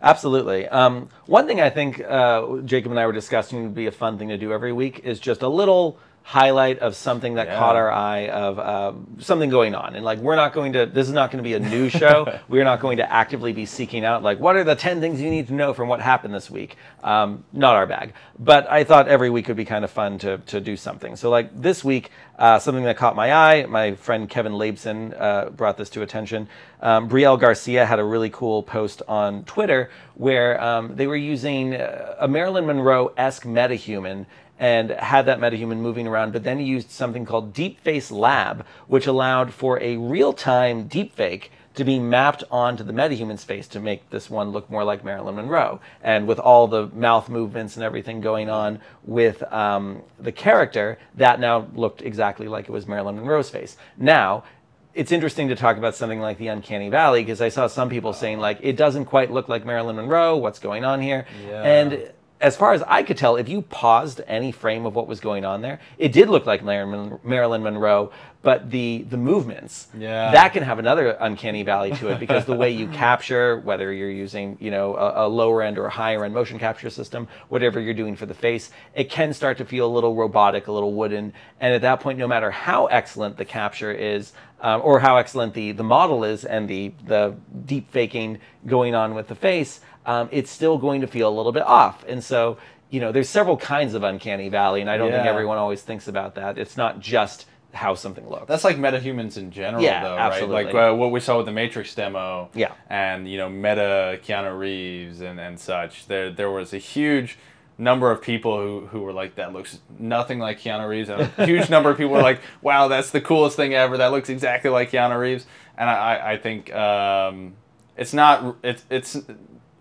absolutely. 0.00 0.68
Um, 0.68 1.08
one 1.26 1.48
thing 1.48 1.60
I 1.60 1.70
think 1.70 2.00
uh, 2.00 2.58
Jacob 2.58 2.92
and 2.92 3.00
I 3.00 3.06
were 3.06 3.12
discussing 3.12 3.64
would 3.64 3.74
be 3.74 3.88
a 3.88 3.90
fun 3.90 4.16
thing 4.16 4.28
to 4.28 4.38
do 4.38 4.52
every 4.52 4.72
week 4.72 5.00
is 5.00 5.18
just 5.18 5.42
a 5.42 5.48
little 5.48 5.98
highlight 6.22 6.78
of 6.78 6.94
something 6.94 7.34
that 7.34 7.48
Yeah. 7.48 7.58
caught 7.58 7.74
our 7.74 7.90
eye 7.90 8.28
of 8.28 8.58
um, 8.58 9.16
something 9.18 9.50
going 9.50 9.74
on. 9.74 9.96
And 9.96 10.04
like 10.04 10.18
we're 10.20 10.36
not 10.36 10.52
going 10.52 10.74
to 10.74 10.86
this 10.86 11.08
is 11.08 11.12
not 11.12 11.30
going 11.32 11.42
to 11.42 11.48
be 11.48 11.54
a 11.54 11.58
news 11.58 11.90
show. 11.92 12.38
We're 12.48 12.64
not 12.64 12.80
going 12.80 12.98
to 12.98 13.12
actively 13.12 13.52
be 13.52 13.66
seeking 13.66 14.04
out 14.04 14.22
like 14.22 14.38
what 14.38 14.54
are 14.54 14.62
the 14.62 14.76
10 14.76 15.00
things 15.00 15.20
you 15.20 15.30
need 15.30 15.48
to 15.48 15.54
know 15.54 15.74
from 15.74 15.88
what 15.88 16.00
happened 16.00 16.32
this 16.32 16.48
week? 16.50 16.76
Um, 17.02 17.44
not 17.52 17.74
our 17.74 17.86
bag. 17.86 18.12
But 18.38 18.70
i 18.70 18.84
thought 18.84 19.08
every 19.08 19.28
week 19.30 19.48
would 19.48 19.56
be 19.56 19.64
kind 19.64 19.84
of 19.84 19.90
fun 19.90 20.18
to, 20.18 20.38
to 20.38 20.60
do 20.60 20.76
something. 20.76 21.16
So 21.16 21.30
like 21.30 21.60
this 21.60 21.82
week 21.82 22.10
uh, 22.38 22.58
something 22.58 22.84
that 22.84 22.96
caught 22.96 23.16
my 23.16 23.32
eye 23.32 23.66
my 23.66 23.94
friend 23.94 24.28
kevin 24.28 24.52
labson 24.52 25.20
uh, 25.20 25.50
brought 25.50 25.76
this 25.76 25.90
to 25.90 26.02
attention. 26.02 26.48
Um, 26.80 27.08
brielle 27.08 27.38
garcia 27.40 27.84
had 27.84 27.98
a 27.98 28.04
really 28.04 28.30
cool 28.30 28.62
post 28.62 29.02
on 29.08 29.44
twitter 29.44 29.90
where 30.14 30.62
um, 30.62 30.94
they 30.96 31.06
were 31.06 31.16
using 31.16 31.74
uh, 31.74 32.14
a 32.20 32.28
marilyn 32.28 32.66
monroe-esque 32.66 33.44
metahuman 33.44 34.26
and 34.60 34.90
had 34.90 35.24
that 35.24 35.40
metahuman 35.40 35.78
moving 35.78 36.06
around, 36.06 36.34
but 36.34 36.44
then 36.44 36.58
he 36.58 36.66
used 36.66 36.90
something 36.90 37.24
called 37.24 37.54
DeepFace 37.54 38.12
Lab, 38.12 38.66
which 38.86 39.06
allowed 39.06 39.54
for 39.54 39.80
a 39.82 39.96
real-time 39.96 40.86
deepfake 40.86 41.48
to 41.74 41.82
be 41.82 41.98
mapped 41.98 42.44
onto 42.50 42.84
the 42.84 42.92
metahuman's 42.92 43.42
face 43.42 43.66
to 43.68 43.80
make 43.80 44.10
this 44.10 44.28
one 44.28 44.50
look 44.50 44.68
more 44.68 44.84
like 44.84 45.02
Marilyn 45.02 45.36
Monroe. 45.36 45.80
And 46.02 46.28
with 46.28 46.38
all 46.38 46.68
the 46.68 46.88
mouth 46.88 47.30
movements 47.30 47.76
and 47.76 47.84
everything 47.84 48.20
going 48.20 48.50
on 48.50 48.80
with 49.02 49.42
um, 49.50 50.02
the 50.18 50.32
character, 50.32 50.98
that 51.14 51.40
now 51.40 51.68
looked 51.74 52.02
exactly 52.02 52.46
like 52.46 52.68
it 52.68 52.72
was 52.72 52.86
Marilyn 52.86 53.16
Monroe's 53.16 53.48
face. 53.48 53.78
Now, 53.96 54.44
it's 54.92 55.12
interesting 55.12 55.48
to 55.48 55.56
talk 55.56 55.78
about 55.78 55.94
something 55.94 56.20
like 56.20 56.36
the 56.36 56.48
uncanny 56.48 56.90
valley 56.90 57.22
because 57.22 57.40
I 57.40 57.48
saw 57.48 57.66
some 57.66 57.88
people 57.88 58.12
saying 58.12 58.40
like 58.40 58.58
it 58.60 58.76
doesn't 58.76 59.06
quite 59.06 59.30
look 59.30 59.48
like 59.48 59.64
Marilyn 59.64 59.96
Monroe. 59.96 60.36
What's 60.36 60.58
going 60.58 60.84
on 60.84 61.00
here? 61.00 61.26
Yeah. 61.46 61.62
And 61.62 62.12
as 62.40 62.56
far 62.56 62.72
as 62.72 62.82
I 62.86 63.02
could 63.02 63.18
tell, 63.18 63.36
if 63.36 63.48
you 63.48 63.60
paused 63.62 64.20
any 64.26 64.50
frame 64.52 64.86
of 64.86 64.94
what 64.94 65.06
was 65.06 65.20
going 65.20 65.44
on 65.44 65.60
there, 65.60 65.78
it 65.98 66.12
did 66.12 66.28
look 66.30 66.46
like 66.46 66.64
Marilyn, 66.64 67.18
Marilyn 67.22 67.62
Monroe, 67.62 68.12
but 68.42 68.70
the 68.70 69.04
the 69.10 69.18
movements 69.18 69.88
Yeah. 69.98 70.30
that 70.32 70.54
can 70.54 70.62
have 70.62 70.78
another 70.78 71.10
uncanny 71.20 71.62
valley 71.62 71.90
to 71.92 72.08
it 72.08 72.18
because 72.18 72.46
the 72.46 72.54
way 72.54 72.70
you 72.70 72.88
capture, 73.06 73.58
whether 73.58 73.92
you're 73.92 74.10
using 74.10 74.56
you 74.60 74.70
know 74.70 74.96
a, 74.96 75.26
a 75.26 75.28
lower 75.28 75.62
end 75.62 75.76
or 75.76 75.84
a 75.84 75.90
higher 75.90 76.24
end 76.24 76.32
motion 76.32 76.58
capture 76.58 76.88
system, 76.88 77.28
whatever 77.50 77.78
you're 77.78 77.92
doing 77.92 78.16
for 78.16 78.24
the 78.24 78.32
face, 78.34 78.70
it 78.94 79.10
can 79.10 79.34
start 79.34 79.58
to 79.58 79.66
feel 79.66 79.86
a 79.86 79.92
little 79.92 80.14
robotic, 80.14 80.66
a 80.68 80.72
little 80.72 80.94
wooden, 80.94 81.34
and 81.60 81.74
at 81.74 81.82
that 81.82 82.00
point, 82.00 82.18
no 82.18 82.26
matter 82.26 82.50
how 82.50 82.86
excellent 82.86 83.36
the 83.36 83.44
capture 83.44 83.92
is. 83.92 84.32
Um, 84.62 84.82
or 84.84 85.00
how 85.00 85.16
excellent 85.16 85.54
the, 85.54 85.72
the 85.72 85.82
model 85.82 86.22
is 86.22 86.44
and 86.44 86.68
the, 86.68 86.92
the 87.06 87.34
deep 87.64 87.90
faking 87.90 88.40
going 88.66 88.94
on 88.94 89.14
with 89.14 89.26
the 89.28 89.34
face, 89.34 89.80
um, 90.06 90.28
it's 90.32 90.50
still 90.50 90.78
going 90.78 91.00
to 91.02 91.06
feel 91.06 91.28
a 91.28 91.34
little 91.34 91.52
bit 91.52 91.62
off. 91.64 92.04
And 92.08 92.22
so, 92.22 92.56
you 92.90 93.00
know, 93.00 93.12
there's 93.12 93.28
several 93.28 93.56
kinds 93.56 93.94
of 93.94 94.02
uncanny 94.02 94.48
valley, 94.48 94.80
and 94.80 94.90
I 94.90 94.96
don't 94.96 95.12
think 95.12 95.26
everyone 95.26 95.58
always 95.58 95.82
thinks 95.82 96.08
about 96.08 96.34
that. 96.36 96.58
It's 96.58 96.76
not 96.76 97.00
just 97.00 97.46
how 97.72 97.94
something 97.94 98.28
looks. 98.28 98.48
That's 98.48 98.64
like 98.64 98.78
metahumans 98.78 99.36
in 99.36 99.52
general, 99.52 99.82
Yeah, 99.82 100.02
though, 100.02 100.18
absolutely. 100.18 100.56
right? 100.56 100.74
Like 100.74 100.90
uh, 100.92 100.94
what 100.96 101.12
we 101.12 101.20
saw 101.20 101.36
with 101.36 101.46
the 101.46 101.52
Matrix 101.52 101.94
demo, 101.94 102.50
Yeah. 102.54 102.72
and 102.88 103.30
you 103.30 103.38
know, 103.38 103.48
meta 103.48 104.18
Keanu 104.24 104.58
Reeves 104.58 105.20
and, 105.20 105.38
and 105.38 105.58
such. 105.60 106.06
There 106.06 106.30
there 106.30 106.50
was 106.50 106.72
a 106.74 106.78
huge 106.78 107.38
number 107.78 108.10
of 108.10 108.20
people 108.20 108.60
who, 108.60 108.86
who 108.88 109.00
were 109.02 109.12
like, 109.12 109.36
that 109.36 109.52
looks 109.52 109.78
nothing 109.98 110.38
like 110.40 110.58
Keanu 110.60 110.88
Reeves, 110.88 111.08
and 111.10 111.30
a 111.38 111.46
huge 111.46 111.70
number 111.70 111.90
of 111.90 111.96
people 111.96 112.12
were 112.12 112.20
like, 112.22 112.40
wow, 112.60 112.88
that's 112.88 113.10
the 113.10 113.20
coolest 113.20 113.54
thing 113.56 113.72
ever. 113.72 113.96
That 113.98 114.10
looks 114.10 114.28
exactly 114.28 114.70
like 114.70 114.90
Keanu 114.90 115.18
Reeves. 115.18 115.46
And 115.78 115.88
I, 115.88 115.94
I, 116.16 116.32
I 116.32 116.36
think 116.38 116.74
um, 116.74 117.54
it's 117.96 118.12
not 118.12 118.56
it's 118.64 118.84
it's 118.90 119.16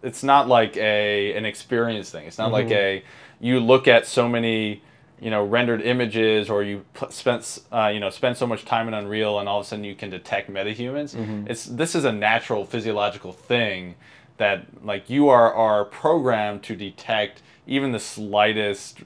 it's 0.03 0.23
not 0.23 0.47
like 0.47 0.77
a 0.77 1.33
an 1.35 1.45
experience 1.45 2.09
thing. 2.09 2.25
It's 2.25 2.37
not 2.37 2.51
like 2.51 2.71
a 2.71 3.03
you 3.39 3.59
look 3.59 3.87
at 3.87 4.05
so 4.05 4.27
many 4.27 4.81
you 5.21 5.29
know 5.29 5.43
rendered 5.45 5.81
images 5.81 6.49
or 6.49 6.63
you 6.63 6.85
pl- 6.93 7.11
spent 7.11 7.59
uh, 7.71 7.87
you 7.93 7.99
know 7.99 8.09
spend 8.09 8.37
so 8.37 8.47
much 8.47 8.63
time 8.65 8.87
in 8.87 8.93
Unreal 8.93 9.39
and 9.39 9.49
all 9.49 9.59
of 9.59 9.65
a 9.65 9.67
sudden 9.69 9.83
you 9.83 9.95
can 9.95 10.09
detect 10.09 10.49
metahumans. 10.49 11.15
It's 11.49 11.65
this 11.65 11.95
is 11.95 12.05
a 12.05 12.11
natural 12.11 12.65
physiological 12.65 13.33
thing 13.33 13.95
that 14.37 14.65
like 14.85 15.09
you 15.09 15.27
are 15.29 15.53
are 15.53 15.83
programmed 15.85 16.63
to 16.63 16.75
detect 16.75 17.41
even 17.67 17.91
the 17.91 17.99
slightest 17.99 18.99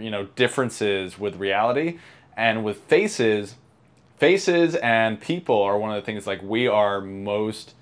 you 0.00 0.10
know 0.10 0.24
differences 0.34 1.18
with 1.18 1.36
reality 1.36 1.98
and 2.36 2.64
with 2.64 2.78
faces 2.82 3.54
faces 4.16 4.74
and 4.76 5.20
people 5.20 5.60
are 5.62 5.78
one 5.78 5.90
of 5.90 5.96
the 5.96 6.02
things 6.04 6.26
like 6.26 6.42
we 6.42 6.66
are 6.66 7.00
most 7.00 7.74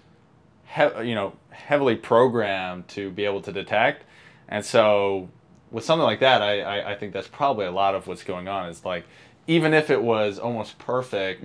he- 0.75 1.09
you 1.09 1.15
know 1.15 1.33
heavily 1.53 1.97
programmed 1.97 2.89
to 2.89 3.11
be 3.11 3.25
able 3.25 3.41
to 3.41 3.53
detect 3.53 4.05
and 4.49 4.65
so 4.65 5.29
with 5.71 5.85
something 5.85 6.05
like 6.05 6.21
that 6.21 6.43
I, 6.43 6.61
I, 6.61 6.93
I 6.93 6.95
think 6.97 7.13
that's 7.13 7.29
probably 7.29 7.67
a 7.67 7.73
lot 7.73 7.95
of 7.95 8.07
what's 8.07 8.25
going 8.25 8.49
on 8.49 8.69
is 8.69 8.85
like 8.85 9.05
even 9.47 9.75
if 9.75 9.91
it 9.91 10.03
was 10.03 10.39
almost 10.39 10.79
perfect 10.79 11.45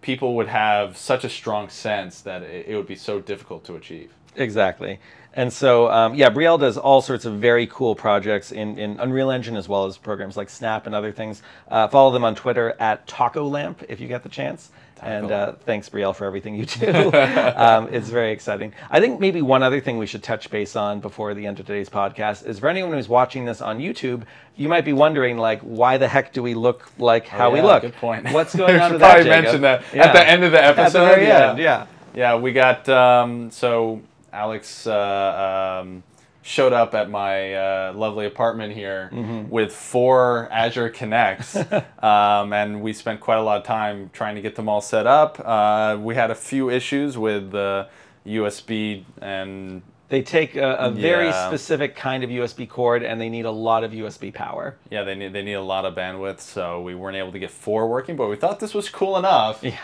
people 0.00 0.36
would 0.36 0.48
have 0.48 0.96
such 0.96 1.24
a 1.24 1.28
strong 1.28 1.68
sense 1.68 2.20
that 2.22 2.42
it, 2.42 2.66
it 2.68 2.76
would 2.76 2.86
be 2.86 2.96
so 2.96 3.20
difficult 3.20 3.64
to 3.64 3.76
achieve 3.76 4.12
Exactly. 4.36 5.00
And 5.32 5.52
so, 5.52 5.90
um, 5.90 6.14
yeah, 6.14 6.28
Brielle 6.30 6.58
does 6.58 6.76
all 6.76 7.02
sorts 7.02 7.24
of 7.24 7.34
very 7.34 7.66
cool 7.68 7.94
projects 7.94 8.50
in, 8.50 8.78
in 8.78 8.98
Unreal 8.98 9.30
Engine 9.30 9.56
as 9.56 9.68
well 9.68 9.86
as 9.86 9.96
programs 9.96 10.36
like 10.36 10.50
Snap 10.50 10.86
and 10.86 10.94
other 10.94 11.12
things. 11.12 11.42
Uh, 11.68 11.86
follow 11.88 12.10
them 12.10 12.24
on 12.24 12.34
Twitter 12.34 12.74
at 12.80 13.06
Taco 13.06 13.46
Lamp 13.46 13.84
if 13.88 14.00
you 14.00 14.08
get 14.08 14.22
the 14.22 14.28
chance. 14.28 14.70
And 15.02 15.30
uh, 15.30 15.52
thanks, 15.64 15.88
Brielle, 15.88 16.14
for 16.14 16.24
everything 16.24 16.54
you 16.54 16.66
do. 16.66 17.12
um, 17.56 17.88
it's 17.92 18.08
very 18.08 18.32
exciting. 18.32 18.72
I 18.90 19.00
think 19.00 19.20
maybe 19.20 19.42
one 19.42 19.62
other 19.62 19.80
thing 19.80 19.98
we 19.98 20.06
should 20.06 20.22
touch 20.22 20.50
base 20.50 20.76
on 20.76 21.00
before 21.00 21.34
the 21.34 21.46
end 21.46 21.58
of 21.60 21.66
today's 21.66 21.88
podcast 21.88 22.46
is 22.46 22.58
for 22.58 22.68
anyone 22.68 22.92
who's 22.92 23.08
watching 23.08 23.44
this 23.44 23.60
on 23.60 23.78
YouTube, 23.78 24.24
you 24.56 24.68
might 24.68 24.84
be 24.84 24.92
wondering, 24.92 25.38
like, 25.38 25.60
why 25.62 25.96
the 25.96 26.08
heck 26.08 26.32
do 26.32 26.42
we 26.42 26.54
look 26.54 26.90
like 26.98 27.26
how 27.26 27.50
we 27.50 27.58
yeah, 27.60 27.64
look? 27.64 27.82
good 27.82 27.94
point. 27.94 28.30
What's 28.32 28.54
going 28.56 28.78
on 28.80 28.92
with 28.92 29.00
that? 29.00 29.08
probably 29.14 29.24
Jacob? 29.24 29.44
mention 29.44 29.60
that 29.62 29.84
Yeah. 29.94 30.06
at 30.06 30.12
the 30.12 30.28
end 30.28 30.44
of 30.44 30.52
the 30.52 30.62
episode 30.62 31.16
the 31.16 31.22
yeah. 31.22 31.50
end, 31.50 31.58
yeah. 31.58 31.86
Yeah, 32.14 32.34
we 32.36 32.52
got 32.52 32.88
um, 32.88 33.50
so 33.50 34.02
Alex 34.32 34.86
uh, 34.86 35.80
um, 35.82 36.02
showed 36.50 36.72
up 36.72 36.94
at 36.94 37.08
my 37.08 37.54
uh, 37.54 37.92
lovely 37.94 38.26
apartment 38.26 38.74
here 38.74 39.08
Mm-hmm. 39.12 39.48
with 39.50 39.72
four 39.72 40.48
Azure 40.50 40.90
Kinects, 40.90 41.54
um, 42.02 42.52
and 42.52 42.82
we 42.82 42.92
spent 42.92 43.20
quite 43.20 43.38
a 43.38 43.42
lot 43.42 43.58
of 43.58 43.64
time 43.64 44.10
trying 44.12 44.34
to 44.34 44.42
get 44.42 44.56
them 44.56 44.68
all 44.68 44.80
set 44.80 45.06
up. 45.06 45.38
Uh, 45.44 45.96
we 46.00 46.14
had 46.16 46.30
a 46.30 46.34
few 46.34 46.68
issues 46.70 47.16
with 47.16 47.52
the 47.52 47.88
USB 48.26 49.04
and 49.20 49.82
They 50.08 50.22
take 50.22 50.56
a, 50.56 50.74
a 50.74 50.90
very 50.90 51.26
Yeah. 51.28 51.46
specific 51.48 51.94
kind 51.94 52.24
of 52.24 52.30
USB 52.30 52.68
cord 52.68 53.02
and 53.04 53.20
they 53.20 53.28
need 53.28 53.44
a 53.44 53.50
lot 53.68 53.84
of 53.84 53.92
USB 53.92 54.32
power. 54.34 54.76
yeah, 54.90 55.04
they 55.04 55.14
need 55.14 55.32
they 55.32 55.42
need 55.42 55.54
a 55.54 55.62
lot 55.74 55.84
of 55.84 55.94
bandwidth, 55.94 56.40
so 56.40 56.82
we 56.82 56.94
weren't 56.96 57.16
able 57.16 57.32
to 57.32 57.38
get 57.38 57.50
four 57.50 57.88
working, 57.88 58.16
but 58.16 58.28
we 58.28 58.36
thought 58.36 58.58
this 58.60 58.74
was 58.74 58.88
cool 58.90 59.16
enough. 59.16 59.62
Yeah. 59.62 59.78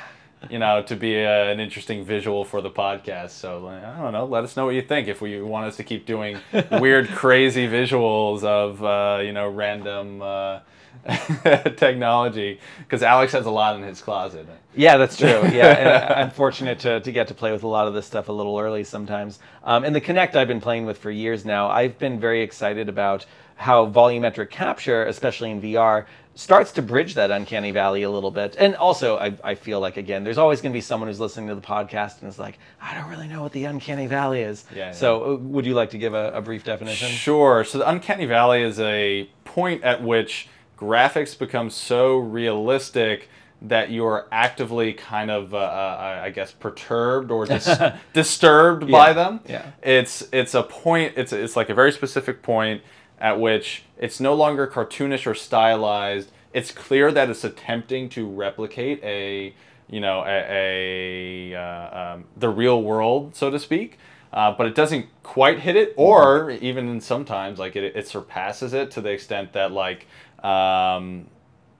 You 0.51 0.59
know, 0.59 0.83
to 0.83 0.96
be 0.96 1.14
a, 1.16 1.51
an 1.51 1.61
interesting 1.61 2.05
visual 2.05 2.44
for 2.44 2.61
the 2.61 2.70
podcast. 2.70 3.31
So 3.31 3.68
I 3.68 4.01
don't 4.01 4.12
know. 4.12 4.25
Let 4.25 4.44
us 4.44 4.57
know 4.57 4.66
what 4.66 4.75
you 4.75 4.83
think. 4.83 5.09
If 5.09 5.20
we 5.20 5.40
want 5.40 5.66
us 5.66 5.77
to 5.77 5.85
keep 5.85 6.07
doing 6.07 6.38
weird, 6.72 7.09
crazy 7.09 7.66
visuals 7.66 8.44
of 8.44 8.83
uh, 8.83 9.22
you 9.22 9.33
know 9.33 9.49
random 9.49 10.22
uh, 10.22 10.61
technology, 11.77 12.61
because 12.79 13.03
Alex 13.03 13.33
has 13.33 13.46
a 13.46 13.51
lot 13.51 13.77
in 13.77 13.83
his 13.83 14.01
closet. 14.01 14.46
Yeah, 14.75 14.96
that's 14.99 15.16
true. 15.16 15.27
Yeah, 15.53 15.68
and 15.68 16.14
I'm 16.14 16.31
fortunate 16.31 16.79
to, 16.81 17.01
to 17.01 17.12
get 17.12 17.29
to 17.29 17.35
play 17.35 17.53
with 17.53 17.62
a 17.62 17.68
lot 17.68 17.88
of 17.88 17.94
this 17.94 18.07
stuff 18.07 18.29
a 18.29 18.33
little 18.33 18.59
early 18.59 18.85
sometimes. 18.85 19.38
Um, 19.64 19.85
and 19.85 19.94
the 19.94 20.01
Kinect 20.01 20.37
I've 20.37 20.49
been 20.49 20.61
playing 20.61 20.85
with 20.85 20.99
for 20.99 21.11
years 21.11 21.44
now, 21.44 21.68
I've 21.68 21.99
been 21.99 22.20
very 22.20 22.42
excited 22.42 22.88
about 22.88 23.25
how 23.57 23.87
volumetric 23.87 24.51
capture, 24.51 25.05
especially 25.07 25.51
in 25.51 25.62
VR, 25.62 26.05
starts 26.37 26.70
to 26.70 26.82
bridge 26.82 27.14
that 27.14 27.30
uncanny 27.30 27.70
valley 27.70 28.03
a 28.03 28.11
little 28.11 28.30
bit. 28.30 28.57
And 28.59 28.76
also, 28.76 29.16
I, 29.16 29.34
I 29.43 29.55
feel 29.55 29.80
like, 29.80 29.97
again, 29.97 30.22
there's 30.22 30.37
always 30.37 30.61
going 30.61 30.70
to 30.70 30.76
be 30.76 30.82
someone 30.82 31.09
who's 31.09 31.18
listening 31.18 31.49
to 31.49 31.55
the 31.55 31.62
podcast 31.62 32.20
and 32.20 32.28
is 32.28 32.39
like, 32.39 32.59
I 32.80 32.95
don't 32.95 33.09
really 33.09 33.26
know 33.26 33.43
what 33.43 33.53
the 33.53 33.64
uncanny 33.64 34.07
valley 34.07 34.43
is. 34.43 34.66
Yeah, 34.74 34.93
so, 34.93 35.32
uh, 35.32 35.37
would 35.37 35.64
you 35.64 35.72
like 35.72 35.91
to 35.91 35.99
give 35.99 36.12
a, 36.12 36.32
a 36.32 36.43
brief 36.43 36.62
definition? 36.62 37.09
Sure. 37.09 37.64
So, 37.64 37.78
the 37.78 37.89
uncanny 37.89 38.26
valley 38.26 38.62
is 38.62 38.78
a 38.78 39.30
point 39.45 39.82
at 39.82 40.03
which 40.03 40.49
graphics 40.78 41.37
become 41.37 41.70
so 41.70 42.18
realistic 42.18 43.30
that 43.62 43.91
you're 43.91 44.28
actively 44.30 44.93
kind 44.93 45.30
of, 45.30 45.55
uh, 45.55 45.57
uh, 45.57 46.20
I 46.24 46.28
guess, 46.28 46.53
perturbed 46.53 47.30
or 47.30 47.47
dis- 47.47 47.80
disturbed 48.12 48.91
by 48.91 49.14
them. 49.14 49.41
yeah. 49.49 49.70
It's 49.82 50.28
it's 50.32 50.55
a 50.55 50.62
point. 50.62 51.14
It's 51.16 51.32
it's 51.32 51.57
like 51.57 51.70
a 51.70 51.74
very 51.74 51.93
specific 51.93 52.43
point 52.43 52.82
at 53.18 53.40
which 53.40 53.84
it's 53.98 54.20
no 54.20 54.34
longer 54.34 54.66
cartoonish 54.66 55.26
or 55.26 55.34
stylized. 55.34 56.30
It's 56.52 56.72
clear 56.72 57.12
that 57.12 57.28
it's 57.28 57.44
attempting 57.44 58.08
to 58.10 58.26
replicate 58.26 59.02
a 59.02 59.54
you 59.88 60.00
know 60.00 60.24
a, 60.26 61.52
a 61.52 61.54
uh, 61.54 62.14
um, 62.14 62.24
the 62.36 62.48
real 62.48 62.82
world, 62.82 63.36
so 63.36 63.50
to 63.50 63.58
speak. 63.58 63.98
Uh, 64.32 64.52
but 64.52 64.66
it 64.66 64.74
doesn't 64.74 65.06
quite 65.22 65.60
hit 65.60 65.76
it, 65.76 65.94
or 65.96 66.50
even 66.50 67.00
sometimes 67.00 67.58
like 67.58 67.76
it, 67.76 67.96
it 67.96 68.08
surpasses 68.08 68.74
it 68.74 68.90
to 68.92 69.00
the 69.00 69.10
extent 69.10 69.52
that 69.52 69.72
like 69.72 70.06
um, 70.44 71.26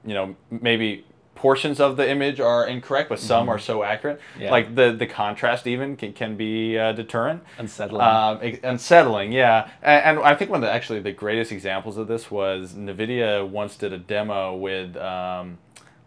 you 0.05 0.15
know 0.15 0.37
maybe 0.51 1.05
portions 1.37 1.79
of 1.79 1.97
the 1.97 2.11
image 2.11 2.41
are 2.41 2.67
incorrect, 2.67 3.09
but 3.09 3.21
some 3.21 3.49
are 3.49 3.59
so 3.59 3.83
accurate. 3.85 4.21
Yeah. 4.39 4.51
Like 4.51 4.75
the 4.75 4.93
the 4.93 5.07
contrast 5.07 5.67
even 5.67 5.97
can, 5.97 6.13
can 6.13 6.37
be 6.37 6.77
uh, 6.79 6.93
deterrent. 6.93 7.45
Unsettling. 7.59 8.01
Um, 8.03 8.59
unsettling, 8.65 9.31
yeah. 9.33 9.71
And, 9.83 10.19
and 10.19 10.27
I 10.27 10.35
think 10.35 10.51
one 10.51 10.63
of 10.63 10.69
the 10.69 10.73
actually 10.73 11.01
the 11.01 11.13
greatest 11.13 11.53
examples 11.53 11.99
of 11.99 12.09
this 12.09 12.31
was 12.31 12.73
NVIDIA 12.73 13.47
once 13.47 13.77
did 13.77 13.93
a 13.93 13.99
demo 13.99 14.57
with, 14.57 14.97
um, 14.97 15.59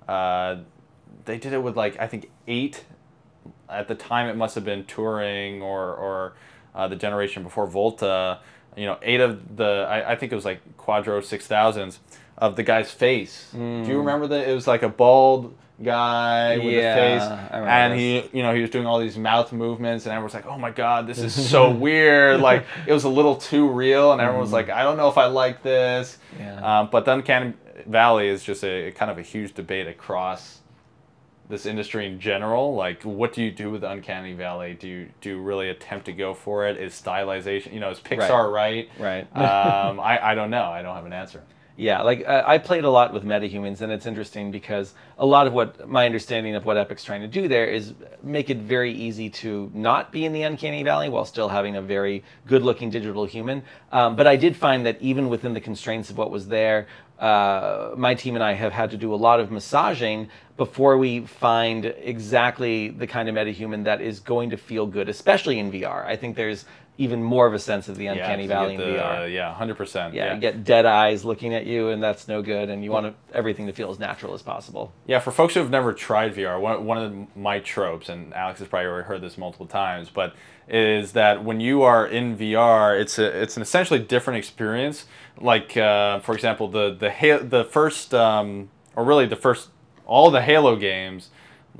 uh, 0.07 0.57
they 1.25 1.37
did 1.37 1.53
it 1.53 1.63
with 1.63 1.77
like, 1.77 1.97
I 1.99 2.07
think 2.07 2.29
eight, 2.47 2.83
at 3.69 3.87
the 3.87 3.95
time 3.95 4.27
it 4.27 4.35
must 4.35 4.55
have 4.55 4.65
been 4.65 4.83
Turing 4.83 5.61
or, 5.61 5.93
or 5.93 6.33
uh, 6.73 6.87
the 6.87 6.95
generation 6.95 7.43
before 7.43 7.67
Volta, 7.67 8.39
you 8.75 8.85
know, 8.85 8.97
eight 9.03 9.21
of 9.21 9.55
the, 9.55 9.85
I, 9.87 10.11
I 10.11 10.15
think 10.15 10.31
it 10.31 10.35
was 10.35 10.45
like 10.45 10.59
Quadro 10.77 11.21
6000s 11.21 11.99
of 12.39 12.55
the 12.55 12.63
guy's 12.63 12.89
face. 12.91 13.47
Do 13.53 13.59
you 13.85 13.97
remember 13.99 14.27
that? 14.27 14.47
It 14.47 14.53
was 14.53 14.67
like 14.67 14.81
a 14.83 14.89
bald 14.89 15.55
guy 15.83 16.57
with 16.57 16.73
Yeah, 16.73 16.95
a 16.95 17.19
face. 17.19 17.21
I 17.27 17.57
remember 17.57 17.69
And 17.69 17.93
this. 17.93 18.29
he 18.31 18.37
you 18.37 18.43
know, 18.43 18.53
he 18.53 18.61
was 18.61 18.69
doing 18.69 18.85
all 18.85 18.99
these 18.99 19.17
mouth 19.17 19.51
movements, 19.53 20.05
and 20.05 20.13
everyone's 20.13 20.33
like, 20.33 20.45
"Oh 20.45 20.57
my 20.57 20.71
god, 20.71 21.07
this 21.07 21.19
is 21.19 21.33
so 21.49 21.69
weird!" 21.69 22.39
Like 22.41 22.65
it 22.87 22.93
was 22.93 23.03
a 23.03 23.09
little 23.09 23.35
too 23.35 23.67
real, 23.69 24.11
and 24.11 24.21
everyone 24.21 24.41
was 24.41 24.51
like, 24.53 24.69
"I 24.69 24.83
don't 24.83 24.97
know 24.97 25.09
if 25.09 25.17
I 25.17 25.25
like 25.27 25.63
this." 25.63 26.17
Yeah. 26.39 26.79
Um, 26.81 26.89
but 26.91 27.05
the 27.05 27.13
Uncanny 27.13 27.53
Valley 27.85 28.27
is 28.27 28.43
just 28.43 28.63
a 28.63 28.91
kind 28.91 29.09
of 29.11 29.17
a 29.17 29.21
huge 29.21 29.53
debate 29.53 29.87
across 29.87 30.57
this 31.49 31.65
industry 31.65 32.05
in 32.05 32.19
general. 32.19 32.75
Like, 32.75 33.01
what 33.03 33.33
do 33.33 33.41
you 33.41 33.49
do 33.51 33.71
with 33.71 33.83
Uncanny 33.83 34.33
Valley? 34.33 34.75
Do 34.79 34.87
you 34.87 35.09
do 35.21 35.29
you 35.29 35.41
really 35.41 35.69
attempt 35.69 36.05
to 36.05 36.13
go 36.13 36.33
for 36.33 36.67
it? 36.67 36.77
Is 36.77 36.93
stylization, 36.93 37.73
you 37.73 37.79
know, 37.79 37.89
is 37.89 37.99
Pixar 37.99 38.51
right? 38.51 38.89
Right. 38.99 39.21
um, 39.35 39.99
I 40.11 40.31
I 40.31 40.35
don't 40.35 40.49
know. 40.51 40.63
I 40.65 40.81
don't 40.81 40.95
have 40.95 41.05
an 41.05 41.13
answer. 41.13 41.41
Yeah, 41.79 42.01
like 42.01 42.27
uh, 42.27 42.43
I 42.45 42.57
played 42.57 42.83
a 42.83 42.89
lot 42.89 43.13
with 43.13 43.23
metahumans, 43.23 43.79
and 43.79 43.89
it's 43.89 44.05
interesting 44.05 44.51
because 44.51 44.93
a 45.17 45.25
lot 45.25 45.47
of 45.47 45.53
what 45.53 45.87
my 45.87 46.05
understanding 46.05 46.53
of 46.55 46.65
what 46.65 46.75
Epic's 46.75 47.05
trying 47.05 47.21
to 47.21 47.27
do 47.27 47.47
there 47.47 47.67
is 47.67 47.93
make 48.21 48.49
it 48.49 48.57
very 48.57 48.91
easy 48.91 49.29
to 49.29 49.71
not 49.73 50.11
be 50.11 50.25
in 50.25 50.33
the 50.33 50.43
uncanny 50.43 50.83
valley 50.83 51.07
while 51.07 51.23
still 51.23 51.47
having 51.47 51.77
a 51.77 51.81
very 51.81 52.21
good-looking 52.47 52.89
digital 52.89 53.23
human. 53.23 53.63
Um, 53.93 54.17
but 54.17 54.27
I 54.27 54.35
did 54.35 54.57
find 54.57 54.85
that 54.85 55.01
even 55.01 55.29
within 55.29 55.53
the 55.53 55.61
constraints 55.61 56.09
of 56.09 56.17
what 56.17 56.31
was 56.31 56.49
there, 56.49 56.87
uh, 57.17 57.91
my 57.95 58.13
team 58.13 58.35
and 58.35 58.43
I 58.43 58.55
have 58.55 58.73
had 58.73 58.91
to 58.91 58.97
do 58.97 59.13
a 59.13 59.15
lot 59.15 59.39
of 59.39 59.49
massaging 59.49 60.27
before 60.57 60.97
we 60.97 61.21
find 61.21 61.85
exactly 61.85 62.89
the 62.89 63.07
kind 63.07 63.29
of 63.29 63.35
metahuman 63.35 63.85
that 63.85 64.01
is 64.01 64.19
going 64.19 64.49
to 64.49 64.57
feel 64.57 64.85
good, 64.85 65.07
especially 65.07 65.59
in 65.59 65.71
VR. 65.71 66.05
I 66.05 66.17
think 66.17 66.35
there's 66.35 66.65
even 66.99 67.23
more 67.23 67.47
of 67.47 67.53
a 67.53 67.59
sense 67.59 67.87
of 67.87 67.95
the 67.95 68.07
uncanny 68.07 68.43
you 68.43 68.49
valley 68.49 68.75
get 68.75 68.85
in 68.85 68.93
the- 68.93 68.99
VR. 68.99 69.33
Yeah, 69.33 69.53
hundred 69.53 69.77
percent. 69.77 70.13
Yeah, 70.13 70.33
you 70.33 70.39
get 70.41 70.65
dead 70.65 70.85
eyes 70.85 71.23
looking 71.23 71.53
at 71.53 71.65
you, 71.65 71.87
and 71.89 72.03
that's 72.03 72.27
no 72.27 72.41
good. 72.41 72.69
And 72.69 72.83
you 72.83 72.91
want 72.91 73.05
to, 73.07 73.35
everything 73.35 73.67
to 73.67 73.73
feel 73.73 73.89
as 73.89 73.99
natural 73.99 74.33
as 74.33 74.41
possible. 74.41 74.91
Yeah, 75.07 75.19
for 75.19 75.31
folks 75.31 75.53
who 75.53 75.61
have 75.61 75.69
never 75.69 75.93
tried 75.93 76.35
VR, 76.35 76.59
one, 76.59 76.85
one 76.85 76.97
of 76.97 77.37
my 77.37 77.59
tropes, 77.59 78.09
and 78.09 78.33
Alex 78.33 78.59
has 78.59 78.67
probably 78.67 78.87
already 78.87 79.07
heard 79.07 79.21
this 79.21 79.37
multiple 79.37 79.65
times, 79.65 80.09
but 80.09 80.35
is 80.67 81.13
that 81.13 81.43
when 81.43 81.61
you 81.61 81.83
are 81.83 82.05
in 82.05 82.37
VR, 82.37 82.99
it's 82.99 83.17
a 83.17 83.41
it's 83.41 83.55
an 83.55 83.63
essentially 83.63 83.99
different 83.99 84.37
experience. 84.37 85.05
Like 85.39 85.77
uh, 85.77 86.19
for 86.19 86.35
example, 86.35 86.67
the 86.67 86.93
the 86.93 87.09
Ha- 87.11 87.43
the 87.43 87.63
first 87.63 88.13
um, 88.13 88.69
or 88.93 89.05
really 89.05 89.25
the 89.25 89.37
first 89.37 89.69
all 90.05 90.29
the 90.31 90.41
Halo 90.41 90.75
games. 90.75 91.29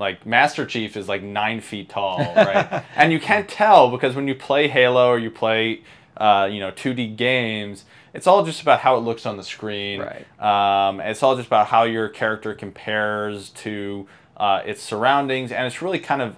Like 0.00 0.24
Master 0.24 0.64
Chief 0.64 0.96
is 0.96 1.08
like 1.08 1.22
nine 1.22 1.60
feet 1.60 1.90
tall, 1.90 2.18
right? 2.34 2.82
and 2.96 3.12
you 3.12 3.20
can't 3.20 3.48
tell 3.48 3.90
because 3.90 4.16
when 4.16 4.26
you 4.26 4.34
play 4.34 4.66
Halo 4.66 5.08
or 5.08 5.18
you 5.18 5.30
play, 5.30 5.82
uh, 6.16 6.48
you 6.50 6.58
know, 6.58 6.72
2D 6.72 7.16
games, 7.16 7.84
it's 8.14 8.26
all 8.26 8.42
just 8.44 8.62
about 8.62 8.80
how 8.80 8.96
it 8.96 9.00
looks 9.00 9.26
on 9.26 9.36
the 9.36 9.44
screen. 9.44 10.00
Right. 10.00 10.88
Um, 10.88 11.00
it's 11.00 11.22
all 11.22 11.36
just 11.36 11.46
about 11.48 11.66
how 11.66 11.84
your 11.84 12.08
character 12.08 12.54
compares 12.54 13.50
to 13.50 14.06
uh, 14.38 14.62
its 14.64 14.82
surroundings, 14.82 15.52
and 15.52 15.66
it's 15.66 15.82
really 15.82 15.98
kind 15.98 16.22
of 16.22 16.36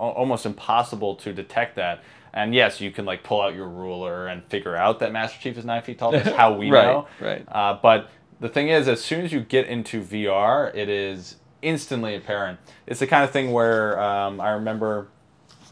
al- 0.00 0.10
almost 0.10 0.44
impossible 0.44 1.14
to 1.14 1.32
detect 1.32 1.76
that. 1.76 2.02
And 2.34 2.54
yes, 2.54 2.80
you 2.80 2.90
can 2.90 3.04
like 3.06 3.22
pull 3.22 3.40
out 3.40 3.54
your 3.54 3.68
ruler 3.68 4.26
and 4.26 4.44
figure 4.46 4.76
out 4.76 4.98
that 4.98 5.12
Master 5.12 5.38
Chief 5.40 5.56
is 5.56 5.64
nine 5.64 5.82
feet 5.82 5.98
tall. 5.98 6.10
That's 6.10 6.28
how 6.36 6.52
we 6.54 6.70
Right, 6.72 6.84
know. 6.86 7.06
right. 7.20 7.44
Uh, 7.48 7.78
but 7.80 8.10
the 8.40 8.48
thing 8.48 8.68
is, 8.68 8.88
as 8.88 9.02
soon 9.02 9.24
as 9.24 9.32
you 9.32 9.40
get 9.40 9.68
into 9.68 10.02
VR, 10.02 10.74
it 10.74 10.88
is 10.90 11.36
instantly 11.62 12.14
apparent. 12.14 12.58
It's 12.86 13.00
the 13.00 13.06
kind 13.06 13.24
of 13.24 13.30
thing 13.30 13.52
where 13.52 14.00
um, 14.00 14.40
I 14.40 14.50
remember 14.50 15.08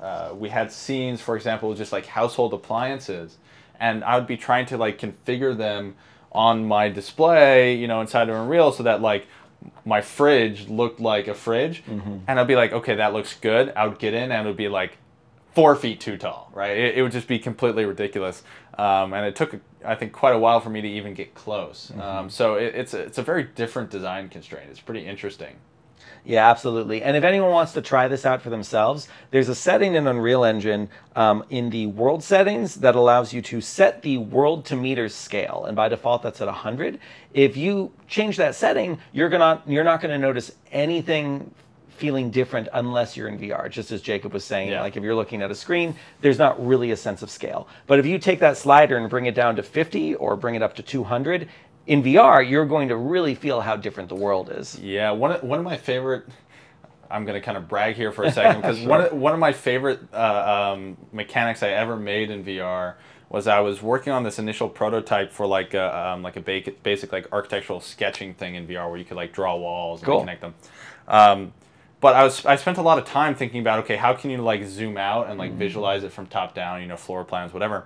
uh, 0.01 0.31
we 0.35 0.49
had 0.49 0.73
scenes, 0.73 1.21
for 1.21 1.37
example, 1.37 1.73
just 1.75 1.93
like 1.93 2.07
household 2.07 2.53
appliances, 2.53 3.37
and 3.81 4.05
I 4.05 4.17
would 4.17 4.27
be 4.27 4.37
trying 4.37 4.67
to 4.67 4.77
like 4.77 4.99
configure 4.99 5.57
them 5.57 5.95
on 6.33 6.67
my 6.67 6.89
display, 6.89 7.75
you 7.77 7.87
know, 7.87 8.01
inside 8.01 8.29
of 8.29 8.35
Unreal, 8.37 8.73
so 8.73 8.83
that 8.83 9.01
like 9.01 9.27
my 9.85 10.01
fridge 10.01 10.69
looked 10.69 11.01
like 11.01 11.29
a 11.29 11.35
fridge, 11.35 11.83
and 12.27 12.41
I'd 12.41 12.47
be 12.47 12.57
like, 12.57 12.73
okay, 12.73 12.97
that 12.97 13.13
looks 13.13 13.35
good. 13.35 13.73
I 13.77 13.87
would 13.87 13.99
get 13.99 14.15
in, 14.15 14.31
and 14.33 14.47
it 14.47 14.51
would 14.51 14.57
be 14.57 14.69
like 14.69 14.99
four 15.55 15.77
feet 15.77 16.01
too 16.01 16.17
tall, 16.19 16.51
right? 16.53 16.77
It, 16.77 16.99
it 16.99 17.03
would 17.03 17.13
just 17.13 17.29
be 17.29 17.39
completely 17.39 17.85
ridiculous, 17.85 18.43
um, 18.77 19.13
and 19.15 19.25
it 19.25 19.37
took 19.37 19.61
I 19.85 19.95
think 19.95 20.13
quite 20.13 20.35
a 20.35 20.39
while 20.39 20.61
for 20.61 20.71
me 20.71 20.81
to 20.81 20.89
even 20.89 21.15
get 21.15 21.35
close. 21.35 21.93
Um, 22.01 22.29
so 22.31 22.55
it, 22.57 22.75
it's 22.75 22.95
a, 22.95 23.01
it's 23.01 23.19
a 23.19 23.23
very 23.23 23.45
different 23.45 23.91
design 23.91 24.29
constraint. 24.29 24.69
It's 24.71 24.81
pretty 24.81 25.07
interesting. 25.07 25.57
Yeah, 26.27 26.49
absolutely. 26.51 27.03
And 27.03 27.17
if 27.19 27.23
anyone 27.25 27.51
wants 27.51 27.73
to 27.73 27.83
try 27.83 28.09
this 28.09 28.25
out 28.25 28.41
for 28.41 28.49
themselves, 28.49 29.09
there's 29.31 29.51
a 29.51 29.55
setting 29.55 29.95
in 29.95 30.07
Unreal 30.07 30.43
Engine 30.45 30.89
um, 31.15 31.45
in 31.51 31.69
the 31.69 31.87
world 31.89 32.23
settings 32.25 32.77
that 32.77 32.95
allows 32.95 33.35
you 33.35 33.43
to 33.43 33.61
set 33.61 34.01
the 34.01 34.17
world 34.17 34.65
to 34.67 34.77
meters 34.77 35.15
scale, 35.15 35.67
and 35.67 35.77
by 35.77 35.89
default 35.91 36.23
that's 36.23 36.41
at 36.41 36.47
100. 36.47 36.99
If 37.35 37.59
you 37.59 37.93
change 38.09 38.39
that 38.39 38.55
setting, 38.55 38.99
you're 39.13 39.29
gonna 39.29 39.63
you're 39.67 39.85
not 39.85 40.01
gonna 40.01 40.17
notice 40.19 40.53
anything 40.73 41.51
feeling 41.91 42.31
different 42.31 42.69
unless 42.73 43.17
you're 43.17 43.29
in 43.29 43.39
VR. 43.39 43.71
Just 43.71 43.93
as 43.93 44.03
Jacob 44.03 44.33
was 44.33 44.45
saying, 44.45 44.69
Yeah. 44.71 44.81
like 44.81 44.97
if 44.97 45.03
you're 45.05 45.15
looking 45.15 45.43
at 45.43 45.51
a 45.51 45.55
screen, 45.55 45.95
there's 46.23 46.39
not 46.39 46.65
really 46.65 46.91
a 46.91 46.97
sense 46.97 47.23
of 47.23 47.31
scale. 47.31 47.69
But 47.87 48.01
if 48.01 48.07
you 48.07 48.19
take 48.19 48.41
that 48.41 48.57
slider 48.57 48.97
and 48.97 49.09
bring 49.09 49.27
it 49.27 49.35
down 49.35 49.55
to 49.57 49.63
50 49.63 50.17
or 50.17 50.35
bring 50.37 50.57
it 50.57 50.63
up 50.63 50.75
to 50.75 50.83
200. 50.83 51.49
In 51.87 52.03
VR, 52.03 52.49
you're 52.49 52.65
going 52.67 52.89
to 52.89 52.97
really 52.97 53.35
feel 53.35 53.61
how 53.61 53.77
different 53.77 54.09
the 54.09 54.15
world 54.15 54.51
is. 54.51 54.79
Yeah, 54.79 55.11
one 55.11 55.33
of, 55.33 55.43
one 55.43 55.59
of 55.59 55.65
my 55.65 55.77
favorite. 55.77 56.25
I'm 57.11 57.27
gonna 57.27 57.41
kind 57.41 57.57
of 57.59 57.69
brag 57.69 57.95
here 57.97 58.11
for 58.11 58.25
a 58.25 58.33
second 58.33 58.63
because 58.63 58.81
one 58.87 59.03
of, 59.03 59.13
one 59.13 59.35
of 59.35 59.39
my 59.39 59.53
favorite 59.53 60.01
uh, 60.13 60.73
um, 60.75 60.97
mechanics 61.13 61.63
I 61.63 61.69
ever 61.69 61.97
made 61.97 62.31
in 62.31 62.43
VR 62.45 62.95
was 63.29 63.47
I 63.47 63.61
was 63.61 63.83
working 63.83 64.13
on 64.13 64.23
this 64.25 64.39
initial 64.39 64.69
prototype 64.69 65.31
for 65.31 65.47
like 65.47 65.75
a 65.75 65.97
um, 65.97 66.23
like 66.23 66.37
a 66.37 66.41
ba- 66.41 66.73
basic 66.83 67.13
like 67.13 67.29
architectural 67.31 67.81
sketching 67.81 68.33
thing 68.35 68.55
in 68.55 68.67
VR 68.67 68.89
where 68.89 68.97
you 68.99 69.05
could 69.05 69.17
like 69.19 69.33
draw 69.33 69.55
walls 69.55 70.01
and 70.01 70.07
Cool. 70.07 70.21
connect 70.21 70.41
them. 70.41 70.55
Um, 71.07 71.53
but 72.01 72.17
I 72.17 72.25
was 72.25 72.45
I 72.47 72.57
spent 72.57 72.79
a 72.79 72.83
lot 72.83 72.99
of 72.99 73.05
time 73.05 73.35
thinking 73.35 73.61
about 73.61 73.81
okay 73.81 73.97
how 73.97 74.15
can 74.15 74.31
you 74.31 74.39
like 74.39 74.65
zoom 74.65 74.97
out 74.97 75.29
and 75.29 75.39
like 75.39 75.53
visualize 75.53 76.03
it 76.05 76.11
from 76.13 76.27
top 76.27 76.55
down 76.55 76.81
you 76.81 76.89
know 76.89 76.97
floor 76.97 77.23
plans 77.25 77.53
whatever, 77.53 77.85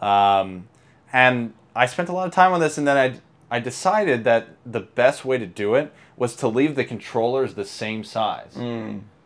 um, 0.00 0.68
and 1.12 1.52
I 1.74 1.86
spent 1.86 2.08
a 2.08 2.12
lot 2.12 2.26
of 2.28 2.32
time 2.32 2.52
on 2.52 2.60
this 2.60 2.78
and 2.78 2.86
then 2.86 2.96
I 2.96 3.20
I 3.56 3.60
decided 3.60 4.24
that 4.24 4.48
the 4.64 4.80
best 4.80 5.24
way 5.24 5.36
to 5.38 5.46
do 5.46 5.74
it 5.74 5.92
was 6.16 6.34
to 6.36 6.48
leave 6.48 6.74
the 6.74 6.84
controllers 6.84 7.54
the 7.54 7.64
same 7.64 8.02
size. 8.04 8.56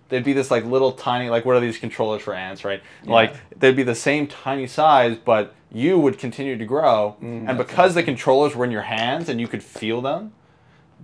They'd 0.08 0.24
be 0.24 0.32
this 0.32 0.50
like 0.50 0.64
little 0.64 0.92
tiny 0.92 1.30
like 1.30 1.44
what 1.44 1.56
are 1.56 1.60
these 1.60 1.78
controllers 1.78 2.22
for 2.22 2.34
ants 2.34 2.64
right? 2.64 2.80
Like 3.04 3.34
they'd 3.58 3.76
be 3.76 3.82
the 3.84 3.94
same 4.08 4.26
tiny 4.26 4.66
size 4.66 5.16
but 5.32 5.54
you 5.72 5.98
would 5.98 6.18
continue 6.18 6.56
to 6.58 6.64
grow 6.64 7.16
and 7.20 7.56
because 7.58 7.94
the 7.94 8.02
controllers 8.02 8.54
were 8.56 8.64
in 8.64 8.70
your 8.70 8.82
hands 8.98 9.28
and 9.28 9.40
you 9.40 9.48
could 9.48 9.62
feel 9.62 10.00
them 10.00 10.32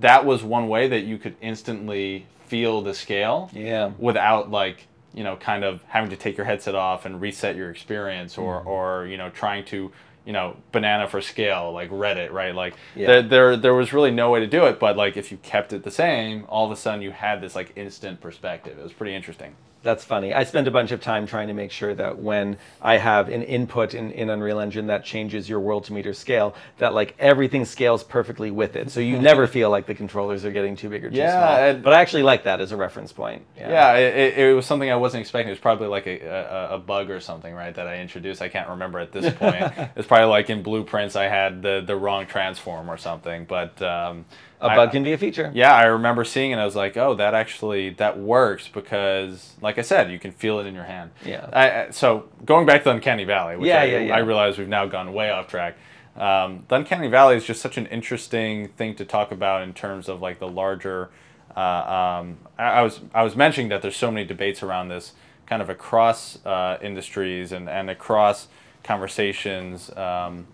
that 0.01 0.25
was 0.25 0.43
one 0.43 0.69
way 0.69 0.89
that 0.89 1.01
you 1.11 1.19
could 1.19 1.35
instantly 1.41 2.27
feel 2.47 2.81
the 2.83 2.95
scale 2.95 3.51
Yeah. 3.53 3.91
without 3.99 4.51
like 4.51 4.87
you 5.15 5.25
know 5.25 5.37
kind 5.37 5.63
of 5.65 5.83
having 5.89 6.11
to 6.11 6.17
take 6.17 6.37
your 6.39 6.47
headset 6.47 6.75
off 6.75 7.05
and 7.07 7.21
reset 7.21 7.57
your 7.57 7.71
experience 7.71 8.39
or 8.39 8.61
Mm-hmm. 8.61 8.69
or 8.69 9.07
you 9.07 9.17
know 9.17 9.31
trying 9.31 9.65
to 9.67 9.91
you 10.25 10.33
know, 10.33 10.57
banana 10.71 11.09
for 11.09 11.21
scale, 11.21 11.73
like 11.73 11.91
Reddit, 11.91 12.31
right? 12.31 12.55
Like 12.55 12.75
Yeah. 12.95 13.07
there, 13.07 13.23
there, 13.23 13.57
there 13.57 13.75
was 13.75 13.93
really 13.93 14.11
no 14.11 14.31
way 14.31 14.41
to 14.41 14.47
do 14.47 14.65
it, 14.67 14.79
but 14.79 14.97
like 14.97 15.17
if 15.17 15.33
you 15.33 15.39
kept 15.39 15.73
it 15.73 15.83
the 15.83 15.91
same, 15.91 16.45
all 16.49 16.65
of 16.67 16.71
a 16.73 16.77
sudden 16.77 17.03
you 17.03 17.11
had 17.11 17.41
this 17.41 17.55
like 17.55 17.73
instant 17.77 18.21
perspective. 18.21 18.79
It 18.79 18.83
was 18.83 18.93
pretty 18.93 19.15
interesting. 19.15 19.57
That's 19.83 20.05
funny. 20.05 20.33
I 20.33 20.45
spend 20.45 20.69
a 20.69 20.71
bunch 20.71 20.93
of 20.93 21.01
time 21.01 21.27
trying 21.27 21.49
to 21.49 21.55
make 21.55 21.73
sure 21.73 21.93
that 21.95 22.19
when 22.19 22.57
I 22.81 22.99
have 22.99 23.29
an 23.29 23.43
input 23.43 23.95
in, 23.95 24.13
in 24.13 24.31
Unreal 24.31 24.61
Engine 24.61 24.87
that 24.87 25.05
changes 25.05 25.49
your 25.49 25.59
world 25.59 25.85
to 25.85 25.93
meter 25.93 26.15
scale, 26.15 26.55
that 26.79 26.95
like 26.95 27.17
everything 27.19 27.65
scales 27.65 28.05
perfectly 28.05 28.51
with 28.53 28.77
it. 28.77 28.91
So 28.91 29.01
you 29.01 29.19
never 29.21 29.47
feel 29.49 29.71
like 29.71 29.87
the 29.87 29.95
controllers 29.95 30.45
are 30.45 30.53
getting 30.53 30.77
too 30.77 30.89
big 30.89 31.05
or 31.05 31.11
too 31.11 31.17
Yeah, 31.17 31.33
small. 31.57 31.57
and- 31.69 31.83
but 31.83 31.93
I 31.93 32.01
actually 32.01 32.23
like 32.23 32.45
that 32.45 32.61
as 32.61 32.71
a 32.71 32.77
reference 32.77 33.13
point. 33.13 33.43
Yeah, 33.57 33.95
it, 33.97 34.17
it, 34.17 34.39
it 34.39 34.55
was 34.55 34.67
something 34.67 34.89
I 34.91 34.97
wasn't 34.97 35.23
expecting. 35.23 35.49
It 35.49 35.53
was 35.53 35.59
probably 35.59 35.89
like 35.89 36.07
a, 36.07 36.21
a, 36.71 36.75
a 36.77 36.79
bug 36.79 37.11
or 37.11 37.19
something, 37.19 37.53
right? 37.53 37.75
That 37.75 37.89
I 37.89 37.99
introduced. 37.99 38.41
I 38.41 38.49
can't 38.49 38.69
remember 38.69 39.01
at 39.01 39.11
this 39.11 39.35
point. 39.35 39.57
it's 39.97 40.07
probably 40.07 40.27
like 40.27 40.49
in 40.49 40.63
blueprints 40.63 41.17
I 41.17 41.25
had 41.25 41.61
the, 41.63 41.83
the 41.85 41.97
wrong 41.97 42.27
transform 42.27 42.89
or 42.89 42.97
something. 42.97 43.47
But 43.47 43.83
um, 43.83 44.27
A 44.63 44.67
I- 44.67 44.77
bug 44.77 44.93
can 44.93 45.03
be 45.03 45.13
a 45.13 45.19
feature. 45.19 45.51
Yeah, 45.55 45.75
I 45.75 45.85
remember 45.85 46.25
seeing 46.25 46.53
it. 46.53 46.57
I 46.57 46.65
was 46.65 46.77
like, 46.77 46.97
oh, 46.97 47.15
that 47.17 47.35
actually 47.35 47.91
that 47.95 48.19
works 48.19 48.69
because, 48.69 49.53
like 49.61 49.77
I 49.79 49.83
said, 49.83 50.11
you 50.11 50.19
can 50.19 50.33
feel 50.33 50.61
it 50.61 50.67
in 50.67 50.75
your 50.75 50.85
hand. 50.85 51.11
Yeah. 51.25 51.49
I, 51.53 51.71
I- 51.71 51.91
so 51.91 52.29
going 52.45 52.65
back 52.65 52.85
to 52.85 52.91
Uncanny 52.91 53.25
Valley, 53.25 53.57
which 53.57 53.69
Yeah, 53.69 53.81
I, 53.81 53.85
yeah, 53.85 53.99
yeah. 53.99 54.15
I 54.17 54.21
realize 54.21 54.57
we've 54.59 54.69
now 54.69 54.87
gone 54.87 55.13
way 55.13 55.31
off 55.31 55.49
track. 55.49 55.77
Um, 56.17 56.65
the 56.69 56.77
Uncanny 56.77 57.09
Valley 57.09 57.37
is 57.37 57.45
just 57.45 57.61
such 57.61 57.77
an 57.79 57.87
interesting 57.87 58.69
thing 58.69 58.95
to 58.97 59.05
talk 59.05 59.33
about 59.33 59.63
in 59.63 59.73
terms 59.75 60.09
of 60.09 60.21
like 60.23 60.39
the 60.39 60.49
larger. 60.49 61.11
Uh, 61.57 61.61
um, 62.21 62.39
I, 62.59 62.83
was 62.83 63.01
I 63.15 63.23
was 63.23 63.35
mentioning 63.37 63.69
that 63.71 63.83
there's 63.83 63.97
so 63.97 64.11
many 64.11 64.27
debates 64.27 64.63
around 64.63 64.89
this 64.89 65.13
kind 65.47 65.61
of 65.61 65.69
across 65.69 66.39
uh, 66.47 66.79
industries 66.81 67.51
and, 67.53 67.69
and 67.69 67.91
across 67.91 68.49
conversations. 68.85 69.91
Um, 69.97 70.47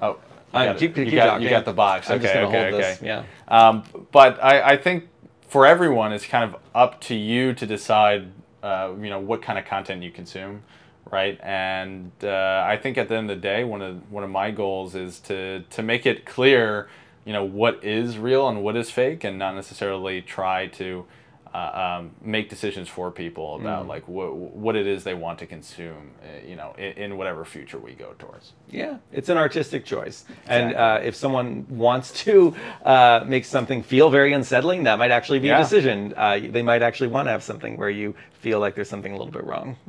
oh, 0.00 0.18
I- 0.56 0.66
got 0.66 0.76
it. 0.76 0.78
keep- 0.78 0.96
you, 0.96 1.04
keep 1.04 1.14
got, 1.14 1.40
you 1.40 1.48
got 1.50 1.64
the 1.64 1.72
box. 1.72 2.08
I'm 2.10 2.16
okay, 2.16 2.22
just 2.22 2.34
gonna 2.34 2.46
okay, 2.48 2.70
hold 2.70 2.74
okay. 2.74 2.82
this. 2.82 3.02
Yeah. 3.02 3.24
Um, 3.48 3.84
but 4.12 4.42
I, 4.42 4.72
I 4.72 4.76
think 4.76 5.08
for 5.48 5.66
everyone, 5.66 6.12
it's 6.12 6.26
kind 6.26 6.44
of 6.44 6.60
up 6.74 7.00
to 7.02 7.14
you 7.14 7.52
to 7.54 7.66
decide, 7.66 8.28
uh, 8.62 8.92
you 9.00 9.10
know, 9.10 9.20
what 9.20 9.42
kind 9.42 9.58
of 9.58 9.64
content 9.64 10.02
you 10.02 10.10
consume, 10.10 10.62
right? 11.10 11.38
And 11.42 12.10
uh, 12.22 12.64
I 12.66 12.76
think 12.80 12.98
at 12.98 13.08
the 13.08 13.16
end 13.16 13.30
of 13.30 13.36
the 13.36 13.40
day, 13.40 13.64
one 13.64 13.82
of 13.82 14.10
one 14.10 14.24
of 14.24 14.30
my 14.30 14.50
goals 14.50 14.94
is 14.94 15.20
to 15.20 15.60
to 15.70 15.82
make 15.82 16.06
it 16.06 16.24
clear, 16.26 16.88
you 17.24 17.32
know, 17.32 17.44
what 17.44 17.84
is 17.84 18.18
real 18.18 18.48
and 18.48 18.62
what 18.62 18.76
is 18.76 18.90
fake, 18.90 19.22
and 19.24 19.38
not 19.38 19.54
necessarily 19.54 20.20
try 20.22 20.66
to. 20.68 21.06
Uh, 21.54 21.98
um, 22.00 22.10
make 22.20 22.50
decisions 22.50 22.88
for 22.88 23.12
people 23.12 23.54
about 23.60 23.86
like 23.86 24.08
what 24.08 24.34
what 24.34 24.74
it 24.74 24.88
is 24.88 25.04
they 25.04 25.14
want 25.14 25.38
to 25.38 25.46
consume, 25.46 26.10
uh, 26.20 26.44
you 26.44 26.56
know, 26.56 26.74
in, 26.76 26.92
in 27.04 27.16
whatever 27.16 27.44
future 27.44 27.78
we 27.78 27.92
go 27.92 28.12
towards. 28.18 28.54
Yeah, 28.70 28.96
it's 29.12 29.28
an 29.28 29.36
artistic 29.36 29.84
choice. 29.84 30.24
And 30.48 30.74
uh, 30.74 30.98
if 31.04 31.14
someone 31.14 31.64
wants 31.68 32.10
to 32.24 32.56
uh, 32.84 33.22
make 33.24 33.44
something 33.44 33.84
feel 33.84 34.10
very 34.10 34.32
unsettling, 34.32 34.82
that 34.82 34.98
might 34.98 35.12
actually 35.12 35.38
be 35.38 35.46
Yeah. 35.46 35.60
a 35.60 35.62
decision. 35.62 36.12
Uh, 36.16 36.40
they 36.50 36.62
might 36.62 36.82
actually 36.82 37.10
want 37.10 37.26
to 37.28 37.30
have 37.30 37.44
something 37.44 37.76
where 37.76 37.90
you 37.90 38.16
feel 38.40 38.58
like 38.58 38.74
there's 38.74 38.90
something 38.90 39.12
a 39.12 39.16
little 39.16 39.32
bit 39.32 39.44
wrong. 39.44 39.76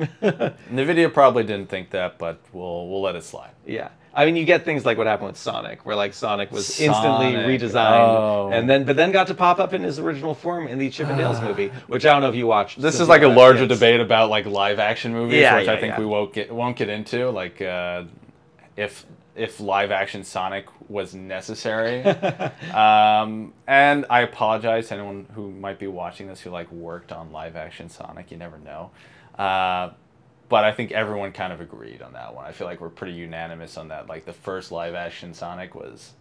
Nvidia 0.71 1.11
probably 1.11 1.43
didn't 1.43 1.69
think 1.69 1.89
that, 1.91 2.19
but 2.19 2.39
we'll 2.53 2.87
we'll 2.89 3.01
let 3.01 3.15
it 3.15 3.23
slide. 3.23 3.51
yeah. 3.65 3.89
I 4.17 4.25
mean, 4.25 4.37
you 4.37 4.45
get 4.45 4.63
things 4.63 4.85
like 4.85 4.97
what 4.97 5.07
happened 5.07 5.27
with 5.27 5.37
Sonic, 5.37 5.85
where 5.85 5.95
like 5.95 6.13
Sonic 6.13 6.49
was 6.51 6.79
instantly 6.79 7.33
redesigned, 7.33 8.07
Oh. 8.07 8.49
and 8.53 8.69
then 8.69 8.85
but 8.85 8.95
then 8.95 9.11
got 9.11 9.27
to 9.27 9.33
pop 9.33 9.59
up 9.59 9.73
in 9.73 9.83
his 9.83 9.99
original 9.99 10.33
form 10.33 10.67
in 10.67 10.79
the 10.79 10.89
Chip 10.89 11.09
and 11.09 11.17
Dale's 11.17 11.41
movie, 11.47 11.67
which 11.87 12.05
I 12.05 12.13
don't 12.13 12.21
know 12.21 12.29
if 12.29 12.35
you 12.35 12.47
watched. 12.47 12.81
This 12.81 12.99
is 13.01 13.09
like 13.09 13.23
a 13.23 13.27
larger 13.27 13.67
kids. 13.67 13.77
debate 13.79 13.99
about 13.99 14.29
like 14.29 14.45
live 14.45 14.79
action 14.79 15.11
movies, 15.11 15.41
Yeah, 15.41 15.57
which 15.57 15.65
yeah, 15.67 15.73
I 15.73 15.79
think 15.81 15.93
yeah. 15.95 15.99
we 15.99 16.05
won't 16.05 16.33
get 16.33 16.49
won't 16.51 16.77
get 16.77 16.87
into. 16.89 17.29
Like 17.29 17.61
uh, 17.61 18.03
if 18.77 19.05
if 19.35 19.59
live 19.59 19.91
action 19.91 20.23
Sonic 20.23 20.67
was 20.87 21.13
necessary. 21.13 22.01
um, 22.73 23.53
and 23.67 24.05
I 24.09 24.21
apologize 24.21 24.87
to 24.89 24.93
anyone 24.95 25.27
who 25.33 25.51
might 25.51 25.77
be 25.79 25.87
watching 25.87 26.27
this 26.27 26.39
who 26.39 26.51
like 26.51 26.71
worked 26.71 27.11
on 27.11 27.31
live 27.33 27.55
action 27.57 27.89
Sonic. 27.89 28.31
You 28.31 28.37
never 28.37 28.57
know. 28.59 28.91
Uh, 29.37 29.89
but 30.49 30.63
I 30.63 30.71
think 30.71 30.91
everyone 30.91 31.31
kind 31.31 31.51
of 31.53 31.61
agreed 31.61 32.01
on 32.01 32.13
that 32.13 32.35
one. 32.35 32.45
I 32.45 32.51
feel 32.51 32.67
like 32.67 32.81
we're 32.81 32.89
pretty 32.89 33.13
unanimous 33.13 33.77
on 33.77 33.87
that. 33.89 34.07
Like 34.07 34.25
the 34.25 34.33
first 34.33 34.71
live 34.71 34.93
action 34.95 35.33
Sonic 35.33 35.75
was, 35.75 36.13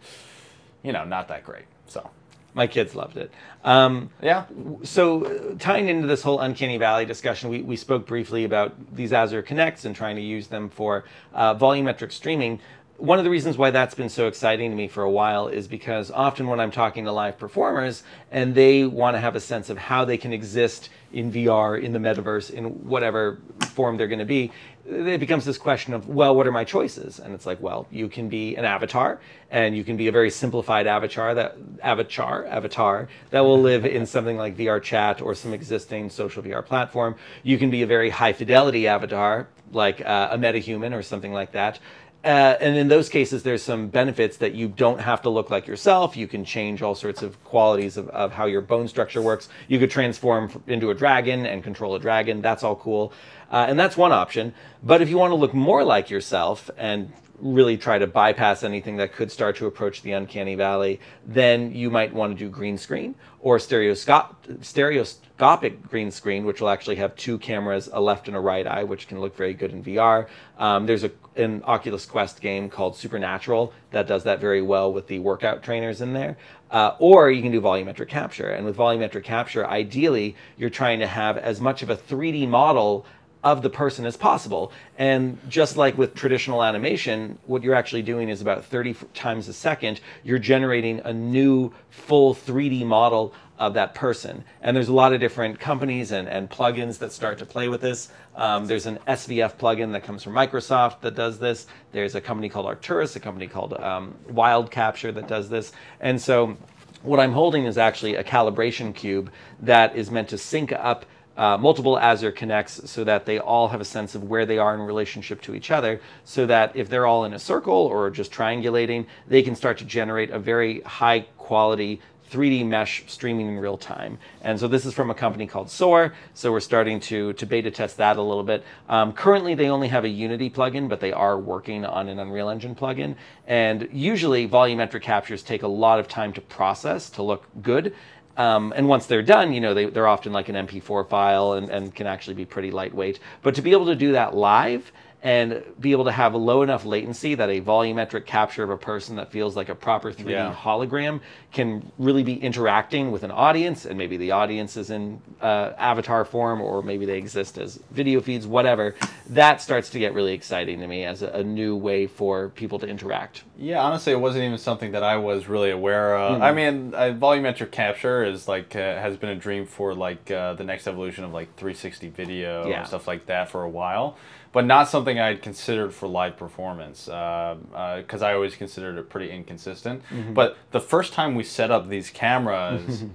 you 0.83 0.91
know, 0.93 1.05
not 1.05 1.27
that 1.29 1.43
great. 1.43 1.65
So 1.87 2.09
My 2.55 2.67
kids 2.67 2.95
loved 2.95 3.17
it. 3.17 3.31
Um, 3.65 4.09
yeah, 4.21 4.45
so 4.83 5.55
tying 5.59 5.89
into 5.89 6.07
this 6.07 6.21
whole 6.23 6.39
uncanny 6.39 6.77
valley 6.77 7.05
discussion 7.05 7.49
we, 7.49 7.61
we 7.61 7.75
spoke 7.75 8.07
briefly 8.07 8.45
about 8.45 8.95
these 8.95 9.11
azure 9.13 9.43
kinects 9.43 9.83
and 9.85 9.95
trying 9.95 10.15
to 10.15 10.21
use 10.21 10.47
them 10.47 10.69
for 10.69 11.03
uh, 11.33 11.53
volumetric 11.55 12.11
streaming 12.13 12.59
one 12.97 13.17
of 13.17 13.25
the 13.25 13.29
reasons 13.29 13.57
why 13.57 13.71
that's 13.71 13.93
been 13.93 14.09
so 14.09 14.27
exciting 14.27 14.71
to 14.71 14.75
me 14.75 14.87
for 14.87 15.03
a 15.03 15.09
while 15.09 15.47
is 15.47 15.67
because 15.67 16.11
often 16.11 16.47
when 16.47 16.59
i'm 16.59 16.71
talking 16.71 17.05
to 17.05 17.11
live 17.11 17.37
performers 17.37 18.03
and 18.31 18.55
they 18.55 18.85
want 18.85 19.15
to 19.15 19.19
have 19.19 19.35
a 19.35 19.39
sense 19.39 19.69
of 19.69 19.77
how 19.77 20.05
they 20.05 20.17
can 20.17 20.31
exist 20.31 20.89
in 21.11 21.31
vr 21.31 21.81
in 21.81 21.93
the 21.93 21.99
metaverse 21.99 22.51
in 22.51 22.65
whatever 22.87 23.39
form 23.73 23.97
they're 23.97 24.07
going 24.07 24.19
to 24.19 24.25
be 24.25 24.51
it 24.87 25.19
becomes 25.19 25.45
this 25.45 25.57
question 25.57 25.93
of 25.93 26.07
well 26.07 26.35
what 26.35 26.45
are 26.45 26.51
my 26.51 26.63
choices? 26.63 27.19
And 27.19 27.33
it's 27.33 27.45
like 27.45 27.59
well 27.59 27.87
you 27.89 28.07
can 28.07 28.29
be 28.29 28.55
an 28.55 28.65
avatar 28.65 29.19
and 29.49 29.75
you 29.75 29.83
can 29.83 29.97
be 29.97 30.07
a 30.07 30.11
very 30.11 30.29
simplified 30.29 30.85
avatar 30.85 31.33
that 31.33 31.57
avatar 31.81 32.45
avatar 32.45 33.07
that 33.31 33.41
will 33.41 33.59
live 33.59 33.85
in 33.85 34.05
something 34.05 34.37
like 34.37 34.55
vr 34.55 34.81
chat 34.81 35.21
or 35.21 35.33
some 35.33 35.53
existing 35.53 36.09
social 36.09 36.43
vr 36.43 36.63
platform. 36.63 37.15
You 37.41 37.57
can 37.57 37.71
be 37.71 37.81
a 37.81 37.87
very 37.87 38.09
high 38.11 38.33
fidelity 38.33 38.87
avatar 38.87 39.47
like 39.71 40.01
uh, 40.01 40.29
a 40.31 40.37
metahuman 40.37 40.93
or 40.93 41.01
something 41.01 41.33
like 41.33 41.53
that 41.53 41.79
uh, 42.25 42.57
and 42.59 42.75
in 42.75 42.87
those 42.87 43.07
cases, 43.07 43.43
there's 43.43 43.61
some 43.61 43.87
benefits 43.87 44.37
that 44.37 44.55
you 44.55 44.67
don't 44.67 44.99
have 44.99 45.21
to 45.21 45.29
look 45.29 45.51
like 45.51 45.67
yourself. 45.67 46.17
You 46.17 46.27
can 46.27 46.43
change 46.43 46.81
all 46.81 46.95
sorts 46.95 47.21
of 47.21 47.41
qualities 47.43 47.97
of, 47.97 48.09
of 48.09 48.33
how 48.33 48.45
your 48.45 48.61
bone 48.61 48.87
structure 48.87 49.21
works. 49.21 49.47
You 49.67 49.77
could 49.77 49.91
transform 49.91 50.63
into 50.65 50.89
a 50.89 50.95
dragon 50.95 51.45
and 51.45 51.63
control 51.63 51.93
a 51.93 51.99
dragon. 51.99 52.41
That's 52.41 52.63
all 52.63 52.75
cool. 52.75 53.13
Uh, 53.51 53.67
and 53.69 53.79
that's 53.79 53.95
one 53.95 54.11
option. 54.11 54.55
But 54.81 55.03
if 55.03 55.09
you 55.09 55.19
want 55.19 55.31
to 55.31 55.35
look 55.35 55.53
more 55.53 55.83
like 55.83 56.09
yourself 56.09 56.71
and 56.77 57.13
really 57.39 57.77
try 57.77 57.97
to 57.97 58.07
bypass 58.07 58.63
anything 58.63 58.97
that 58.97 59.13
could 59.13 59.31
start 59.31 59.57
to 59.57 59.67
approach 59.67 60.01
the 60.01 60.11
uncanny 60.11 60.55
valley, 60.55 60.99
then 61.25 61.73
you 61.73 61.89
might 61.89 62.13
want 62.13 62.37
to 62.37 62.45
do 62.45 62.49
green 62.49 62.77
screen 62.77 63.15
or 63.39 63.57
stereoscop- 63.57 64.63
stereoscopic 64.63 65.87
green 65.87 66.09
screen, 66.09 66.45
which 66.45 66.61
will 66.61 66.69
actually 66.69 66.95
have 66.95 67.15
two 67.15 67.37
cameras, 67.37 67.87
a 67.93 68.01
left 68.01 68.27
and 68.27 68.35
a 68.35 68.39
right 68.39 68.65
eye, 68.65 68.83
which 68.83 69.07
can 69.07 69.19
look 69.19 69.35
very 69.35 69.53
good 69.53 69.71
in 69.71 69.83
VR. 69.83 70.27
Um, 70.57 70.85
there's 70.85 71.03
a, 71.03 71.11
an 71.35 71.61
Oculus 71.65 72.05
Quest 72.05 72.41
game 72.41 72.69
called 72.69 72.95
Supernatural 72.95 73.71
that 73.91 74.07
does 74.07 74.23
that 74.23 74.39
very 74.39 74.61
well 74.61 74.91
with 74.91 75.07
the 75.07 75.19
workout 75.19 75.61
trainers 75.61 76.01
in 76.01 76.13
there. 76.13 76.37
Uh, 76.71 76.95
or 76.97 77.29
you 77.29 77.41
can 77.43 77.51
do 77.51 77.61
volumetric 77.61 78.09
capture. 78.09 78.49
And 78.49 78.65
with 78.65 78.75
volumetric 78.75 79.23
capture, 79.23 79.67
ideally, 79.67 80.35
you're 80.57 80.71
trying 80.71 80.99
to 80.99 81.07
have 81.07 81.37
as 81.37 81.61
much 81.61 81.83
of 81.83 81.89
a 81.89 81.95
3D 81.95 82.47
model 82.47 83.05
of 83.45 83.61
the 83.61 83.69
person 83.69 84.07
as 84.07 84.17
possible. 84.17 84.71
And 84.97 85.37
just 85.47 85.77
like 85.77 85.99
with 85.99 86.15
traditional 86.15 86.63
animation, 86.63 87.37
what 87.45 87.61
you're 87.61 87.75
actually 87.75 88.01
doing 88.01 88.27
is 88.27 88.41
about 88.41 88.65
30 88.65 88.95
times 89.13 89.47
a 89.47 89.53
second, 89.53 90.01
you're 90.23 90.39
generating 90.39 90.99
a 91.05 91.13
new 91.13 91.71
full 91.91 92.33
3D 92.33 92.83
model 92.85 93.35
of 93.59 93.75
that 93.75 93.93
person. 93.93 94.43
And 94.61 94.75
there's 94.75 94.89
a 94.89 94.93
lot 94.93 95.13
of 95.13 95.19
different 95.19 95.59
companies 95.59 96.11
and, 96.11 96.27
and 96.27 96.49
plugins 96.49 96.97
that 96.97 97.13
start 97.13 97.37
to 97.37 97.45
play 97.45 97.69
with 97.69 97.81
this. 97.81 98.09
Um, 98.35 98.65
there's 98.65 98.87
an 98.87 98.97
SVF 99.07 99.57
plugin 99.57 99.91
that 99.91 100.03
comes 100.03 100.23
from 100.23 100.33
Microsoft 100.33 101.01
that 101.01 101.13
does 101.13 101.37
this. 101.37 101.67
There's 101.91 102.15
a 102.15 102.21
company 102.21 102.49
called 102.49 102.65
Arcturus, 102.65 103.15
a 103.15 103.19
company 103.19 103.47
called 103.47 103.75
um, 103.75 104.15
Wild 104.27 104.71
Capture 104.71 105.11
that 105.11 105.27
does 105.27 105.49
this. 105.49 105.71
And 105.99 106.19
so 106.19 106.57
what 107.03 107.19
I'm 107.19 107.31
holding 107.31 107.65
is 107.65 107.77
actually 107.77 108.15
a 108.15 108.23
calibration 108.23 108.93
cube 108.93 109.31
that 109.61 109.95
is 109.95 110.09
meant 110.09 110.29
to 110.29 110.37
sync 110.39 110.71
up 110.71 111.05
uh, 111.37 111.57
multiple 111.57 111.97
Azure 111.97 112.31
Kinects 112.31 112.87
so 112.87 113.03
that 113.03 113.25
they 113.25 113.39
all 113.39 113.67
have 113.67 113.81
a 113.81 113.85
sense 113.85 114.15
of 114.15 114.23
where 114.23 114.45
they 114.45 114.57
are 114.57 114.73
in 114.73 114.81
relationship 114.81 115.41
to 115.41 115.55
each 115.55 115.71
other, 115.71 116.01
so 116.23 116.45
that 116.45 116.75
if 116.75 116.89
they're 116.89 117.05
all 117.05 117.25
in 117.25 117.33
a 117.33 117.39
circle 117.39 117.73
or 117.73 118.09
just 118.09 118.31
triangulating, 118.31 119.05
they 119.27 119.41
can 119.41 119.55
start 119.55 119.77
to 119.79 119.85
generate 119.85 120.29
a 120.29 120.39
very 120.39 120.81
high 120.81 121.21
quality 121.37 122.01
3D 122.31 122.65
mesh 122.65 123.03
streaming 123.07 123.47
in 123.47 123.59
real 123.59 123.77
time. 123.77 124.17
And 124.41 124.59
so 124.59 124.67
this 124.67 124.85
is 124.85 124.93
from 124.93 125.09
a 125.09 125.13
company 125.13 125.45
called 125.47 125.69
Soar. 125.69 126.13
So 126.33 126.51
we're 126.51 126.59
starting 126.59 126.99
to, 127.01 127.33
to 127.33 127.45
beta 127.45 127.71
test 127.71 127.97
that 127.97 128.17
a 128.17 128.21
little 128.21 128.43
bit. 128.43 128.63
Um, 128.89 129.13
currently, 129.13 129.55
they 129.55 129.69
only 129.69 129.87
have 129.89 130.05
a 130.05 130.09
Unity 130.09 130.49
plugin, 130.49 130.89
but 130.89 130.99
they 130.99 131.11
are 131.11 131.37
working 131.37 131.85
on 131.85 132.09
an 132.09 132.19
Unreal 132.19 132.49
Engine 132.49 132.75
plugin. 132.75 133.15
And 133.47 133.87
usually, 133.91 134.47
volumetric 134.47 135.01
captures 135.01 135.43
take 135.43 135.63
a 135.63 135.67
lot 135.67 135.99
of 135.99 136.07
time 136.07 136.33
to 136.33 136.41
process 136.41 137.09
to 137.11 137.23
look 137.23 137.45
good. 137.61 137.93
Um, 138.37 138.73
and 138.75 138.87
once 138.87 139.05
they're 139.05 139.21
done, 139.21 139.53
you 139.53 139.61
know, 139.61 139.73
they, 139.73 139.85
they're 139.85 140.07
often 140.07 140.33
like 140.33 140.49
an 140.49 140.55
MP4 140.55 141.07
file 141.07 141.53
and, 141.53 141.69
and 141.69 141.93
can 141.95 142.07
actually 142.07 142.33
be 142.33 142.45
pretty 142.45 142.71
lightweight. 142.71 143.19
But 143.41 143.55
to 143.55 143.61
be 143.61 143.71
able 143.71 143.85
to 143.87 143.95
do 143.95 144.11
that 144.13 144.35
live 144.35 144.91
and 145.25 145.63
be 145.79 145.91
able 145.91 146.03
to 146.05 146.11
have 146.11 146.35
a 146.35 146.37
low 146.37 146.61
enough 146.61 146.85
latency 146.85 147.33
that 147.33 147.49
a 147.49 147.59
volumetric 147.59 148.27
capture 148.27 148.61
of 148.63 148.69
a 148.69 148.77
person 148.77 149.15
that 149.15 149.31
feels 149.31 149.55
like 149.55 149.69
a 149.69 149.73
proper 149.73 150.11
3D 150.11 150.29
Yeah. 150.29 150.53
hologram 150.53 151.19
can 151.51 151.91
really 151.97 152.21
be 152.21 152.35
interacting 152.35 153.11
with 153.11 153.23
an 153.23 153.31
audience, 153.31 153.85
and 153.85 153.97
maybe 153.97 154.17
the 154.17 154.29
audience 154.29 154.77
is 154.77 154.91
in 154.91 155.19
uh, 155.41 155.71
avatar 155.79 156.25
form, 156.25 156.61
or 156.61 156.83
maybe 156.83 157.07
they 157.07 157.17
exist 157.17 157.57
as 157.57 157.79
video 157.89 158.21
feeds, 158.21 158.45
whatever. 158.45 158.93
That 159.29 159.61
starts 159.61 159.89
to 159.91 159.99
get 159.99 160.13
really 160.13 160.33
exciting 160.33 160.79
to 160.81 160.85
me 160.87 161.05
as 161.05 161.23
a, 161.23 161.29
a 161.29 161.43
new 161.43 161.75
way 161.75 162.05
for 162.05 162.49
people 162.49 162.77
to 162.79 162.87
interact. 162.87 163.41
Yeah, 163.57 163.81
honestly, 163.81 164.13
it 164.13 164.19
wasn't 164.19 164.43
even 164.43 164.59
something 164.59 164.91
that 164.91 165.01
I 165.01 165.17
was 165.17 165.47
really 165.47 165.71
aware 165.71 166.15
of. 166.17 166.37
Hmm. 166.37 166.43
I 166.43 166.51
mean, 166.53 166.93
uh, 166.93 167.15
volumetric 167.17 167.71
capture 167.71 168.23
is 168.23 168.47
like 168.47 168.75
uh, 168.75 168.79
has 169.01 169.17
been 169.17 169.29
a 169.29 169.35
dream 169.35 169.65
for 169.65 169.95
like 169.95 170.29
uh, 170.29 170.53
the 170.53 170.63
next 170.63 170.85
evolution 170.87 171.23
of 171.23 171.33
like 171.33 171.47
360 171.55 172.09
video 172.09 172.67
Yeah. 172.69 172.79
and 172.81 172.87
stuff 172.87 173.07
like 173.07 173.25
that 173.25 173.49
for 173.49 173.63
a 173.63 173.69
while, 173.69 174.17
but 174.55 174.65
not 174.65 174.87
something 174.87 175.19
I'd 175.19 175.41
considered 175.41 175.93
for 175.93 176.07
live 176.07 176.37
performance 176.37 177.07
because 177.07 178.21
I 178.21 178.33
always 178.33 178.55
considered 178.55 178.97
it 178.97 179.09
pretty 179.09 179.29
inconsistent. 179.29 180.01
Mm-hmm. 180.09 180.33
But 180.33 180.55
the 180.71 180.79
first 180.79 181.11
time 181.11 181.35
we 181.35 181.43
set 181.43 181.71
up 181.71 181.89
these 181.89 182.09
cameras. 182.09 183.03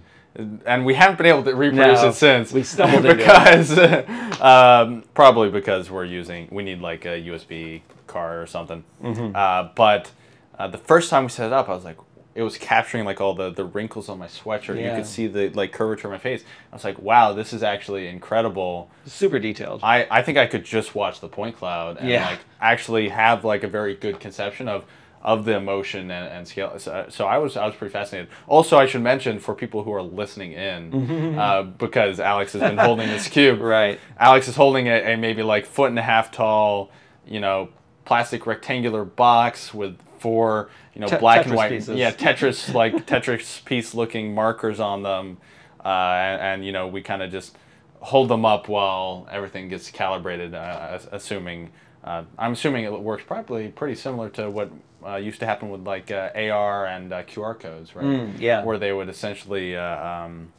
And 0.64 0.86
we 0.86 0.94
haven't 0.94 1.16
been 1.16 1.26
able 1.26 1.42
to 1.42 1.56
reproduce 1.56 2.02
No, 2.02 2.08
it 2.10 2.12
since. 2.12 2.52
we 2.52 2.62
stumbled 2.62 3.04
into 3.04 3.10
it. 3.10 3.16
because 3.16 3.76
um, 4.40 5.02
probably 5.12 5.50
because 5.50 5.90
we're 5.90 6.04
using 6.04 6.46
we 6.52 6.62
need 6.62 6.80
like 6.80 7.04
a 7.04 7.20
USB 7.20 7.82
card 8.06 8.40
or 8.40 8.46
something. 8.46 8.84
Mm-hmm. 9.02 9.34
Uh, 9.34 9.70
but 9.74 10.12
uh, 10.56 10.68
the 10.68 10.78
first 10.78 11.10
time 11.10 11.24
we 11.24 11.30
set 11.30 11.48
it 11.48 11.52
up, 11.52 11.68
I 11.68 11.74
was 11.74 11.84
like, 11.84 11.98
it 12.34 12.42
was 12.42 12.56
capturing 12.58 13.04
like 13.04 13.20
all 13.20 13.34
the 13.34 13.50
the 13.50 13.64
wrinkles 13.64 14.08
on 14.08 14.18
my 14.18 14.26
sweatshirt. 14.28 14.76
You 14.82 14.94
could 14.94 15.06
see 15.06 15.26
the 15.26 15.48
like 15.50 15.72
curvature 15.72 16.06
of 16.08 16.12
my 16.12 16.18
face. 16.18 16.44
I 16.72 16.76
was 16.76 16.84
like, 16.84 16.98
wow, 17.00 17.32
this 17.32 17.52
is 17.52 17.62
actually 17.62 18.06
incredible. 18.08 18.90
Super 19.06 19.38
detailed. 19.38 19.80
I, 19.82 20.06
I 20.10 20.22
think 20.22 20.38
I 20.38 20.46
could 20.46 20.64
just 20.64 20.94
watch 20.94 21.20
the 21.20 21.28
point 21.28 21.56
cloud 21.56 21.96
and 21.98 22.08
Yeah. 22.08 22.26
like 22.26 22.38
actually 22.60 23.08
have 23.08 23.44
like 23.44 23.64
a 23.64 23.68
very 23.68 23.94
good 23.94 24.20
conception 24.20 24.68
of 24.68 24.84
of 25.22 25.44
the 25.44 25.54
emotion 25.54 26.10
and, 26.10 26.28
and 26.32 26.48
scale. 26.48 26.78
So, 26.78 27.04
so 27.10 27.26
I 27.26 27.36
was 27.38 27.56
I 27.56 27.66
was 27.66 27.74
pretty 27.74 27.92
fascinated. 27.92 28.30
Also, 28.46 28.78
I 28.78 28.86
should 28.86 29.02
mention 29.02 29.38
for 29.38 29.54
people 29.54 29.82
who 29.82 29.92
are 29.92 30.00
listening 30.02 30.52
in, 30.52 31.38
uh, 31.38 31.62
because 31.64 32.20
Alex 32.20 32.54
has 32.54 32.62
been 32.62 32.78
holding 32.78 33.08
this 33.08 33.28
cube. 33.36 33.60
Right. 33.60 34.00
Alex 34.18 34.48
is 34.48 34.56
holding 34.56 34.86
a, 34.88 35.12
a 35.14 35.16
maybe 35.16 35.42
like 35.42 35.66
foot 35.66 35.90
and 35.90 35.98
a 35.98 36.02
half 36.02 36.30
tall, 36.32 36.90
you 37.26 37.38
know, 37.40 37.68
plastic 38.06 38.46
rectangular 38.46 39.04
box 39.04 39.74
with 39.74 39.98
four, 40.18 40.70
you 40.94 41.00
know, 41.00 41.06
Te- 41.06 41.18
black 41.18 41.46
and 41.46 41.54
white, 41.54 41.70
pieces. 41.70 41.96
yeah, 41.96 42.10
Tetris 42.10 42.72
like 42.74 43.06
Tetris 43.06 43.64
piece 43.64 43.94
looking 43.94 44.34
markers 44.34 44.80
on 44.80 45.02
them, 45.02 45.38
uh, 45.84 45.88
and, 45.88 46.40
and 46.40 46.66
you 46.66 46.72
know 46.72 46.86
we 46.88 47.02
kind 47.02 47.22
of 47.22 47.30
just 47.30 47.56
hold 48.00 48.28
them 48.28 48.44
up 48.44 48.68
while 48.68 49.28
everything 49.30 49.68
gets 49.68 49.90
calibrated. 49.90 50.54
Uh, 50.54 50.98
assuming, 51.12 51.70
uh, 52.04 52.24
I'm 52.38 52.52
assuming 52.52 52.84
it 52.84 52.92
works 53.00 53.24
probably 53.26 53.68
pretty 53.68 53.94
similar 53.94 54.28
to 54.30 54.50
what 54.50 54.70
uh, 55.06 55.16
used 55.16 55.40
to 55.40 55.46
happen 55.46 55.70
with 55.70 55.86
like 55.86 56.10
uh, 56.10 56.30
AR 56.34 56.86
and 56.86 57.12
uh, 57.12 57.22
QR 57.24 57.58
codes, 57.58 57.94
right? 57.94 58.04
Mm, 58.04 58.40
yeah. 58.40 58.64
Where 58.64 58.78
they 58.78 58.92
would 58.92 59.08
essentially 59.08 59.76
uh, 59.76 60.06
um, 60.24 60.52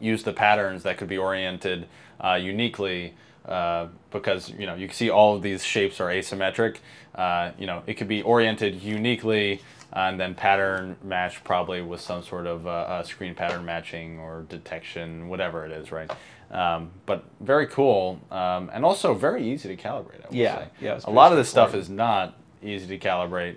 use 0.00 0.22
the 0.22 0.32
patterns 0.32 0.82
that 0.82 0.98
could 0.98 1.08
be 1.08 1.18
oriented 1.18 1.86
uh, 2.20 2.34
uniquely 2.34 3.14
uh, 3.46 3.86
because 4.10 4.50
you 4.50 4.66
know 4.66 4.74
you 4.74 4.86
can 4.86 4.94
see 4.94 5.10
all 5.10 5.34
of 5.36 5.42
these 5.42 5.64
shapes 5.64 6.00
are 6.00 6.08
asymmetric. 6.08 6.78
Uh, 7.14 7.52
you 7.58 7.66
know 7.66 7.82
it 7.86 7.94
could 7.94 8.08
be 8.08 8.22
oriented 8.22 8.82
uniquely 8.82 9.60
and 9.92 10.18
then 10.18 10.34
pattern 10.34 10.96
match 11.04 11.44
probably 11.44 11.82
with 11.82 12.00
some 12.00 12.22
sort 12.22 12.46
of 12.46 12.66
uh, 12.66 12.70
uh, 12.70 13.02
screen 13.02 13.34
pattern 13.34 13.64
matching 13.64 14.18
or 14.18 14.46
detection, 14.48 15.28
whatever 15.28 15.66
it 15.66 15.72
is, 15.72 15.92
right? 15.92 16.10
Um, 16.50 16.90
but 17.06 17.24
very 17.40 17.66
cool 17.66 18.20
um, 18.30 18.70
and 18.72 18.84
also 18.84 19.14
very 19.14 19.46
easy 19.50 19.74
to 19.74 19.82
calibrate. 19.82 20.22
I 20.24 20.28
would 20.28 20.34
Yeah, 20.36 20.58
say. 20.58 20.68
yeah, 20.80 21.00
a 21.04 21.10
lot 21.10 21.32
of 21.32 21.38
this 21.38 21.48
stuff 21.48 21.74
is 21.74 21.90
not 21.90 22.38
easy 22.62 22.86
to 22.98 22.98
calibrate. 23.08 23.56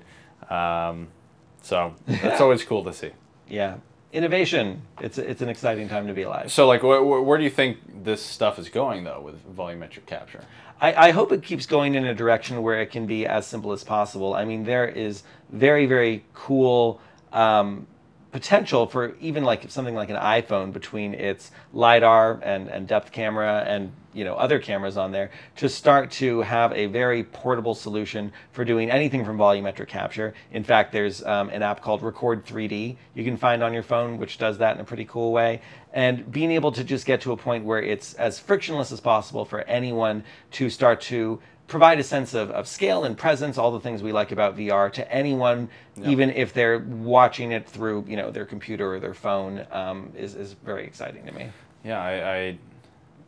Um, 0.52 1.08
so 1.62 1.96
that's 2.06 2.42
always 2.42 2.64
cool 2.64 2.84
to 2.84 2.94
see. 2.94 3.12
Yeah. 3.50 3.76
Innovation. 4.16 4.82
It's 5.01 5.18
it's 5.18 5.41
an 5.41 5.49
exciting 5.49 5.89
time 5.89 6.07
to 6.07 6.13
be 6.13 6.22
alive. 6.22 6.49
So, 6.49 6.68
like, 6.68 6.80
wh- 6.80 7.03
wh- 7.03 7.26
where 7.28 7.38
do 7.38 7.43
you 7.43 7.49
think 7.49 8.03
this 8.05 8.22
stuff 8.22 8.57
is 8.57 8.70
going, 8.70 9.03
though, 9.03 9.20
with 9.20 9.36
volumetric 9.57 10.05
capture? 10.05 10.41
I, 10.80 11.07
I 11.07 11.11
hope 11.11 11.34
it 11.34 11.43
keeps 11.43 11.66
going 11.66 11.95
in 11.95 12.05
a 12.05 12.16
direction 12.16 12.61
where 12.63 12.82
it 12.82 12.91
can 12.91 13.05
be 13.07 13.26
as 13.26 13.45
simple 13.45 13.74
as 13.74 13.84
possible. 13.84 14.34
I 14.34 14.45
mean, 14.45 14.63
there 14.63 14.88
is 14.88 15.24
very, 15.51 15.86
very 15.86 16.24
cool 16.34 17.01
um, 17.34 17.88
potential 18.36 18.86
for 18.86 19.16
even 19.22 19.46
like 19.46 19.72
something 19.72 19.96
like 19.96 20.10
an 20.10 20.18
iPhone 20.18 20.74
between 20.74 21.14
its 21.14 21.52
lidar 21.72 22.38
and, 22.44 22.68
and 22.68 22.86
depth 22.86 23.14
camera 23.14 23.64
and 23.66 23.94
you 24.12 24.26
know 24.26 24.36
other 24.36 24.60
cameras 24.60 24.98
on 24.98 25.14
there 25.14 25.32
to 25.56 25.70
start 25.70 26.12
to 26.12 26.42
have 26.42 26.74
a 26.74 26.88
very 26.88 27.24
portable 27.24 27.74
solution 27.74 28.34
for 28.52 28.66
doing 28.66 28.92
anything 28.92 29.24
from 29.24 29.38
volumetric 29.38 29.88
capture. 29.88 30.34
In 30.52 30.66
fact, 30.66 30.92
there's 30.92 31.24
um, 31.24 31.48
an 31.48 31.64
app 31.64 31.82
called 31.82 32.04
Record 32.04 32.46
3D 32.46 32.98
you 33.14 33.24
can 33.24 33.38
find 33.38 33.64
on 33.64 33.74
your 33.74 33.84
phone, 33.84 34.18
which 34.18 34.38
does 34.38 34.58
that 34.58 34.76
in 34.76 34.82
a 34.82 34.86
pretty 34.86 35.06
cool 35.06 35.32
way. 35.32 35.62
And 35.94 36.30
being 36.30 36.52
able 36.52 36.74
to 36.74 36.84
just 36.84 37.06
get 37.06 37.22
to 37.22 37.32
a 37.32 37.38
point 37.38 37.64
where 37.64 37.82
it's 37.82 38.16
as 38.16 38.38
frictionless 38.38 38.92
as 38.92 39.00
possible 39.00 39.46
for 39.46 39.62
anyone 39.62 40.26
to 40.52 40.70
start 40.70 41.00
to 41.04 41.40
provide 41.68 41.99
a 41.99 42.03
sense 42.03 42.34
of, 42.34 42.51
of 42.51 42.68
scale 42.68 43.03
and 43.03 43.18
presence, 43.18 43.57
all 43.57 43.72
the 43.72 43.80
things 43.80 44.03
we 44.03 44.11
like 44.11 44.32
about 44.32 44.57
VR 44.57 44.91
to 44.93 45.11
anyone, 45.11 45.70
even 46.03 46.30
if 46.30 46.53
they're 46.53 46.80
watching 46.80 47.51
it 47.51 47.68
through 47.68 48.05
you 48.07 48.18
know 48.18 48.32
their 48.32 48.45
computer 48.45 48.93
or 48.93 48.99
their 48.99 49.13
phone, 49.13 49.66
um, 49.72 50.11
is, 50.16 50.36
is 50.36 50.53
very 50.53 50.86
exciting 50.86 51.26
to 51.26 51.32
me. 51.32 51.49
Yeah, 51.84 52.01
I, 52.01 52.36
I, 52.36 52.57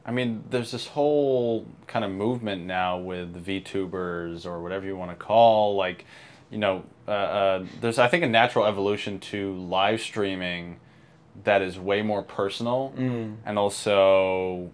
I 0.05 0.11
mean, 0.11 0.43
there's 0.49 0.71
this 0.71 0.87
whole 0.87 1.65
kind 1.85 2.03
of 2.03 2.11
movement 2.11 2.65
now 2.65 2.97
with 2.97 3.45
VTubers 3.45 4.45
or 4.45 4.61
whatever 4.61 4.85
you 4.85 4.95
want 4.97 5.11
to 5.11 5.17
call, 5.17 5.75
like, 5.75 6.05
you 6.49 6.57
know, 6.57 6.83
uh, 7.07 7.11
uh, 7.11 7.65
there's 7.81 7.99
I 7.99 8.07
think 8.07 8.23
a 8.23 8.27
natural 8.27 8.65
evolution 8.65 9.19
to 9.19 9.53
live 9.55 10.01
streaming 10.01 10.79
that 11.43 11.61
is 11.61 11.77
way 11.77 12.01
more 12.01 12.23
personal 12.23 12.93
and 13.45 13.59
also 13.59 14.71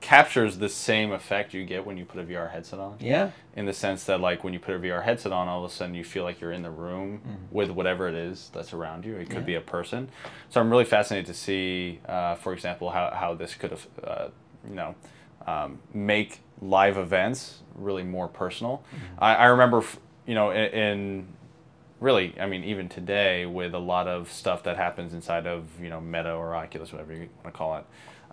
captures 0.00 0.58
the 0.58 0.68
same 0.68 1.10
effect 1.10 1.52
you 1.54 1.64
get 1.64 1.84
when 1.86 1.96
you 1.96 2.04
put 2.04 2.20
a 2.20 2.24
VR 2.24 2.50
headset 2.50 2.78
on. 2.78 2.96
Yeah. 3.00 3.30
in 3.54 3.64
the 3.66 3.72
sense 3.72 4.04
that 4.04 4.20
like 4.20 4.44
when 4.44 4.52
you 4.52 4.58
put 4.60 4.74
a 4.74 4.78
VR 4.78 5.02
headset 5.02 5.32
on, 5.32 5.48
all 5.48 5.64
of 5.64 5.70
a 5.70 5.74
sudden 5.74 5.94
you 5.94 6.04
feel 6.04 6.22
like 6.24 6.40
you're 6.40 6.52
in 6.52 6.62
the 6.62 6.70
room 6.70 7.20
with 7.50 7.70
whatever 7.70 8.06
it 8.06 8.14
is 8.14 8.50
that's 8.52 8.72
around 8.74 9.04
you. 9.06 9.16
It 9.16 9.26
could 9.30 9.38
Yeah. 9.38 9.44
be 9.44 9.54
a 9.54 9.60
person. 9.62 10.08
So 10.50 10.60
I'm 10.60 10.70
really 10.70 10.84
fascinated 10.84 11.26
to 11.26 11.34
see, 11.34 12.00
uh, 12.06 12.34
for 12.36 12.52
example, 12.52 12.90
how, 12.90 13.10
how 13.14 13.34
this 13.34 13.54
could 13.54 13.70
have, 13.70 13.86
uh, 14.04 14.28
you 14.68 14.74
know, 14.74 14.94
um, 15.46 15.78
make 15.94 16.40
live 16.60 16.98
events 16.98 17.62
really 17.74 18.02
more 18.02 18.28
personal. 18.28 18.82
I, 19.18 19.34
I 19.36 19.46
remember, 19.46 19.82
you 20.26 20.34
know, 20.34 20.50
in, 20.50 20.66
in 20.72 21.26
really, 22.00 22.34
I 22.38 22.46
mean, 22.46 22.62
even 22.64 22.88
today 22.90 23.46
with 23.46 23.74
a 23.74 23.78
lot 23.78 24.06
of 24.08 24.30
stuff 24.30 24.62
that 24.64 24.76
happens 24.76 25.14
inside 25.14 25.46
of, 25.46 25.64
you 25.80 25.88
know, 25.88 26.00
Meta 26.00 26.32
or 26.34 26.54
Oculus, 26.54 26.92
whatever 26.92 27.12
you 27.14 27.28
want 27.42 27.44
to 27.46 27.50
call 27.52 27.76
it, 27.78 27.84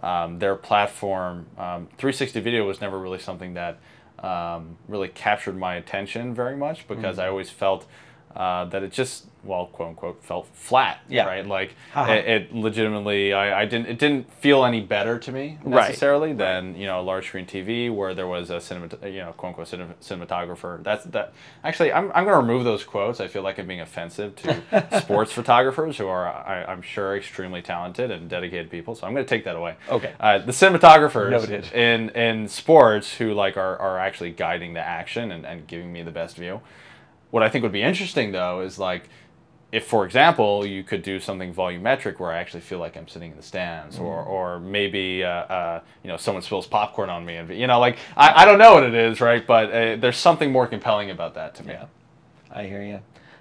um, 0.04 0.38
their 0.39 0.56
platform, 0.56 1.47
um, 1.58 1.88
360 1.97 2.41
video 2.41 2.68
was 2.68 2.82
never 2.82 2.99
really 2.99 3.20
something 3.20 3.54
that 3.54 3.80
um, 4.20 4.78
really 4.88 5.08
captured 5.08 5.58
my 5.58 5.76
attention 5.76 6.36
very 6.36 6.56
much 6.56 6.88
because 6.88 7.18
I 7.20 7.28
always 7.28 7.49
felt 7.49 7.88
uh, 8.36 8.66
that 8.66 8.82
it 8.84 8.92
just, 8.92 9.26
well, 9.44 9.68
quote 9.68 9.90
unquote, 9.90 10.24
felt 10.24 10.48
flat, 10.54 11.00
Yeah. 11.10 11.26
right? 11.26 11.46
Like 11.46 11.76
Haha. 11.94 12.14
it, 12.14 12.26
it 12.28 12.56
legitimately, 12.56 13.34
I, 13.34 13.62
I 13.62 13.66
didn't, 13.66 13.88
it 13.88 14.00
didn't 14.00 14.32
feel 14.34 14.66
any 14.66 14.82
better 14.82 15.20
to 15.20 15.32
me 15.32 15.60
Right. 15.64 15.88
necessarily 15.90 16.34
than 16.34 16.76
you 16.76 16.86
know 16.88 17.00
a 17.00 17.04
large 17.04 17.28
screen 17.28 17.46
TV 17.46 17.94
where 17.94 18.14
there 18.16 18.26
was 18.28 18.50
a 18.50 18.56
cinemat, 18.56 19.04
you 19.14 19.20
know, 19.20 19.34
quote 19.34 19.50
unquote 19.58 19.68
cine- 19.68 19.94
cinematographer. 20.02 20.84
That's 20.84 21.04
that. 21.06 21.34
Actually, 21.64 21.94
I'm, 21.94 22.06
I'm 22.16 22.24
going 22.24 22.34
to 22.36 22.38
remove 22.42 22.64
those 22.64 22.84
quotes. 22.84 23.20
I 23.20 23.28
feel 23.28 23.44
like 23.44 23.60
I'm 23.60 23.68
being 23.68 23.82
offensive 23.82 24.36
to 24.38 24.88
sports 25.02 25.32
photographers 25.32 25.98
who 25.98 26.08
are, 26.08 26.28
I, 26.28 26.64
I'm 26.66 26.82
sure, 26.82 27.16
extremely 27.16 27.62
talented 27.62 28.10
and 28.12 28.30
dedicated 28.30 28.70
people. 28.72 28.96
So 28.96 29.06
I'm 29.06 29.14
going 29.14 29.26
to 29.26 29.30
take 29.30 29.44
that 29.46 29.56
away. 29.56 29.76
Okay. 29.90 30.14
Uh, 30.20 30.40
the 30.40 30.52
cinematographers 30.52 31.32
Noted. 31.32 31.72
in 31.74 32.10
in 32.12 32.48
sports 32.48 33.14
who 33.16 33.34
like 33.34 33.58
are, 33.58 33.78
are 33.78 34.00
actually 34.00 34.32
guiding 34.32 34.74
the 34.74 34.80
action 34.80 35.32
and, 35.32 35.46
and 35.46 35.68
giving 35.68 35.92
me 35.94 36.02
the 36.02 36.12
best 36.12 36.38
view. 36.38 36.62
What 37.34 37.42
I 37.42 37.50
think 37.50 37.64
would 37.64 37.72
be 37.72 37.82
interesting 37.82 38.32
though 38.32 38.62
is 38.62 38.78
like 38.78 39.10
if, 39.72 39.88
for 39.88 40.06
example, 40.06 40.68
you 40.68 40.84
could 40.84 41.02
do 41.02 41.20
something 41.20 41.52
volumetric 41.52 42.20
where 42.20 42.32
I 42.32 42.38
actually 42.38 42.62
feel 42.62 42.78
like 42.78 42.96
I'm 42.96 43.08
sitting 43.08 43.32
in 43.32 43.38
the 43.38 43.42
stands, 43.42 43.98
or 43.98 44.22
Mm-hmm. 44.22 44.30
or 44.30 44.60
maybe 44.60 45.24
uh, 45.24 45.30
uh, 45.30 45.80
you 46.04 46.10
know 46.10 46.18
someone 46.18 46.44
spills 46.44 46.68
popcorn 46.68 47.10
on 47.10 47.26
me, 47.26 47.38
and 47.38 47.50
you 47.50 47.66
know 47.66 47.80
like 47.80 47.98
I, 48.16 48.44
I 48.44 48.46
don't 48.46 48.60
know 48.60 48.76
what 48.76 48.84
it 48.84 48.94
is, 48.94 49.20
right? 49.20 49.44
But 49.48 49.72
uh, 49.72 49.96
there's 49.96 50.18
something 50.18 50.52
more 50.52 50.68
compelling 50.68 51.10
about 51.10 51.34
that 51.34 51.56
to 51.56 51.64
me. 51.64 51.74
Yeah, 51.74 51.86
I 52.52 52.66
hear 52.68 52.84
you. 52.84 53.00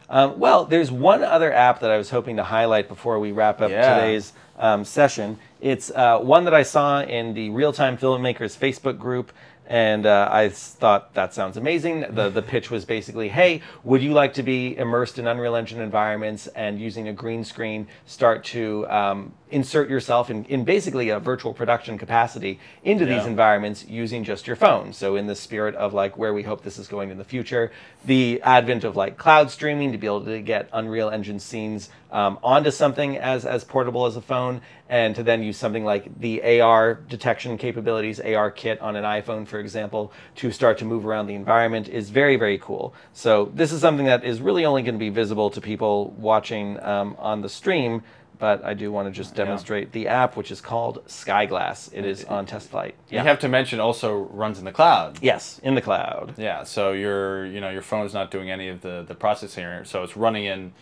Um, 0.08 0.38
well, 0.38 0.64
there's 0.64 0.90
one 0.90 1.22
other 1.22 1.52
app 1.52 1.80
that 1.80 1.90
I 1.90 1.98
was 1.98 2.08
hoping 2.08 2.36
to 2.36 2.44
highlight 2.44 2.88
before 2.88 3.18
we 3.20 3.30
wrap 3.32 3.60
up 3.60 3.70
Yeah. 3.70 3.94
today's 3.94 4.32
um, 4.58 4.86
session. 4.86 5.38
It's 5.60 5.90
uh, 5.90 6.18
one 6.18 6.44
that 6.44 6.54
I 6.54 6.62
saw 6.62 7.02
in 7.02 7.34
the 7.34 7.50
Real 7.50 7.74
Time 7.74 7.98
Filmmakers 7.98 8.56
Facebook 8.58 8.98
group 8.98 9.32
And 9.66 10.06
uh, 10.06 10.28
I 10.30 10.48
thought 10.48 11.14
that 11.14 11.32
sounds 11.32 11.56
amazing. 11.56 12.04
The 12.10 12.28
the 12.28 12.42
pitch 12.42 12.70
was 12.70 12.84
basically, 12.84 13.28
hey, 13.28 13.62
would 13.84 14.02
you 14.02 14.12
like 14.12 14.34
to 14.34 14.42
be 14.42 14.76
immersed 14.76 15.18
in 15.18 15.26
Unreal 15.26 15.54
Engine 15.54 15.80
environments 15.80 16.48
and 16.48 16.80
using 16.80 17.08
a 17.08 17.12
green 17.12 17.44
screen 17.44 17.86
start 18.04 18.44
to 18.44 18.86
um, 18.88 19.32
insert 19.50 19.88
yourself 19.88 20.30
in, 20.30 20.44
in 20.46 20.64
basically 20.64 21.10
a 21.10 21.20
virtual 21.20 21.54
production 21.54 21.96
capacity 21.96 22.58
into 22.82 23.04
these 23.04 23.24
environments 23.26 23.86
using 23.86 24.24
just 24.24 24.46
your 24.46 24.56
phone. 24.56 24.92
So 24.92 25.14
in 25.16 25.26
the 25.26 25.36
spirit 25.36 25.74
of 25.76 25.94
like 25.94 26.18
where 26.18 26.34
we 26.34 26.42
hope 26.42 26.62
this 26.62 26.78
is 26.78 26.88
going 26.88 27.10
in 27.10 27.18
the 27.18 27.24
future, 27.24 27.70
the 28.04 28.42
advent 28.42 28.82
of 28.84 28.96
like 28.96 29.16
cloud 29.16 29.50
streaming 29.50 29.92
to 29.92 29.98
be 29.98 30.06
able 30.06 30.24
to 30.24 30.40
get 30.40 30.68
Unreal 30.72 31.08
Engine 31.10 31.38
scenes 31.38 31.88
um, 32.12 32.38
onto 32.42 32.70
something 32.70 33.16
as 33.16 33.44
as 33.44 33.64
portable 33.64 34.06
as 34.06 34.16
a 34.16 34.20
phone, 34.20 34.60
and 34.88 35.16
to 35.16 35.22
then 35.22 35.42
use 35.42 35.56
something 35.56 35.84
like 35.84 36.20
the 36.20 36.60
AR 36.60 36.94
detection 36.94 37.56
capabilities, 37.56 38.20
AR 38.20 38.50
kit 38.50 38.80
on 38.80 38.94
an 38.94 39.04
iPhone, 39.04 39.48
for 39.48 39.58
example, 39.58 40.12
to 40.36 40.52
start 40.52 40.78
to 40.78 40.84
move 40.84 41.06
around 41.06 41.26
the 41.26 41.34
environment 41.34 41.88
is 41.88 42.10
very 42.10 42.36
very 42.36 42.58
cool. 42.58 42.94
So 43.12 43.50
this 43.54 43.72
is 43.72 43.80
something 43.80 44.06
that 44.06 44.24
is 44.24 44.40
really 44.40 44.64
only 44.64 44.82
going 44.82 44.94
to 44.94 44.98
be 44.98 45.08
visible 45.08 45.50
to 45.50 45.60
people 45.60 46.10
watching 46.10 46.80
um, 46.82 47.16
on 47.18 47.40
the 47.40 47.48
stream. 47.48 48.02
But 48.38 48.64
I 48.64 48.74
do 48.74 48.90
want 48.90 49.06
to 49.06 49.12
just 49.12 49.36
demonstrate 49.36 49.92
the 49.92 50.08
app, 50.08 50.36
which 50.36 50.50
is 50.50 50.60
called 50.60 51.06
Skyglass. 51.06 51.94
It 51.94 52.04
is 52.04 52.24
on 52.24 52.44
test 52.44 52.70
flight. 52.70 52.96
You 53.08 53.20
have 53.20 53.38
to 53.38 53.48
mention 53.48 53.78
also 53.78 54.16
runs 54.32 54.58
in 54.58 54.64
the 54.64 54.72
cloud. 54.72 55.20
Yes, 55.22 55.60
in 55.62 55.76
the 55.76 55.80
cloud. 55.80 56.34
Yeah, 56.36 56.64
so 56.64 56.90
your 56.90 57.46
you 57.46 57.60
know 57.60 57.70
your 57.70 57.82
phone's 57.82 58.12
not 58.12 58.32
doing 58.32 58.50
any 58.50 58.68
of 58.68 58.80
the 58.80 59.04
the 59.06 59.14
processing, 59.14 59.84
so 59.84 60.02
it's 60.02 60.16
running 60.16 60.46
in 60.46 60.72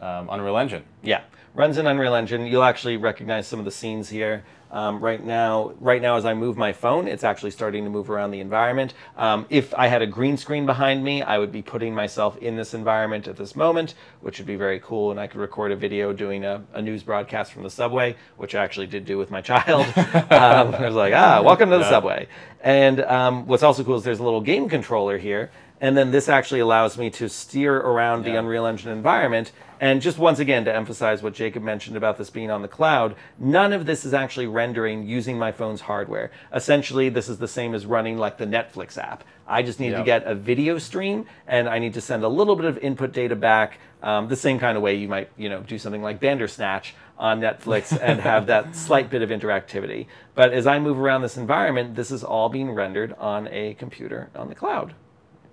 um, 0.00 0.28
Unreal 0.30 0.56
Engine. 0.58 0.84
Yeah, 1.02 1.22
runs 1.54 1.78
in 1.78 1.86
Unreal 1.86 2.14
Engine. 2.14 2.46
You'll 2.46 2.64
actually 2.64 2.96
recognize 2.96 3.46
some 3.46 3.58
of 3.58 3.64
the 3.64 3.70
scenes 3.70 4.08
here. 4.08 4.44
Um, 4.70 5.00
right 5.00 5.22
now, 5.22 5.74
right 5.80 6.00
now, 6.00 6.16
as 6.16 6.24
I 6.24 6.32
move 6.32 6.56
my 6.56 6.72
phone, 6.72 7.06
it's 7.06 7.24
actually 7.24 7.50
starting 7.50 7.84
to 7.84 7.90
move 7.90 8.08
around 8.08 8.30
the 8.30 8.40
environment. 8.40 8.94
Um, 9.18 9.44
if 9.50 9.74
I 9.74 9.86
had 9.88 10.00
a 10.00 10.06
green 10.06 10.38
screen 10.38 10.64
behind 10.64 11.04
me, 11.04 11.20
I 11.20 11.36
would 11.36 11.52
be 11.52 11.60
putting 11.60 11.94
myself 11.94 12.38
in 12.38 12.56
this 12.56 12.72
environment 12.72 13.28
at 13.28 13.36
this 13.36 13.54
moment, 13.54 13.92
which 14.22 14.38
would 14.38 14.46
be 14.46 14.56
very 14.56 14.80
cool. 14.80 15.10
And 15.10 15.20
I 15.20 15.26
could 15.26 15.42
record 15.42 15.72
a 15.72 15.76
video 15.76 16.14
doing 16.14 16.46
a, 16.46 16.62
a 16.72 16.80
news 16.80 17.02
broadcast 17.02 17.52
from 17.52 17.64
the 17.64 17.70
subway, 17.70 18.16
which 18.38 18.54
I 18.54 18.64
actually 18.64 18.86
did 18.86 19.04
do 19.04 19.18
with 19.18 19.30
my 19.30 19.40
child. 19.52 19.84
um, 19.98 20.74
I 20.74 20.86
was 20.86 20.94
like, 20.94 21.12
ah, 21.14 21.42
welcome 21.44 21.68
to 21.68 21.76
the 21.76 21.82
Yeah. 21.84 21.90
subway. 21.90 22.28
And 22.62 23.00
um, 23.02 23.46
what's 23.46 23.62
also 23.62 23.84
cool 23.84 23.96
is 23.96 24.04
there's 24.04 24.20
a 24.20 24.24
little 24.24 24.40
game 24.40 24.70
controller 24.70 25.18
here. 25.18 25.50
And 25.82 25.96
then 25.96 26.12
this 26.12 26.28
actually 26.28 26.60
allows 26.60 26.96
me 26.96 27.10
to 27.10 27.28
steer 27.28 27.76
around 27.76 28.24
the 28.24 28.36
Unreal 28.36 28.66
Engine 28.66 28.92
environment. 28.92 29.50
And 29.80 30.00
just 30.00 30.16
once 30.16 30.38
again, 30.38 30.64
to 30.66 30.72
emphasize 30.72 31.24
what 31.24 31.34
Jacob 31.34 31.64
mentioned 31.64 31.96
about 31.96 32.18
this 32.18 32.30
being 32.30 32.52
on 32.52 32.62
the 32.62 32.68
cloud, 32.68 33.16
none 33.36 33.72
of 33.72 33.84
this 33.84 34.04
is 34.04 34.14
actually 34.14 34.46
rendering 34.46 35.04
using 35.04 35.36
my 35.36 35.50
phone's 35.50 35.80
hardware. 35.80 36.30
Essentially, 36.54 37.08
this 37.08 37.28
is 37.28 37.38
the 37.38 37.48
same 37.48 37.74
as 37.74 37.84
running 37.84 38.16
like 38.16 38.38
the 38.38 38.46
Netflix 38.46 38.96
app. 38.96 39.24
I 39.44 39.62
just 39.62 39.80
need 39.80 39.90
to 39.90 40.04
get 40.04 40.22
a 40.24 40.36
video 40.36 40.78
stream 40.78 41.26
and 41.48 41.68
I 41.68 41.80
need 41.80 41.94
to 41.94 42.00
send 42.00 42.22
a 42.22 42.28
little 42.28 42.54
bit 42.54 42.66
of 42.66 42.78
input 42.78 43.12
data 43.12 43.34
back, 43.34 43.80
um, 44.04 44.28
the 44.28 44.36
same 44.36 44.60
kind 44.60 44.76
of 44.76 44.84
way 44.84 44.94
you 44.94 45.08
might, 45.08 45.30
you 45.36 45.48
know, 45.48 45.62
do 45.62 45.78
something 45.78 46.00
like 46.00 46.20
Bandersnatch 46.20 46.94
on 47.18 47.40
Netflix 47.40 47.98
and 48.00 48.20
have 48.20 48.46
that 48.46 48.76
slight 48.76 49.10
bit 49.10 49.22
of 49.22 49.30
interactivity. 49.30 50.06
But 50.36 50.52
as 50.52 50.68
I 50.68 50.78
move 50.78 51.00
around 51.00 51.22
this 51.22 51.36
environment, 51.36 51.96
this 51.96 52.12
is 52.12 52.22
all 52.22 52.48
being 52.48 52.70
rendered 52.70 53.14
on 53.14 53.48
a 53.48 53.74
computer 53.74 54.30
on 54.36 54.48
the 54.48 54.54
cloud. 54.54 54.94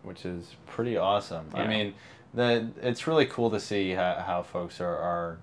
Which 0.03 0.25
is 0.25 0.55
pretty 0.67 0.97
awesome. 0.97 1.45
I 1.53 1.67
mean, 1.67 1.93
the 2.33 2.69
it's 2.81 3.07
really 3.07 3.25
cool 3.25 3.49
to 3.51 3.59
see 3.59 3.91
how, 3.91 4.23
how 4.25 4.43
folks 4.43 4.79
are, 4.81 4.97
are 4.97 5.37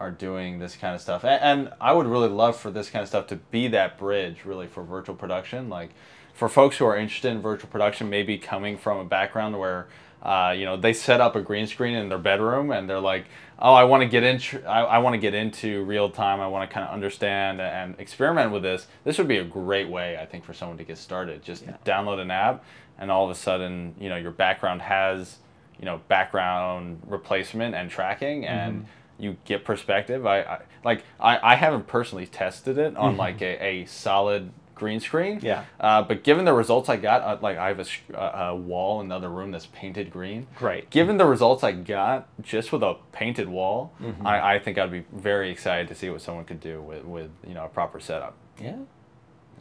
are 0.00 0.10
doing 0.10 0.58
this 0.58 0.76
kind 0.76 0.94
of 0.94 1.00
stuff, 1.00 1.24
and, 1.24 1.42
and 1.42 1.72
I 1.80 1.92
would 1.92 2.06
really 2.06 2.28
love 2.28 2.56
for 2.56 2.70
this 2.70 2.88
kind 2.90 3.02
of 3.02 3.08
stuff 3.08 3.26
to 3.28 3.36
be 3.36 3.68
that 3.68 3.98
bridge, 3.98 4.44
really, 4.44 4.66
for 4.66 4.82
virtual 4.84 5.16
production. 5.16 5.68
Like, 5.68 5.90
for 6.34 6.48
folks 6.48 6.76
who 6.76 6.84
are 6.84 6.96
interested 6.96 7.32
in 7.32 7.42
virtual 7.42 7.68
production, 7.68 8.08
maybe 8.08 8.38
coming 8.38 8.76
from 8.76 8.98
a 8.98 9.04
background 9.04 9.58
where. 9.58 9.88
Uh, 10.20 10.52
you 10.58 10.64
know, 10.64 10.76
they 10.76 10.92
set 10.92 11.20
up 11.20 11.36
a 11.36 11.40
green 11.40 11.64
screen 11.68 11.94
in 11.94 12.08
their 12.08 12.18
bedroom, 12.18 12.72
and 12.72 12.90
they're 12.90 12.98
like, 12.98 13.26
"Oh, 13.56 13.72
I 13.72 13.84
want 13.84 14.02
to 14.02 14.08
get 14.08 14.24
into, 14.24 14.60
I, 14.66 14.80
I 14.82 14.98
want 14.98 15.14
to 15.14 15.18
get 15.18 15.32
into 15.32 15.84
real 15.84 16.10
time. 16.10 16.40
I 16.40 16.48
want 16.48 16.68
to 16.68 16.74
kind 16.74 16.84
of 16.84 16.92
understand 16.92 17.60
and 17.60 17.94
experiment 18.00 18.50
with 18.50 18.64
this." 18.64 18.88
This 19.04 19.16
would 19.18 19.28
be 19.28 19.38
a 19.38 19.44
great 19.44 19.88
way, 19.88 20.18
I 20.18 20.26
think, 20.26 20.44
for 20.44 20.52
someone 20.52 20.76
to 20.78 20.82
get 20.82 20.98
started. 20.98 21.44
Just 21.44 21.64
download 21.84 22.18
an 22.18 22.32
app, 22.32 22.64
and 22.98 23.10
all 23.10 23.24
of 23.24 23.30
a 23.30 23.34
sudden, 23.34 23.94
you 23.98 24.08
know, 24.08 24.16
your 24.16 24.30
background 24.32 24.82
has, 24.82 25.36
you 25.78 25.84
know, 25.84 26.00
background 26.08 27.00
replacement 27.06 27.74
and 27.74 27.90
tracking, 27.90 28.44
and 28.46 28.86
you 29.18 29.36
get 29.44 29.64
perspective. 29.64 30.26
I, 30.26 30.40
I 30.42 30.60
like, 30.84 31.04
I, 31.20 31.52
I 31.52 31.54
haven't 31.56 31.86
personally 31.86 32.26
tested 32.26 32.78
it 32.78 32.96
on 32.96 33.16
like 33.16 33.40
a, 33.42 33.64
a 33.64 33.84
solid 33.86 34.50
green 34.74 35.00
screen. 35.00 35.40
Yeah. 35.42 35.64
Uh, 35.80 36.02
but 36.02 36.22
given 36.22 36.44
the 36.44 36.52
results 36.52 36.88
I 36.88 36.96
got, 36.96 37.22
uh, 37.22 37.38
like 37.42 37.58
I 37.58 37.66
have 37.66 37.80
a, 37.80 37.84
sh- 37.84 37.98
a, 38.14 38.16
a 38.50 38.56
wall 38.56 39.00
in 39.00 39.08
the 39.08 39.16
other 39.16 39.28
room 39.28 39.50
that's 39.50 39.66
painted 39.66 40.08
green. 40.12 40.46
Great. 40.56 40.88
Given 40.90 41.16
the 41.18 41.26
results 41.26 41.64
I 41.64 41.72
got 41.72 42.28
just 42.42 42.70
with 42.70 42.84
a 42.84 42.94
painted 43.10 43.48
wall, 43.48 43.92
Mm-hmm. 44.00 44.24
I, 44.24 44.54
I 44.54 44.58
think 44.60 44.78
I'd 44.78 44.92
be 44.92 45.04
very 45.12 45.50
excited 45.50 45.88
to 45.88 45.96
see 45.96 46.10
what 46.10 46.20
someone 46.22 46.44
could 46.44 46.60
do 46.60 46.80
with, 46.80 47.04
with 47.04 47.30
you 47.44 47.54
know 47.54 47.64
a 47.64 47.68
proper 47.68 47.98
setup. 47.98 48.34
Yeah. 48.62 48.76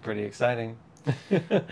Pretty 0.03 0.21
exciting. 0.21 0.77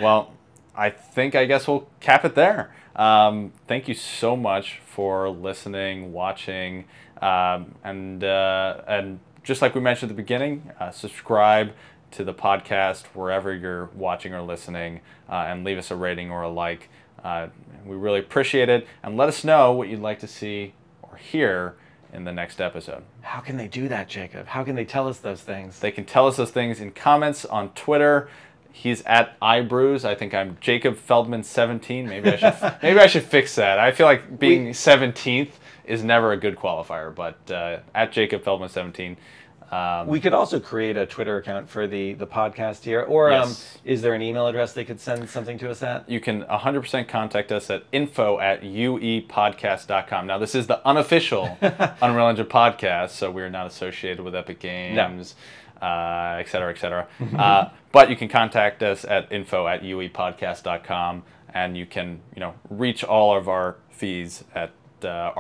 well, 0.01 0.33
I 0.75 0.89
think 0.89 1.35
I 1.35 1.45
guess 1.45 1.67
we'll 1.67 1.87
cap 1.99 2.25
it 2.25 2.35
there. 2.35 2.73
Um, 2.95 3.51
thank 3.67 3.87
you 3.87 3.93
so 3.93 4.35
much 4.35 4.79
for 4.85 5.29
listening, 5.29 6.13
watching, 6.13 6.85
um, 7.21 7.75
and 7.83 8.23
uh, 8.23 8.81
and 8.87 9.19
just 9.43 9.61
like 9.61 9.75
we 9.75 9.81
mentioned 9.81 10.11
at 10.11 10.15
the 10.15 10.21
beginning, 10.21 10.71
uh, 10.79 10.91
subscribe 10.91 11.73
to 12.11 12.23
the 12.23 12.33
podcast 12.33 13.05
wherever 13.07 13.53
you're 13.53 13.89
watching 13.95 14.33
or 14.33 14.41
listening, 14.41 15.01
uh, 15.29 15.45
and 15.47 15.63
leave 15.63 15.77
us 15.77 15.91
a 15.91 15.95
rating 15.95 16.31
or 16.31 16.43
a 16.43 16.49
like. 16.49 16.89
Uh, 17.23 17.47
we 17.85 17.95
really 17.95 18.19
appreciate 18.19 18.69
it, 18.69 18.87
and 19.03 19.17
let 19.17 19.27
us 19.27 19.43
know 19.43 19.71
what 19.71 19.89
you'd 19.89 19.99
like 19.99 20.19
to 20.19 20.27
see 20.27 20.73
or 21.01 21.17
hear 21.17 21.75
in 22.13 22.23
the 22.23 22.31
next 22.31 22.61
episode. 22.61 23.03
How 23.21 23.41
can 23.41 23.57
they 23.57 23.67
do 23.67 23.87
that, 23.89 24.07
Jacob? 24.07 24.47
How 24.47 24.63
can 24.63 24.75
they 24.75 24.85
tell 24.85 25.07
us 25.07 25.19
those 25.19 25.41
things? 25.41 25.79
They 25.79 25.91
can 25.91 26.05
tell 26.05 26.27
us 26.27 26.37
those 26.37 26.51
things 26.51 26.79
in 26.79 26.91
comments 26.91 27.43
on 27.45 27.69
Twitter. 27.71 28.29
He's 28.77 29.01
at 29.03 29.39
iBrews. 29.39 30.03
I 30.03 30.15
think 30.15 30.33
I'm 30.33 30.57
Jacob 30.59 30.97
Feldman 30.97 31.43
17. 31.43 32.07
Maybe 32.07 32.29
I 32.29 32.35
should 32.35 32.75
maybe 32.83 32.99
I 32.99 33.07
should 33.07 33.23
fix 33.23 33.55
that. 33.55 33.79
I 33.79 33.91
feel 33.91 34.05
like 34.05 34.37
being 34.37 34.65
We- 34.65 34.71
17th 34.71 35.51
is 35.85 36.03
never 36.03 36.31
a 36.33 36.37
good 36.37 36.55
qualifier, 36.57 37.13
but 37.15 37.49
uh, 37.51 37.79
at 37.93 38.11
Jacob 38.11 38.43
Feldman 38.43 38.69
17. 38.69 39.17
Um, 39.71 40.07
We 40.07 40.19
could 40.19 40.33
also 40.33 40.59
create 40.59 40.95
a 40.97 41.05
Twitter 41.07 41.37
account 41.37 41.67
for 41.69 41.87
the 41.87 42.13
the 42.13 42.27
podcast 42.27 42.83
here, 42.83 43.01
or 43.01 43.31
um, 43.31 43.55
is 43.83 44.01
there 44.03 44.13
an 44.13 44.21
email 44.21 44.45
address 44.47 44.73
they 44.73 44.85
could 44.85 44.99
send 44.99 45.27
something 45.29 45.57
to 45.59 45.71
us 45.71 45.81
at? 45.81 46.07
you 46.07 46.19
can 46.19 46.43
100% 46.43 47.07
contact 47.07 47.51
us 47.51 47.69
at 47.71 47.83
info 47.91 48.39
at 48.39 48.61
uepodcast.com. 48.61 50.27
Now, 50.27 50.37
this 50.37 50.53
is 50.55 50.67
the 50.67 50.85
unofficial 50.87 51.57
Unreal 52.01 52.27
Engine 52.27 52.45
podcast, 52.45 53.09
so 53.11 53.31
we're 53.31 53.49
not 53.49 53.65
associated 53.67 54.23
with 54.23 54.35
Epic 54.35 54.59
Games, 54.59 55.35
uh, 55.81 56.37
et 56.39 56.47
cetera, 56.47 56.71
et 56.71 56.77
cetera. 56.77 57.07
uh, 57.37 57.69
but 57.91 58.09
you 58.09 58.15
can 58.15 58.27
contact 58.27 58.81
us 58.83 59.05
at 59.05 59.31
info 59.31 59.67
at 59.67 59.81
uepodcast.com, 59.81 61.23
and 61.53 61.77
you 61.77 61.85
can, 61.85 62.19
you 62.35 62.39
know, 62.39 62.53
reach 62.69 63.03
all 63.03 63.35
of 63.37 63.47
our 63.47 63.75
fees 63.89 64.43
at 64.53 64.71
uh, 65.03 65.31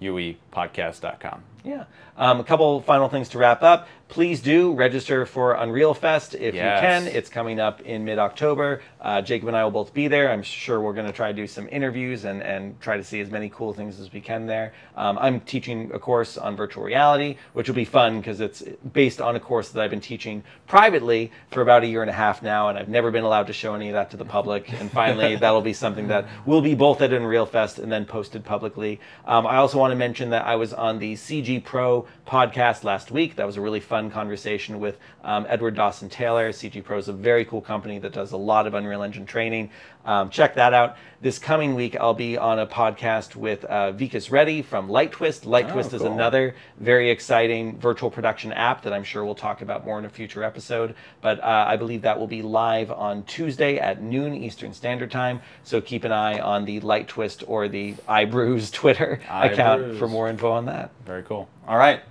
rss.uepodcast.com. 0.00 1.42
Yeah. 1.64 1.84
Um, 2.16 2.40
a 2.40 2.44
couple 2.44 2.80
final 2.82 3.08
things 3.08 3.28
to 3.30 3.38
wrap 3.38 3.62
up. 3.62 3.88
Please 4.14 4.40
do 4.40 4.72
register 4.74 5.26
for 5.26 5.54
Unreal 5.54 5.92
Fest 5.92 6.36
if 6.36 6.54
Yes. 6.54 6.80
you 6.80 6.86
can. 6.86 7.06
It's 7.08 7.28
coming 7.28 7.58
up 7.58 7.80
in 7.80 8.04
mid 8.04 8.20
October. 8.20 8.80
Uh, 9.00 9.20
Jacob 9.20 9.48
and 9.48 9.56
I 9.56 9.64
will 9.64 9.72
both 9.72 9.92
be 9.92 10.06
there. 10.06 10.30
I'm 10.30 10.44
sure 10.44 10.80
we're 10.80 10.92
going 10.92 11.08
to 11.08 11.12
try 11.12 11.32
to 11.32 11.34
do 11.34 11.48
some 11.48 11.68
interviews 11.68 12.24
and, 12.24 12.40
and 12.40 12.80
try 12.80 12.96
to 12.96 13.02
see 13.02 13.20
as 13.20 13.28
many 13.28 13.48
cool 13.48 13.72
things 13.72 13.98
as 13.98 14.12
we 14.12 14.20
can 14.20 14.46
there. 14.46 14.72
Um, 14.94 15.18
I'm 15.18 15.40
teaching 15.40 15.90
a 15.92 15.98
course 15.98 16.38
on 16.38 16.54
virtual 16.54 16.84
reality, 16.84 17.38
which 17.54 17.66
will 17.66 17.74
be 17.74 17.84
fun 17.84 18.20
because 18.20 18.40
it's 18.40 18.62
based 18.92 19.20
on 19.20 19.34
a 19.34 19.40
course 19.40 19.70
that 19.70 19.82
I've 19.82 19.90
been 19.90 20.00
teaching 20.00 20.44
privately 20.68 21.32
for 21.50 21.60
about 21.60 21.82
a 21.82 21.88
year 21.88 22.02
and 22.02 22.08
a 22.08 22.14
half 22.14 22.40
now, 22.40 22.68
and 22.68 22.78
I've 22.78 22.88
never 22.88 23.10
been 23.10 23.24
allowed 23.24 23.48
to 23.48 23.52
show 23.52 23.74
any 23.74 23.88
of 23.88 23.94
that 23.94 24.12
to 24.12 24.16
the 24.16 24.24
public. 24.24 24.72
And 24.80 24.92
finally, 24.92 25.34
that'll 25.40 25.60
be 25.60 25.72
something 25.72 26.06
that 26.06 26.28
will 26.46 26.62
be 26.62 26.76
both 26.76 27.02
at 27.02 27.12
Unreal 27.12 27.46
Fest 27.46 27.80
and 27.80 27.90
then 27.90 28.04
posted 28.04 28.44
publicly. 28.44 29.00
Um, 29.26 29.44
I 29.44 29.56
also 29.56 29.76
want 29.76 29.90
to 29.90 29.96
mention 29.96 30.30
that 30.30 30.46
I 30.46 30.54
was 30.54 30.72
on 30.72 31.00
the 31.00 31.14
CG 31.14 31.64
Pro 31.64 32.06
podcast 32.28 32.84
last 32.84 33.10
week. 33.10 33.34
That 33.34 33.44
was 33.46 33.56
a 33.56 33.60
really 33.60 33.80
fun 33.80 34.03
conversation 34.10 34.80
with 34.80 34.98
um, 35.22 35.46
Edward 35.48 35.74
Dawson 35.74 36.08
Taylor. 36.08 36.50
CG 36.50 36.82
Pro 36.82 36.98
is 36.98 37.08
a 37.08 37.12
very 37.12 37.44
cool 37.44 37.60
company 37.60 37.98
that 37.98 38.12
does 38.12 38.32
a 38.32 38.36
lot 38.36 38.66
of 38.66 38.74
Unreal 38.74 39.02
Engine 39.02 39.26
training. 39.26 39.70
Um, 40.04 40.28
check 40.28 40.54
that 40.56 40.74
out. 40.74 40.96
This 41.22 41.38
coming 41.38 41.74
week, 41.74 41.96
I'll 41.96 42.12
be 42.12 42.36
on 42.36 42.58
a 42.58 42.66
podcast 42.66 43.34
with 43.34 43.64
uh, 43.64 43.92
Vikas 43.92 44.30
Reddy 44.30 44.60
from 44.60 44.90
Light 44.90 45.12
Twist. 45.12 45.46
Light 45.46 45.66
Oh, 45.70 45.72
Twist 45.72 45.94
is 45.94 46.02
another 46.02 46.54
very 46.78 47.08
exciting 47.10 47.78
virtual 47.78 48.10
production 48.10 48.52
app 48.52 48.82
that 48.82 48.92
I'm 48.92 49.04
sure 49.04 49.24
we'll 49.24 49.34
talk 49.34 49.62
about 49.62 49.86
more 49.86 49.98
in 49.98 50.04
a 50.04 50.10
future 50.10 50.44
episode. 50.44 50.94
But 51.22 51.40
uh, 51.42 51.64
I 51.66 51.76
believe 51.76 52.02
that 52.02 52.18
will 52.20 52.26
be 52.26 52.42
live 52.42 52.90
on 52.90 53.22
Tuesday 53.22 53.78
at 53.78 54.02
noon 54.02 54.34
Eastern 54.34 54.74
Standard 54.74 55.10
Time. 55.10 55.40
So 55.62 55.80
keep 55.80 56.04
an 56.04 56.12
eye 56.12 56.38
on 56.38 56.66
the 56.66 56.80
Light 56.80 57.08
Twist 57.08 57.42
or 57.46 57.68
the 57.68 57.94
iBrews 58.06 58.70
Twitter 58.74 59.20
account 59.30 59.82
iBrews. 59.82 59.98
for 59.98 60.06
more 60.08 60.28
info 60.28 60.50
on 60.50 60.66
that. 60.66 60.90
Very 61.06 61.22
cool. 61.22 61.48
All 61.66 61.78
right. 61.78 62.02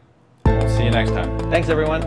See 0.69 0.85
you 0.85 0.91
next 0.91 1.11
time. 1.11 1.37
Thanks, 1.49 1.69
everyone. 1.69 2.01